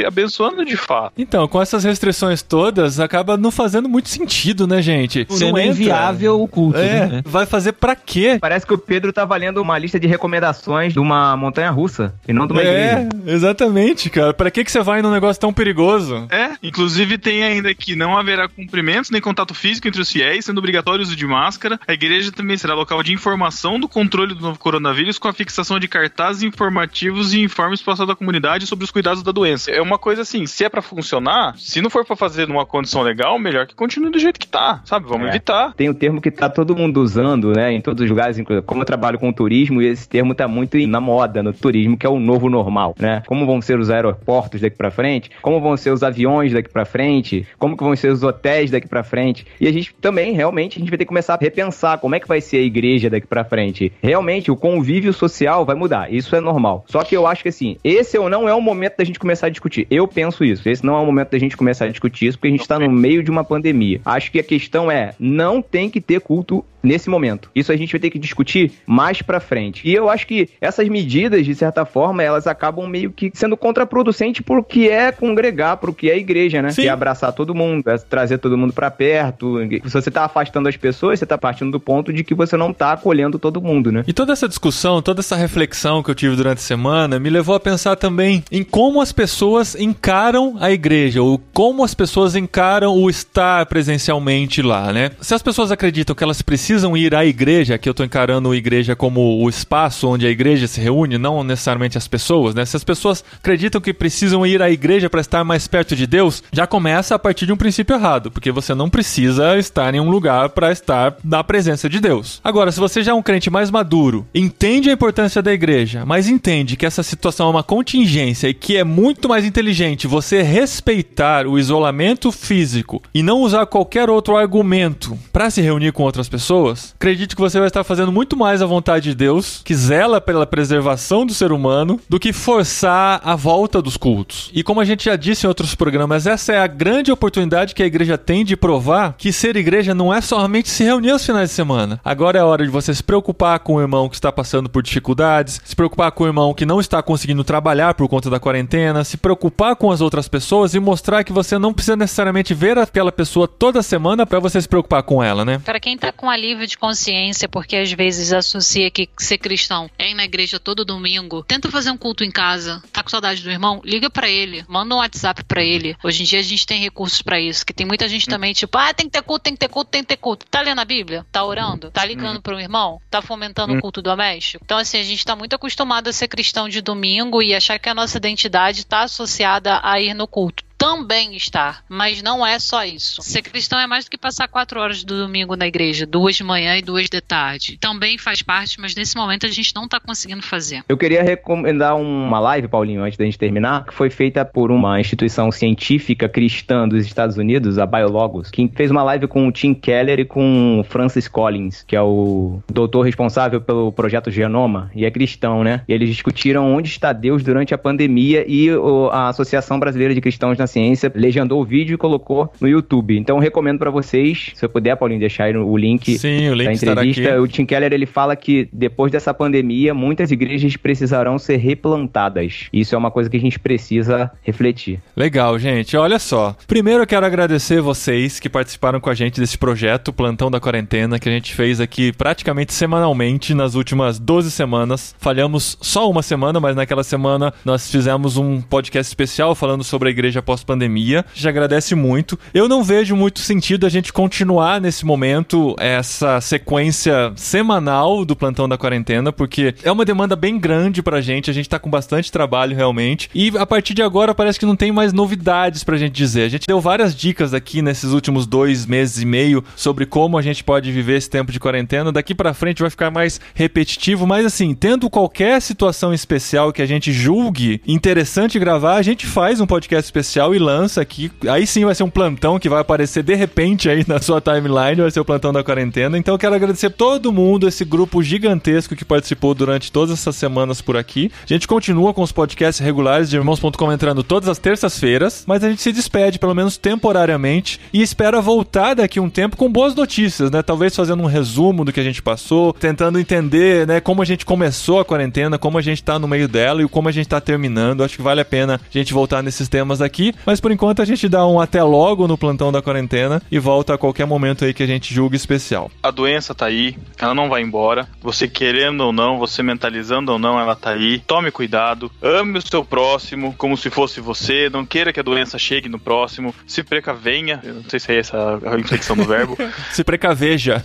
abençoando 0.07 0.65
de 0.65 0.77
fato. 0.77 1.13
Então, 1.19 1.47
com 1.49 1.61
essas 1.61 1.85
restrições 1.85 2.43
todas, 2.43 3.01
acaba 3.01 3.37
não 3.37 3.51
fazendo 3.51 3.89
muito 3.89 4.09
sentido, 4.09 4.67
né, 4.67 4.81
gente? 4.83 5.27
Sendo 5.31 5.53
Não 5.53 5.59
entra. 5.59 5.73
inviável 5.73 6.41
o 6.41 6.49
culto, 6.49 6.79
É, 6.79 7.07
né? 7.07 7.23
vai 7.25 7.47
fazer 7.47 7.73
pra 7.73 7.95
quê? 7.97 8.39
Parece 8.41 8.67
que 8.67 8.75
o 8.75 8.79
Pedro 8.79 9.13
tá 9.13 9.25
valendo 9.25 9.61
uma 9.61 9.79
lista 9.79 9.99
de 9.99 10.07
recomendações 10.07 10.93
de 10.93 10.99
uma 10.99 11.37
montanha 11.37 11.71
russa 11.71 12.15
e 12.27 12.33
não 12.33 12.47
de 12.47 12.53
uma 12.53 12.63
É, 12.63 12.93
igreja. 13.03 13.09
exatamente, 13.27 14.11
cara. 14.11 14.33
Pra 14.35 14.51
que, 14.51 14.65
que 14.65 14.71
você 14.71 14.81
vai 14.83 15.03
num 15.03 15.11
negócio 15.11 15.41
tão 15.41 15.53
perigoso? 15.53 16.27
É, 16.31 16.51
inclusive 16.63 17.19
tem 17.19 17.43
ainda 17.43 17.75
que 17.75 17.95
não 17.97 18.17
haverá 18.17 18.49
cumprimentos 18.49 19.11
nem 19.11 19.21
contato 19.21 19.55
físico 19.55 19.89
entre 19.89 20.01
os 20.01 20.11
fiéis, 20.11 20.45
sendo 20.45 20.59
obrigatório 20.59 21.01
o 21.01 21.03
uso 21.03 21.17
de 21.17 21.27
máscara. 21.27 21.79
A 21.87 21.93
igreja 21.93 22.31
também 22.33 22.57
será 22.57 22.75
local 22.75 23.03
de 23.03 23.13
informação 23.13 23.79
do 23.79 23.89
controle 23.89 24.35
do 24.35 24.41
novo 24.41 24.59
coronavírus 24.59 25.19
com 25.19 25.29
a 25.29 25.33
fixação 25.33 25.79
de 25.79 25.89
cartazes 25.89 26.43
informativos 26.43 27.33
e 27.35 27.41
informes 27.41 27.83
passados 27.83 28.13
à 28.13 28.17
comunidade 28.17 28.67
sobre 28.67 28.85
os 28.85 28.91
cuidados 28.91 29.23
da 29.23 29.33
doença. 29.33 29.60
É 29.69 29.81
uma 29.81 29.99
coisa 29.99 30.23
assim, 30.23 30.47
se 30.47 30.65
é 30.65 30.69
pra 30.69 30.83
funcionar, 30.83 31.57
se 31.59 31.81
não 31.81 31.91
for 31.91 32.05
pra 32.05 32.17
fazer 32.17 32.47
numa 32.47 32.65
condição 32.67 33.03
legal, 33.03 33.39
melhor 33.39 33.67
que 33.67 33.75
continue 33.75 34.11
do 34.11 34.19
jeito 34.19 34.39
que 34.39 34.47
tá, 34.47 34.81
sabe? 34.85 35.07
Vamos 35.09 35.27
É. 35.27 35.31
evitar. 35.31 35.73
Tem 35.75 35.89
o 35.89 35.95
termo 35.95 36.21
que 36.21 36.31
tá 36.31 36.49
todo 36.49 36.77
mundo 36.77 37.01
usando, 37.01 37.53
né, 37.53 37.73
em 37.73 37.81
todos 37.81 38.03
os 38.03 38.09
lugares, 38.11 38.39
inclusive, 38.39 38.67
como 38.67 38.83
eu 38.83 38.87
trabalho 38.87 39.19
com 39.19 39.33
turismo, 39.33 39.81
e 39.83 39.87
esse 39.87 40.09
termo 40.09 40.35
tá 40.35 40.47
muito 40.49 40.77
na 40.87 41.01
moda 41.01 41.43
no 41.43 41.53
turismo, 41.53 41.97
que 41.97 42.07
é 42.07 42.09
o 42.09 42.19
novo 42.19 42.49
normal, 42.49 42.95
né? 42.99 43.23
Como 43.27 43.47
vão 43.47 43.61
ser 43.61 43.79
os 43.79 43.91
aeroportos 43.91 44.61
daqui 44.61 44.77
pra 44.77 44.91
frente, 44.91 45.31
como 45.43 45.61
vão 45.61 45.77
ser 45.77 45.91
os 45.91 46.03
aviões 46.03 46.53
daqui 46.53 46.69
pra 46.69 46.85
frente, 46.85 47.47
como 47.59 47.77
que 47.77 47.83
vão 47.83 47.95
ser 47.97 48.09
os 48.13 48.23
hotéis 48.23 48.71
daqui 48.71 48.89
pra 48.89 49.03
frente. 49.03 49.47
E 49.61 49.67
a 49.67 49.73
gente 49.73 49.95
também, 50.01 50.33
realmente, 50.33 50.79
a 50.79 50.81
gente 50.81 50.89
vai 50.91 50.99
ter 50.99 51.05
que 51.05 51.09
começar 51.09 51.35
a 51.35 51.39
repensar 51.41 51.99
como 51.99 52.15
é 52.15 52.21
que 52.21 52.29
vai 52.29 52.41
ser 52.41 52.59
a 52.59 52.63
igreja 52.63 53.11
daqui 53.11 53.27
pra 53.27 53.45
frente. 53.45 53.93
Realmente, 54.03 54.51
o 54.51 54.57
convívio 54.57 55.13
social 55.13 55.65
vai 55.65 55.75
mudar, 55.77 56.13
isso 56.13 56.35
é 56.35 56.41
normal. 56.41 56.85
Só 56.89 57.03
que 57.05 57.17
eu 57.17 57.27
acho 57.27 57.43
que 57.43 57.49
assim, 57.49 57.77
esse 57.83 58.17
ou 58.19 58.29
não 58.29 58.49
é 58.49 58.55
o 58.55 58.61
momento 58.61 58.97
da 58.99 59.05
gente 59.05 59.19
começar 59.19 59.47
a 59.47 59.50
discutir. 59.51 59.87
Eu 59.91 60.07
penso 60.07 60.45
isso. 60.45 60.69
Esse 60.69 60.85
não 60.85 60.97
é 60.97 61.01
o 61.01 61.07
momento 61.07 61.31
da 61.31 61.39
gente 61.39 61.57
começar 61.57 61.87
a 61.87 61.89
discutir 61.89 62.27
isso, 62.27 62.39
porque 62.39 62.49
a 62.49 62.57
gente 62.57 62.67
tá 62.67 62.79
no 62.79 62.91
meio 62.91 63.23
de 63.23 63.31
uma 63.31 63.45
pandemia. 63.45 64.01
Acho 64.05 64.31
que 64.31 64.39
a 64.39 64.45
questão 64.45 64.91
é, 64.91 65.15
não 65.19 65.61
tem 65.61 65.91
que 65.91 66.01
ter 66.01 66.21
culto 66.21 66.65
nesse 66.83 67.09
momento. 67.09 67.51
Isso 67.55 67.73
a 67.73 67.77
gente 67.77 67.93
vai 67.93 68.01
ter 68.01 68.11
que 68.11 68.19
discutir 68.19 68.73
mais 68.87 69.23
pra 69.23 69.41
frente. 69.41 69.87
E 69.89 69.95
eu 69.95 70.09
acho 70.09 70.27
que 70.27 70.49
essas 70.61 70.89
medidas, 70.89 71.45
de 71.45 71.55
certa 71.55 71.85
forma, 71.85 72.23
elas 72.23 72.47
acabam 72.47 72.89
meio 72.89 73.11
que 73.11 73.31
sendo 73.35 73.57
contraproducentes 73.57 74.43
pro 74.45 74.63
que 74.63 74.89
é 74.89 75.13
congregar, 75.13 75.77
pro 75.77 75.93
que 75.93 76.11
é 76.11 76.19
igreja, 76.19 76.63
né? 76.63 76.71
Sim. 76.71 76.83
Que 76.83 76.89
é 76.89 76.91
abraçar 76.91 77.33
todo 77.33 77.55
mundo, 77.55 77.89
é 77.89 77.99
trazer 77.99 78.39
todo 78.39 78.57
mundo 78.57 78.73
pra 78.73 78.91
perto. 78.91 79.59
Se 79.85 79.93
você 79.93 80.11
tá 80.11 80.25
afastando 80.25 80.69
as 80.69 80.77
pessoas, 80.77 81.19
você 81.19 81.27
tá 81.27 81.37
partindo 81.39 81.71
do 81.71 81.81
ponto 81.81 82.13
de 82.13 82.25
que 82.25 82.35
você 82.35 82.57
não 82.57 82.73
tá 82.73 82.93
acolhendo 82.93 83.39
todo 83.39 83.61
mundo, 83.61 83.93
né? 83.93 84.05
E 84.07 84.13
toda 84.13 84.33
essa 84.33 84.49
discussão, 84.49 85.03
toda 85.03 85.21
essa 85.21 85.37
reflexão 85.37 86.03
que 86.03 86.11
eu 86.11 86.15
tive 86.15 86.37
durante 86.37 86.59
a 86.59 86.63
semana 86.63 87.19
me 87.19 87.31
levou 87.31 87.55
a 87.55 87.61
pensar 87.61 87.97
também 87.97 88.43
em 88.51 88.63
como 88.63 89.01
as 89.01 89.13
pessoas 89.13 89.75
encaram 89.75 90.57
a 90.61 90.71
igreja, 90.71 91.23
ou 91.23 91.41
como 91.53 91.85
as 91.85 91.95
pessoas 91.95 92.37
encaram 92.37 92.97
o 92.97 93.11
estar 93.11 93.67
presencialmente 93.67 94.63
lá, 94.63 94.93
né? 94.93 95.11
Se 95.21 95.35
as 95.35 95.43
pessoas 95.43 95.71
acreditam 95.71 96.15
que 96.15 96.25
elas 96.25 96.43
precisam 96.43 96.70
ir 96.97 97.15
à 97.15 97.25
igreja, 97.25 97.79
que 97.79 97.89
eu 97.89 97.95
tô 97.95 98.05
encarando 98.05 98.51
a 98.51 98.57
igreja 98.57 98.95
como 98.95 99.43
o 99.43 99.49
espaço 99.49 100.09
onde 100.09 100.27
a 100.27 100.31
igreja 100.31 100.67
se 100.67 100.81
reúne, 100.81 101.19
não 101.19 101.43
necessariamente 101.43 101.99
as 101.99 102.07
pessoas, 102.07 102.55
né? 102.55 102.65
Se 102.65 102.77
as 102.77 102.85
pessoas 102.85 103.25
acreditam 103.39 103.81
que 103.81 103.93
precisam 103.93 104.47
ir 104.47 104.63
à 104.63 104.71
igreja 104.71 105.11
para 105.11 105.21
estar 105.21 105.43
mais 105.43 105.67
perto 105.67 105.97
de 105.97 106.07
Deus, 106.07 106.43
já 106.53 106.67
começa 106.67 107.15
a 107.15 107.19
partir 107.19 107.47
de 107.47 107.53
um 107.53 107.57
princípio 107.57 107.97
errado, 107.97 108.31
porque 108.31 108.53
você 108.53 108.75
não 108.75 108.89
precisa 108.89 109.59
estar 109.59 109.95
em 109.95 110.01
um 110.01 110.11
lugar 110.11 110.51
para 110.51 110.71
estar 110.71 111.17
na 111.25 111.43
presença 111.43 111.89
de 111.89 111.99
Deus. 111.99 112.41
Agora, 112.45 112.71
se 112.71 112.79
você 112.79 113.03
já 113.03 113.13
é 113.13 113.15
um 113.15 113.23
crente 113.23 113.51
mais 113.51 113.71
maduro, 113.71 114.27
entende 114.35 114.91
a 114.91 114.93
importância 114.93 115.43
da 115.43 115.53
igreja, 115.53 116.05
mas 116.07 116.29
entende 116.29 116.77
que 116.77 116.87
essa 116.87 117.03
situação 117.03 117.49
é 117.49 117.51
uma 117.51 117.63
contingência 117.63 118.49
e 118.49 118.55
que 118.55 118.77
é 118.77 118.85
muito 118.85 119.29
mais 119.29 119.45
inteligente 119.45 120.07
você 120.07 120.43
respeitar 120.43 121.47
o 121.47 121.59
isolamento 121.59 122.31
físico 122.31 123.03
e 123.15 123.23
não 123.23 123.41
usar 123.41 123.67
qualquer 123.67 124.09
outro 124.09 124.37
argumento 124.37 125.19
para 125.33 125.51
se 125.51 125.61
reunir 125.61 125.93
com 125.93 126.03
outras 126.03 126.29
pessoas, 126.29 126.60
acredite 126.69 127.35
que 127.35 127.41
você 127.41 127.59
vai 127.59 127.69
estar 127.69 127.85
fazendo 127.85 128.13
muito 128.13 128.37
mais 128.37 128.63
a 128.63 128.67
vontade 128.67 129.11
de 129.11 129.15
Deus, 129.15 129.61
que 129.65 129.75
zela 129.75 130.21
pela 130.21 130.47
preservação 130.47 131.25
do 131.25 131.35
ser 131.35 131.53
humano, 131.53 132.01
do 132.09 132.19
que 132.19 132.33
forçar 132.33 133.21
a 133.25 133.37
volta 133.37 133.81
dos 133.81 133.97
cultos. 133.97 134.51
E 134.55 134.63
como 134.63 134.81
a 134.81 134.85
gente 134.85 135.05
já 135.05 135.17
disse 135.17 135.47
em 135.47 135.49
outros 135.49 135.75
programas, 135.75 136.27
essa 136.27 136.53
é 136.53 136.59
a 136.59 136.67
grande 136.67 137.13
oportunidade 137.13 137.75
que 137.75 137.83
a 137.83 137.87
igreja 137.87 138.19
tem 138.19 138.45
de 138.45 138.57
provar 138.57 139.15
que 139.17 139.33
ser 139.33 139.57
igreja 139.57 139.95
não 139.95 140.13
é 140.13 140.21
somente 140.21 140.69
se 140.69 140.85
reunir 140.85 141.11
aos 141.11 141.25
finais 141.25 141.51
de 141.51 141.55
semana. 141.55 142.01
Agora 142.05 142.39
é 142.39 142.43
hora 142.43 142.65
de 142.65 142.71
você 142.71 142.95
se 142.95 143.03
preocupar 143.03 143.59
com 143.61 143.75
o 143.75 143.81
irmão 143.81 144.09
que 144.09 144.15
está 144.15 144.33
passando 144.33 144.69
por 144.69 144.83
dificuldades, 144.83 145.61
se 145.65 145.77
preocupar 145.77 146.11
com 146.13 146.25
o 146.25 146.27
irmão 146.27 146.55
que 146.55 146.67
não 146.67 146.81
está 146.81 147.03
conseguindo 147.03 147.45
trabalhar 147.45 147.95
por 147.95 148.09
conta 148.09 148.31
da 148.31 148.41
quarentena, 148.41 149.05
se 149.05 149.17
preocupar 149.17 149.77
com 149.77 149.91
as 149.91 150.01
outras 150.01 150.29
pessoas 150.29 150.75
e 150.75 150.81
mostrar 150.81 151.25
que 151.25 151.33
você 151.33 151.59
não 151.59 151.73
precisa 151.73 151.97
necessariamente 151.97 152.55
ver 152.55 152.79
aquela 152.79 153.13
pessoa 153.13 153.47
toda 153.47 153.83
semana 153.83 154.27
para 154.27 154.39
você 154.39 154.61
se 154.61 154.69
preocupar 154.69 155.03
com 155.03 155.23
ela, 155.23 155.45
né? 155.45 155.61
Para 155.65 155.81
quem 155.81 155.97
tá 155.97 156.13
com 156.13 156.29
alívio 156.51 156.67
de 156.67 156.77
consciência, 156.77 157.49
porque 157.49 157.77
às 157.77 157.93
vezes 157.93 158.33
associa 158.33 158.91
que 158.91 159.09
ser 159.19 159.39
cristão 159.39 159.89
é 159.97 160.11
ir 160.11 160.15
na 160.15 160.25
igreja 160.25 160.59
todo 160.59 160.85
domingo, 160.85 161.45
tenta 161.45 161.71
fazer 161.71 161.91
um 161.91 161.97
culto 161.97 162.25
em 162.25 162.31
casa, 162.31 162.83
tá 162.93 163.03
com 163.03 163.09
saudade 163.09 163.43
do 163.43 163.51
irmão, 163.51 163.81
liga 163.85 164.11
pra 164.11 164.29
ele, 164.29 164.65
manda 164.69 164.95
um 164.95 164.99
WhatsApp 164.99 165.45
pra 165.45 165.63
ele. 165.63 165.97
Hoje 166.03 166.23
em 166.23 166.27
dia 166.27 166.41
a 166.41 166.43
gente 166.43 166.67
tem 166.67 166.81
recursos 166.81 167.23
pra 167.23 167.41
isso, 167.41 167.65
que 167.65 167.73
tem 167.73 167.87
muita 167.87 168.09
gente 168.09 168.27
também 168.27 168.53
tipo, 168.53 168.77
ah, 168.77 168.93
tem 168.93 169.07
que 169.07 169.13
ter 169.13 169.23
culto, 169.23 169.45
tem 169.45 169.53
que 169.53 169.61
ter 169.61 169.69
culto, 169.69 169.91
tem 169.91 170.03
que 170.03 170.09
ter 170.09 170.17
culto. 170.17 170.47
Tá 170.47 170.61
lendo 170.61 170.81
a 170.81 170.85
Bíblia? 170.85 171.25
Tá 171.31 171.45
orando? 171.45 171.91
Tá 171.91 172.05
ligando 172.05 172.43
pro 172.43 172.59
irmão? 172.59 173.01
Tá 173.09 173.23
fomentando 173.23 173.75
o 173.75 173.81
culto 173.81 174.03
doméstico? 174.03 174.65
Então 174.65 174.79
assim, 174.79 174.99
a 174.99 175.05
gente 175.05 175.25
tá 175.25 175.37
muito 175.37 175.55
acostumado 175.55 176.09
a 176.09 176.13
ser 176.13 176.27
cristão 176.27 176.69
de 176.69 176.81
domingo 176.81 177.41
e 177.43 177.55
achar 177.55 177.79
que 177.79 177.89
a 177.89 177.95
nossa 177.95 178.19
identidade 178.19 178.85
tá 178.85 179.03
associada 179.03 179.81
a 179.83 180.01
ir 180.01 180.15
no 180.15 180.27
culto 180.27 180.70
também 180.81 181.37
está, 181.37 181.81
mas 181.91 182.23
não 182.23 182.45
é 182.45 182.59
só 182.59 182.83
isso. 182.83 183.21
Ser 183.21 183.43
cristão 183.43 183.79
é 183.79 183.87
mais 183.87 184.07
do 184.07 184.11
que 184.11 184.17
passar 184.17 184.49
quatro 184.49 184.81
horas 184.81 185.05
do 185.05 185.15
domingo 185.19 185.55
na 185.55 185.67
igreja, 185.67 186.07
duas 186.07 186.37
de 186.37 186.43
manhã 186.43 186.75
e 186.75 186.81
duas 186.81 187.11
de 187.11 187.21
tarde. 187.21 187.77
Também 187.79 188.17
faz 188.17 188.41
parte, 188.41 188.81
mas 188.81 188.95
nesse 188.95 189.15
momento 189.15 189.45
a 189.45 189.51
gente 189.51 189.75
não 189.75 189.85
está 189.85 190.01
conseguindo 190.01 190.41
fazer. 190.41 190.83
Eu 190.89 190.97
queria 190.97 191.23
recomendar 191.23 191.99
uma 191.99 192.41
live, 192.41 192.67
Paulinho, 192.67 193.03
antes 193.03 193.19
da 193.19 193.27
gente 193.27 193.37
terminar, 193.37 193.85
que 193.85 193.93
foi 193.93 194.09
feita 194.09 194.43
por 194.43 194.71
uma 194.71 194.99
instituição 194.99 195.53
científica 195.53 196.27
cristã 196.31 196.89
dos 196.89 197.05
Estados 197.05 197.37
Unidos, 197.37 197.79
a 197.79 197.85
Biologos, 197.85 198.51
que 198.51 198.67
fez 198.75 198.91
uma 198.91 199.03
live 199.03 199.27
com 199.27 199.47
o 199.47 199.53
Tim 199.53 199.75
Keller 199.75 200.21
e 200.21 200.25
com 200.25 200.81
o 200.81 200.85
Francis 200.85 201.29
Collins, 201.29 201.85
que 201.87 201.95
é 201.95 202.01
o 202.01 202.63
doutor 202.73 203.03
responsável 203.03 203.61
pelo 203.61 203.93
projeto 203.93 204.31
Genoma, 204.31 204.91
e 204.95 205.05
é 205.05 205.11
cristão, 205.11 205.63
né? 205.63 205.83
E 205.87 205.93
eles 205.93 206.09
discutiram 206.09 206.75
onde 206.75 206.89
está 206.89 207.13
Deus 207.13 207.43
durante 207.43 207.75
a 207.75 207.79
pandemia 207.79 208.47
e 208.49 208.71
a 209.13 209.29
Associação 209.29 209.79
Brasileira 209.79 210.15
de 210.15 210.23
Cristãos 210.23 210.57
na 210.57 210.70
Ciência 210.71 211.11
legendou 211.15 211.61
o 211.61 211.65
vídeo 211.65 211.95
e 211.95 211.99
colocou 211.99 212.51
no 212.61 212.69
YouTube. 212.69 213.19
Então 213.19 213.37
eu 213.37 213.43
recomendo 213.43 213.79
pra 213.79 213.91
vocês, 213.91 214.53
se 214.55 214.65
eu 214.65 214.69
puder, 214.69 214.97
Paulinho, 214.97 215.21
deixar 215.21 215.45
aí 215.45 215.57
o 215.57 215.77
link 215.77 216.19
Sim, 216.19 216.49
o 216.49 216.55
link 216.55 216.85
da 216.85 216.93
entrevista, 216.93 217.41
o 217.41 217.49
Tim 217.49 217.67
Keller 217.67 217.93
ele 217.93 218.07
fala 218.07 218.35
que 218.37 218.69
depois 218.73 219.13
dessa 219.13 219.35
pandemia, 219.35 219.93
muitas 219.95 220.31
igrejas 220.31 220.77
precisarão 220.77 221.39
ser 221.39 221.57
replantadas. 221.57 222.69
Isso 222.73 222.95
é 222.95 222.99
uma 222.99 223.11
coisa 223.11 223.29
que 223.29 223.37
a 223.37 223.41
gente 223.41 223.59
precisa 223.59 224.31
refletir. 224.43 225.01
Legal, 225.17 225.59
gente. 225.59 225.97
Olha 225.97 226.19
só. 226.19 226.57
Primeiro 226.67 227.03
eu 227.03 227.07
quero 227.07 227.27
agradecer 227.27 227.81
vocês 227.81 228.39
que 228.39 228.49
participaram 228.49 229.01
com 229.01 229.11
a 229.11 229.15
gente 229.15 229.41
desse 229.41 229.59
projeto 229.59 230.13
Plantão 230.13 230.51
da 230.51 230.61
Quarentena 230.61 231.19
que 231.19 231.29
a 231.29 231.33
gente 231.33 231.55
fez 231.55 231.81
aqui 231.81 232.13
praticamente 232.13 232.73
semanalmente 232.73 233.55
nas 233.55 233.75
últimas 233.75 234.19
12 234.19 234.51
semanas. 234.51 235.15
Falhamos 235.19 235.79
só 235.81 236.09
uma 236.09 236.23
semana, 236.23 236.61
mas 236.61 236.77
naquela 236.77 237.03
semana 237.03 237.53
nós 237.65 237.91
fizemos 237.91 238.37
um 238.37 238.61
podcast 238.61 239.11
especial 239.11 239.55
falando 239.55 239.85
sobre 239.85 240.09
a 240.09 240.11
igreja 240.11 240.43
pós-pandemia. 240.61 241.25
Gente 241.35 241.49
agradece 241.49 241.95
muito. 241.95 242.39
Eu 242.53 242.69
não 242.69 242.83
vejo 242.83 243.17
muito 243.17 243.41
sentido 243.41 243.87
a 243.87 243.89
gente 243.89 244.13
continuar 244.13 244.81
nesse 244.81 245.05
momento 245.05 245.75
essa 245.79 246.41
sequência 246.41 247.33
semanal 247.37 248.25
do 248.25 248.37
Plantão 248.37 248.69
da 248.69 248.79
Quarentena, 248.79 249.33
porque 249.33 249.75
é 249.83 249.91
uma 249.91 250.05
demanda 250.05 250.37
bem 250.37 250.59
grande 250.59 251.03
pra 251.03 251.21
gente. 251.21 251.51
A 251.51 251.55
gente 251.55 251.69
tá 251.69 251.79
com 251.79 251.91
bastante 251.91 252.31
trabalho 252.31 252.77
realmente. 252.77 253.31
E 253.35 253.53
a 253.59 253.67
partir 253.67 253.95
de 253.95 254.03
agora 254.03 254.35
parece 254.35 254.59
que 254.59 254.67
não 254.67 254.77
tem 254.77 254.93
mais 254.93 255.13
novidades 255.13 255.83
pra 255.83 255.97
gente 255.97 256.13
dizer. 256.13 256.43
A 256.43 256.49
gente 256.49 256.67
deu 256.67 256.81
várias 256.81 257.15
dicas 257.15 257.55
aqui 257.55 257.83
nesses 257.83 258.13
últimos 258.13 258.47
dois 258.47 258.87
meses 258.87 259.23
e 259.23 259.27
meio 259.27 259.65
sobre 259.75 260.07
como 260.07 260.39
a 260.39 260.43
gente 260.43 260.63
pode 260.63 260.93
viver 260.93 261.17
esse 261.17 261.31
tempo 261.31 261.53
de 261.53 261.61
quarentena. 261.61 262.13
Daqui 262.13 262.35
pra 262.35 262.55
frente 262.55 262.83
vai 262.83 262.91
ficar 262.91 263.11
mais 263.11 263.41
repetitivo, 263.55 264.27
mas 264.27 264.45
assim, 264.45 264.75
tendo 264.75 265.09
qualquer 265.09 265.61
situação 265.61 266.13
especial 266.13 266.73
que 266.73 266.83
a 266.83 266.87
gente 266.87 267.13
julgue 267.13 267.81
interessante 267.87 268.59
gravar, 268.59 268.97
a 268.97 269.03
gente 269.03 269.27
faz 269.27 269.61
um 269.61 269.67
podcast 269.67 270.07
especial 270.07 270.50
e 270.55 270.59
lança 270.59 271.01
aqui. 271.01 271.31
Aí 271.49 271.67
sim 271.67 271.85
vai 271.85 271.95
ser 271.95 272.03
um 272.03 272.11
plantão 272.11 272.59
que 272.59 272.69
vai 272.69 272.81
aparecer 272.81 273.23
de 273.23 273.35
repente 273.35 273.89
aí 273.89 274.05
na 274.07 274.21
sua 274.21 274.41
timeline, 274.41 275.03
vai 275.03 275.11
ser 275.11 275.21
o 275.21 275.25
plantão 275.25 275.53
da 275.53 275.63
quarentena. 275.63 276.19
Então 276.19 276.35
eu 276.35 276.39
quero 276.39 276.55
agradecer 276.55 276.91
todo 276.91 277.33
mundo, 277.33 277.69
esse 277.69 277.85
grupo 277.85 278.23
gigantesco 278.23 278.97
que 278.97 279.05
participou 279.05 279.55
durante 279.55 279.93
todas 279.93 280.19
essas 280.19 280.37
semanas 280.37 280.81
por 280.81 280.97
aqui. 280.97 281.31
A 281.45 281.53
gente 281.53 281.67
continua 281.67 282.13
com 282.13 282.23
os 282.23 282.33
podcasts 282.33 282.85
regulares 282.85 283.31
de 283.31 283.37
irmãos.com 283.37 283.93
entrando 283.93 284.23
todas 284.23 284.49
as 284.49 284.59
terças-feiras, 284.59 285.45
mas 285.47 285.65
a 285.65 285.71
gente 285.71 285.83
se 285.83 285.93
despede, 285.93 286.39
pelo 286.39 286.55
menos 286.55 286.77
temporariamente, 286.77 287.81
e 287.93 288.03
espera 288.03 288.41
voltar 288.41 288.95
daqui 288.95 289.21
um 289.21 289.31
tempo 289.31 289.57
com 289.57 289.71
boas 289.71 289.95
notícias, 289.95 290.51
né? 290.51 290.63
Talvez 290.63 290.95
fazendo 290.95 291.23
um 291.23 291.27
resumo 291.27 291.85
do 291.85 291.93
que 291.93 292.01
a 292.01 292.05
gente 292.05 292.23
passou, 292.23 292.73
tentando 292.73 293.19
entender, 293.19 293.87
né, 293.87 294.01
como 294.01 294.23
a 294.23 294.25
gente 294.25 294.45
começou 294.45 295.01
a 295.01 295.05
quarentena, 295.05 295.59
como 295.59 295.79
a 295.79 295.83
gente 295.83 296.03
tá 296.03 296.19
no 296.19 296.29
meio 296.29 296.49
dela 296.49 296.83
e 296.83 296.89
como 296.89 297.09
a 297.09 297.13
gente 297.13 297.29
tá 297.29 297.41
terminando. 297.41 298.03
Acho 298.03 298.17
que 298.17 298.23
vale 298.23 298.41
a 298.41 298.45
pena 298.45 298.75
a 298.75 298.99
gente 298.99 299.13
voltar 299.13 299.43
nesses 299.43 299.69
temas 299.69 300.01
aqui. 300.01 300.35
Mas 300.45 300.61
por 300.61 300.73
enquanto 300.73 301.03
a 301.03 301.05
gente 301.05 301.29
dá 301.29 301.47
um 301.47 301.61
até 301.61 301.83
logo 301.83 302.27
no 302.27 302.39
plantão 302.39 302.73
da 302.73 302.83
quarentena 302.83 303.43
e 303.51 303.59
volta 303.59 303.95
a 303.95 303.99
qualquer 303.99 304.27
momento 304.27 304.65
aí 304.65 304.75
que 304.75 304.83
a 304.83 304.87
gente 304.87 305.13
julgue 305.13 305.37
especial. 305.37 305.91
A 306.03 306.11
doença 306.11 306.55
tá 306.55 306.67
aí, 306.67 306.97
ela 307.19 307.35
não 307.35 307.49
vai 307.49 307.63
embora. 307.63 308.09
Você 308.23 308.49
querendo 308.49 309.03
ou 309.03 309.13
não, 309.13 309.39
você 309.39 309.63
mentalizando 309.63 310.33
ou 310.33 310.39
não, 310.39 310.59
ela 310.59 310.75
tá 310.75 310.91
aí. 310.91 311.19
Tome 311.21 311.51
cuidado, 311.51 312.11
ame 312.23 312.59
o 312.59 312.63
seu 312.63 312.85
próximo 312.85 313.55
como 313.57 313.77
se 313.77 313.91
fosse 313.91 314.21
você. 314.21 314.69
Não 314.71 314.85
queira 314.85 315.13
que 315.13 315.21
a 315.21 315.23
doença 315.23 315.59
chegue 315.59 315.89
no 315.89 315.99
próximo. 315.99 316.55
Se 316.67 316.83
precavenha. 316.83 317.61
Eu 317.63 317.75
não 317.75 317.85
sei 317.89 318.01
se 318.01 318.13
é 318.13 318.19
essa 318.19 318.61
a 318.65 318.79
inflexão 318.79 319.17
do 319.17 319.25
verbo. 319.25 319.57
Se 319.93 320.05
precaveja. 320.05 320.85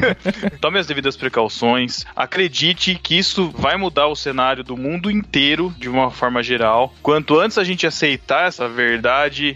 Tome 0.60 0.78
as 0.78 0.86
devidas 0.86 1.16
precauções. 1.16 2.04
Acredite 2.14 2.98
que 3.02 3.18
isso 3.18 3.50
vai 3.56 3.76
mudar 3.76 4.06
o 4.06 4.16
cenário 4.16 4.62
do 4.64 4.76
mundo 4.76 5.10
inteiro 5.10 5.74
de 5.78 5.88
uma 5.88 6.10
forma 6.10 6.42
geral. 6.42 6.94
Quanto 7.02 7.38
antes 7.38 7.58
a 7.58 7.64
gente 7.64 7.86
aceitar 7.86 8.48
essa 8.48 8.68
verdade, 8.68 8.85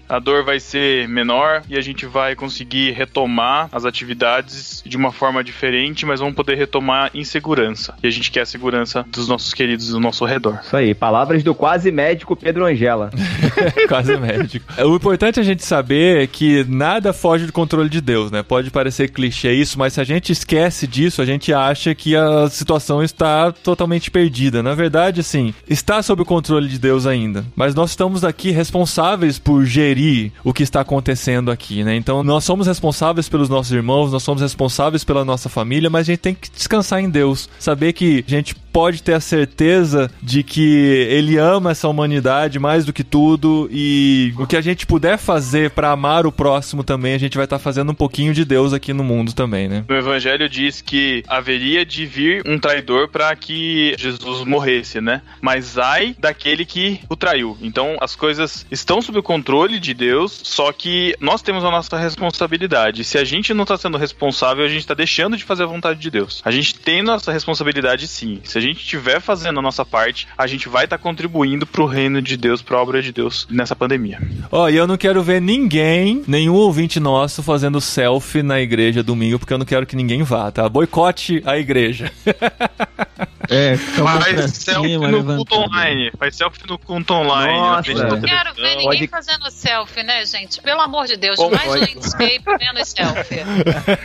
a 0.08 0.18
dor 0.18 0.44
vai 0.44 0.58
ser 0.60 1.08
menor 1.08 1.62
e 1.68 1.76
a 1.76 1.80
gente 1.80 2.06
vai 2.06 2.34
conseguir 2.34 2.92
retomar 2.92 3.68
as 3.72 3.84
atividades 3.84 4.82
de 4.84 4.96
uma 4.96 5.12
forma 5.12 5.42
diferente, 5.44 6.04
mas 6.04 6.20
vamos 6.20 6.34
poder 6.34 6.56
retomar 6.56 7.10
em 7.14 7.24
segurança. 7.24 7.94
E 8.02 8.06
a 8.06 8.10
gente 8.10 8.30
quer 8.30 8.42
a 8.42 8.46
segurança 8.46 9.04
dos 9.08 9.28
nossos 9.28 9.54
queridos 9.54 9.88
do 9.88 10.00
nosso 10.00 10.24
redor. 10.24 10.60
Isso 10.62 10.76
aí, 10.76 10.94
palavras 10.94 11.42
do 11.42 11.54
quase 11.54 11.90
médico 11.90 12.36
Pedro 12.36 12.64
Angela. 12.64 13.10
Quase 13.88 14.16
médico. 14.16 14.64
O 14.84 14.96
importante 14.96 15.38
é 15.38 15.42
a 15.42 15.44
gente 15.44 15.64
saber 15.64 16.28
que 16.28 16.64
nada 16.68 17.12
foge 17.12 17.46
do 17.46 17.52
controle 17.52 17.88
de 17.88 18.00
Deus, 18.00 18.30
né? 18.30 18.42
Pode 18.42 18.70
parecer 18.70 19.10
clichê 19.10 19.52
isso, 19.52 19.78
mas 19.78 19.94
se 19.94 20.00
a 20.00 20.04
gente 20.04 20.32
esquece 20.32 20.86
disso, 20.86 21.20
a 21.20 21.26
gente 21.26 21.52
acha 21.52 21.94
que 21.94 22.16
a 22.16 22.48
situação 22.48 23.02
está 23.02 23.52
totalmente 23.52 24.10
perdida. 24.10 24.62
Na 24.62 24.74
verdade, 24.74 25.20
assim, 25.20 25.52
está 25.68 26.02
sob 26.02 26.22
o 26.22 26.24
controle 26.24 26.68
de 26.68 26.78
Deus 26.78 27.06
ainda. 27.06 27.44
Mas 27.54 27.74
nós 27.74 27.90
estamos 27.90 28.24
aqui 28.24 28.50
responsáveis 28.50 29.09
por 29.42 29.64
gerir 29.64 30.32
o 30.44 30.52
que 30.52 30.62
está 30.62 30.80
acontecendo 30.80 31.50
aqui, 31.50 31.82
né? 31.84 31.96
Então, 31.96 32.22
nós 32.22 32.44
somos 32.44 32.66
responsáveis 32.66 33.28
pelos 33.28 33.48
nossos 33.48 33.72
irmãos, 33.72 34.12
nós 34.12 34.22
somos 34.22 34.42
responsáveis 34.42 35.04
pela 35.04 35.24
nossa 35.24 35.48
família, 35.48 35.90
mas 35.90 36.08
a 36.08 36.12
gente 36.12 36.20
tem 36.20 36.34
que 36.34 36.50
descansar 36.50 37.00
em 37.00 37.10
Deus. 37.10 37.48
Saber 37.58 37.92
que 37.92 38.24
a 38.26 38.30
gente 38.30 38.54
pode 38.72 39.02
ter 39.02 39.14
a 39.14 39.20
certeza 39.20 40.10
de 40.22 40.42
que 40.42 41.06
ele 41.10 41.36
ama 41.36 41.70
essa 41.72 41.88
humanidade 41.88 42.58
mais 42.58 42.84
do 42.84 42.92
que 42.92 43.04
tudo 43.04 43.68
e 43.70 44.32
o 44.38 44.46
que 44.46 44.56
a 44.56 44.60
gente 44.60 44.86
puder 44.86 45.18
fazer 45.18 45.70
para 45.70 45.90
amar 45.90 46.26
o 46.26 46.32
próximo 46.32 46.84
também, 46.84 47.14
a 47.14 47.18
gente 47.18 47.36
vai 47.36 47.44
estar 47.44 47.58
fazendo 47.58 47.92
um 47.92 47.94
pouquinho 47.94 48.32
de 48.32 48.44
Deus 48.44 48.72
aqui 48.72 48.92
no 48.92 49.04
mundo 49.04 49.32
também, 49.32 49.68
né? 49.68 49.84
No 49.88 49.96
Evangelho 49.96 50.48
diz 50.48 50.80
que 50.80 51.22
haveria 51.28 51.84
de 51.84 52.06
vir 52.06 52.42
um 52.46 52.58
traidor 52.58 53.08
para 53.08 53.34
que 53.34 53.94
Jesus 53.98 54.44
morresse, 54.46 55.00
né? 55.00 55.22
Mas 55.40 55.78
ai 55.78 56.14
daquele 56.18 56.64
que 56.64 57.00
o 57.08 57.16
traiu. 57.16 57.56
Então 57.60 57.96
as 58.00 58.14
coisas 58.14 58.66
estão 58.70 59.02
sob 59.02 59.18
o 59.18 59.22
controle 59.22 59.78
de 59.78 59.94
Deus, 59.94 60.40
só 60.44 60.72
que 60.72 61.14
nós 61.20 61.42
temos 61.42 61.64
a 61.64 61.70
nossa 61.70 61.98
responsabilidade. 61.98 63.04
Se 63.04 63.18
a 63.18 63.24
gente 63.24 63.52
não 63.54 63.62
está 63.62 63.76
sendo 63.76 63.98
responsável, 63.98 64.64
a 64.64 64.68
gente 64.68 64.80
está 64.80 64.94
deixando 64.94 65.36
de 65.36 65.44
fazer 65.44 65.64
a 65.64 65.66
vontade 65.66 65.98
de 65.98 66.10
Deus. 66.10 66.40
A 66.44 66.50
gente 66.50 66.74
tem 66.74 67.02
nossa 67.02 67.32
responsabilidade 67.32 68.06
sim. 68.06 68.40
Se 68.44 68.59
a 68.60 68.62
gente 68.62 68.80
estiver 68.80 69.20
fazendo 69.20 69.58
a 69.58 69.62
nossa 69.62 69.84
parte, 69.84 70.28
a 70.36 70.46
gente 70.46 70.68
vai 70.68 70.84
estar 70.84 70.98
contribuindo 70.98 71.66
pro 71.66 71.86
reino 71.86 72.20
de 72.20 72.36
Deus, 72.36 72.60
pra 72.60 72.80
obra 72.80 73.02
de 73.02 73.12
Deus 73.12 73.46
nessa 73.50 73.74
pandemia. 73.74 74.20
Ó, 74.52 74.68
e 74.68 74.76
eu 74.76 74.86
não 74.86 74.96
quero 74.96 75.22
ver 75.22 75.40
ninguém, 75.40 76.22
nenhum 76.26 76.54
ouvinte 76.54 77.00
nosso 77.00 77.42
fazendo 77.42 77.80
selfie 77.80 78.42
na 78.42 78.60
igreja 78.60 79.02
domingo, 79.02 79.38
porque 79.38 79.52
eu 79.52 79.58
não 79.58 79.66
quero 79.66 79.86
que 79.86 79.96
ninguém 79.96 80.22
vá, 80.22 80.50
tá? 80.50 80.68
Boicote 80.68 81.42
a 81.46 81.56
igreja. 81.56 82.12
É, 83.50 83.76
Faz 83.76 84.52
selfie 84.54 84.90
cima, 84.90 85.08
no 85.08 85.24
culto 85.24 85.54
online. 85.56 86.12
Faz 86.16 86.36
selfie 86.36 86.60
no 86.68 86.78
culto 86.78 87.12
online. 87.14 87.52
Nossa. 87.58 87.90
Eu 87.90 87.96
Não 88.08 88.20
quero 88.20 88.54
ver 88.54 88.76
ninguém 88.76 88.84
Pode- 88.84 89.06
fazendo 89.08 89.50
selfie, 89.50 90.02
né, 90.04 90.24
gente? 90.24 90.62
Pelo 90.62 90.80
amor 90.80 91.06
de 91.06 91.16
Deus, 91.16 91.36
Bom, 91.36 91.50
mais 91.50 91.64
pode. 91.64 91.94
landscape 91.94 92.42
menos 92.60 92.88
selfie. 92.88 93.40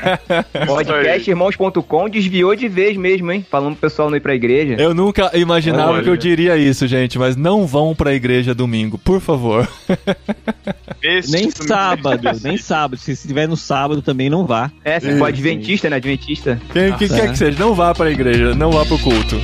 Podcastirmãos.com 0.66 2.10
desviou 2.10 2.56
de 2.56 2.68
vez 2.68 2.98
mesmo, 2.98 3.32
hein? 3.32 3.46
Falando 3.50 3.74
pro 3.76 3.88
pessoal 3.90 4.10
não 4.10 4.18
ir 4.18 4.22
pra 4.22 4.34
igreja. 4.34 4.76
Eu 4.80 4.94
nunca 4.96 5.30
imaginava 5.38 5.92
Olha. 5.94 6.04
que 6.04 6.10
eu 6.10 6.18
diria 6.18 6.58
isso, 6.58 6.88
gente, 6.88 7.20
mas 7.20 7.36
não 7.36 7.68
vão 7.68 7.94
pra 7.96 8.14
igreja 8.14 8.54
domingo, 8.56 8.98
por 8.98 9.22
favor. 9.22 9.68
Esse 11.04 11.32
Nem 11.32 11.50
tipo 11.50 11.68
sábado, 11.68 12.28
nem 12.44 12.58
sábado. 12.58 12.98
Se 13.00 13.12
estiver 13.12 13.48
no 13.48 13.56
sábado 13.56 14.02
também 14.02 14.28
não 14.30 14.46
vá. 14.46 14.72
É, 14.84 15.00
se 15.00 15.16
for 15.20 15.26
Adventista, 15.28 15.88
né? 15.90 15.98
Adventista. 15.98 16.60
Quem, 16.74 16.92
quem 16.94 17.08
quer 17.08 17.26
é. 17.26 17.32
que 17.32 17.38
seja, 17.38 17.60
não 17.60 17.76
vá 17.76 17.94
pra 17.94 18.10
igreja, 18.10 18.56
não 18.56 18.72
vá 18.72 18.84
pro 18.86 18.98
culto. 19.00 19.35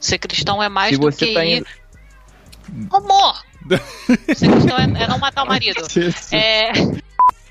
Ser 0.00 0.18
cristão 0.18 0.62
é 0.62 0.68
mais 0.68 0.94
Se 0.94 1.00
do 1.00 1.10
você 1.10 1.26
que 1.26 1.34
tá 1.34 1.44
ir. 1.44 1.66
Amor! 2.90 3.44
Ser 4.34 4.50
cristão 4.50 4.78
é, 4.78 5.04
é 5.04 5.06
não 5.06 5.18
matar 5.18 5.44
o 5.44 5.46
marido. 5.46 5.82
É, 6.32 6.72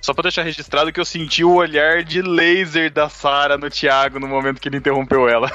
Só 0.08 0.14
pra 0.14 0.22
deixar 0.22 0.44
registrado 0.44 0.90
que 0.90 1.02
eu 1.02 1.04
senti 1.04 1.44
o 1.44 1.54
olhar 1.54 2.02
de 2.02 2.22
laser 2.22 2.90
da 2.90 3.10
Sara 3.10 3.58
no 3.58 3.70
Thiago 3.70 4.22
no 4.22 4.28
momento 4.30 4.62
que 4.62 4.70
ele 4.70 4.78
interrompeu 4.78 5.28
ela. 5.28 5.52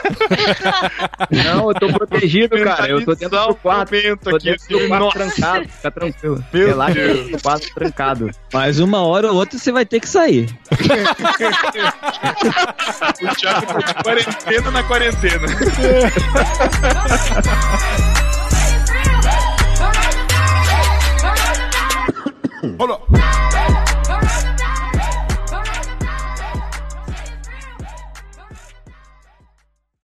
Não, 1.33 1.71
eu 1.71 1.75
tô 1.75 1.91
protegido, 1.91 2.63
cara. 2.63 2.87
Eu 2.87 3.03
tô 3.03 3.15
dentro 3.15 3.47
do 3.47 3.55
quarto. 3.55 3.93
Tô 4.23 4.37
aqui, 4.37 4.51
dentro 4.51 4.79
do 4.79 4.89
quarto 4.89 5.13
trancado. 5.15 5.67
Fica 5.71 5.91
tranquilo. 5.91 6.45
Meu 6.53 6.67
Relaxa, 6.67 6.93
Deus. 6.93 7.19
eu 7.19 7.31
tô 7.31 7.39
quarto 7.43 7.75
trancado. 7.75 8.31
Mas 8.53 8.79
uma 8.79 9.01
hora 9.01 9.33
ou 9.33 9.37
outra 9.37 9.59
você 9.59 9.73
vai 9.73 9.87
ter 9.87 10.01
que 10.01 10.09
sair. 10.09 10.47
O 13.23 13.35
Thiago 13.37 13.67
tá 13.67 13.79
de 13.79 13.95
quarentena 14.03 14.71
na 14.71 14.83
quarentena. 14.83 15.47
Hold 22.79 22.91
up. 22.91 23.42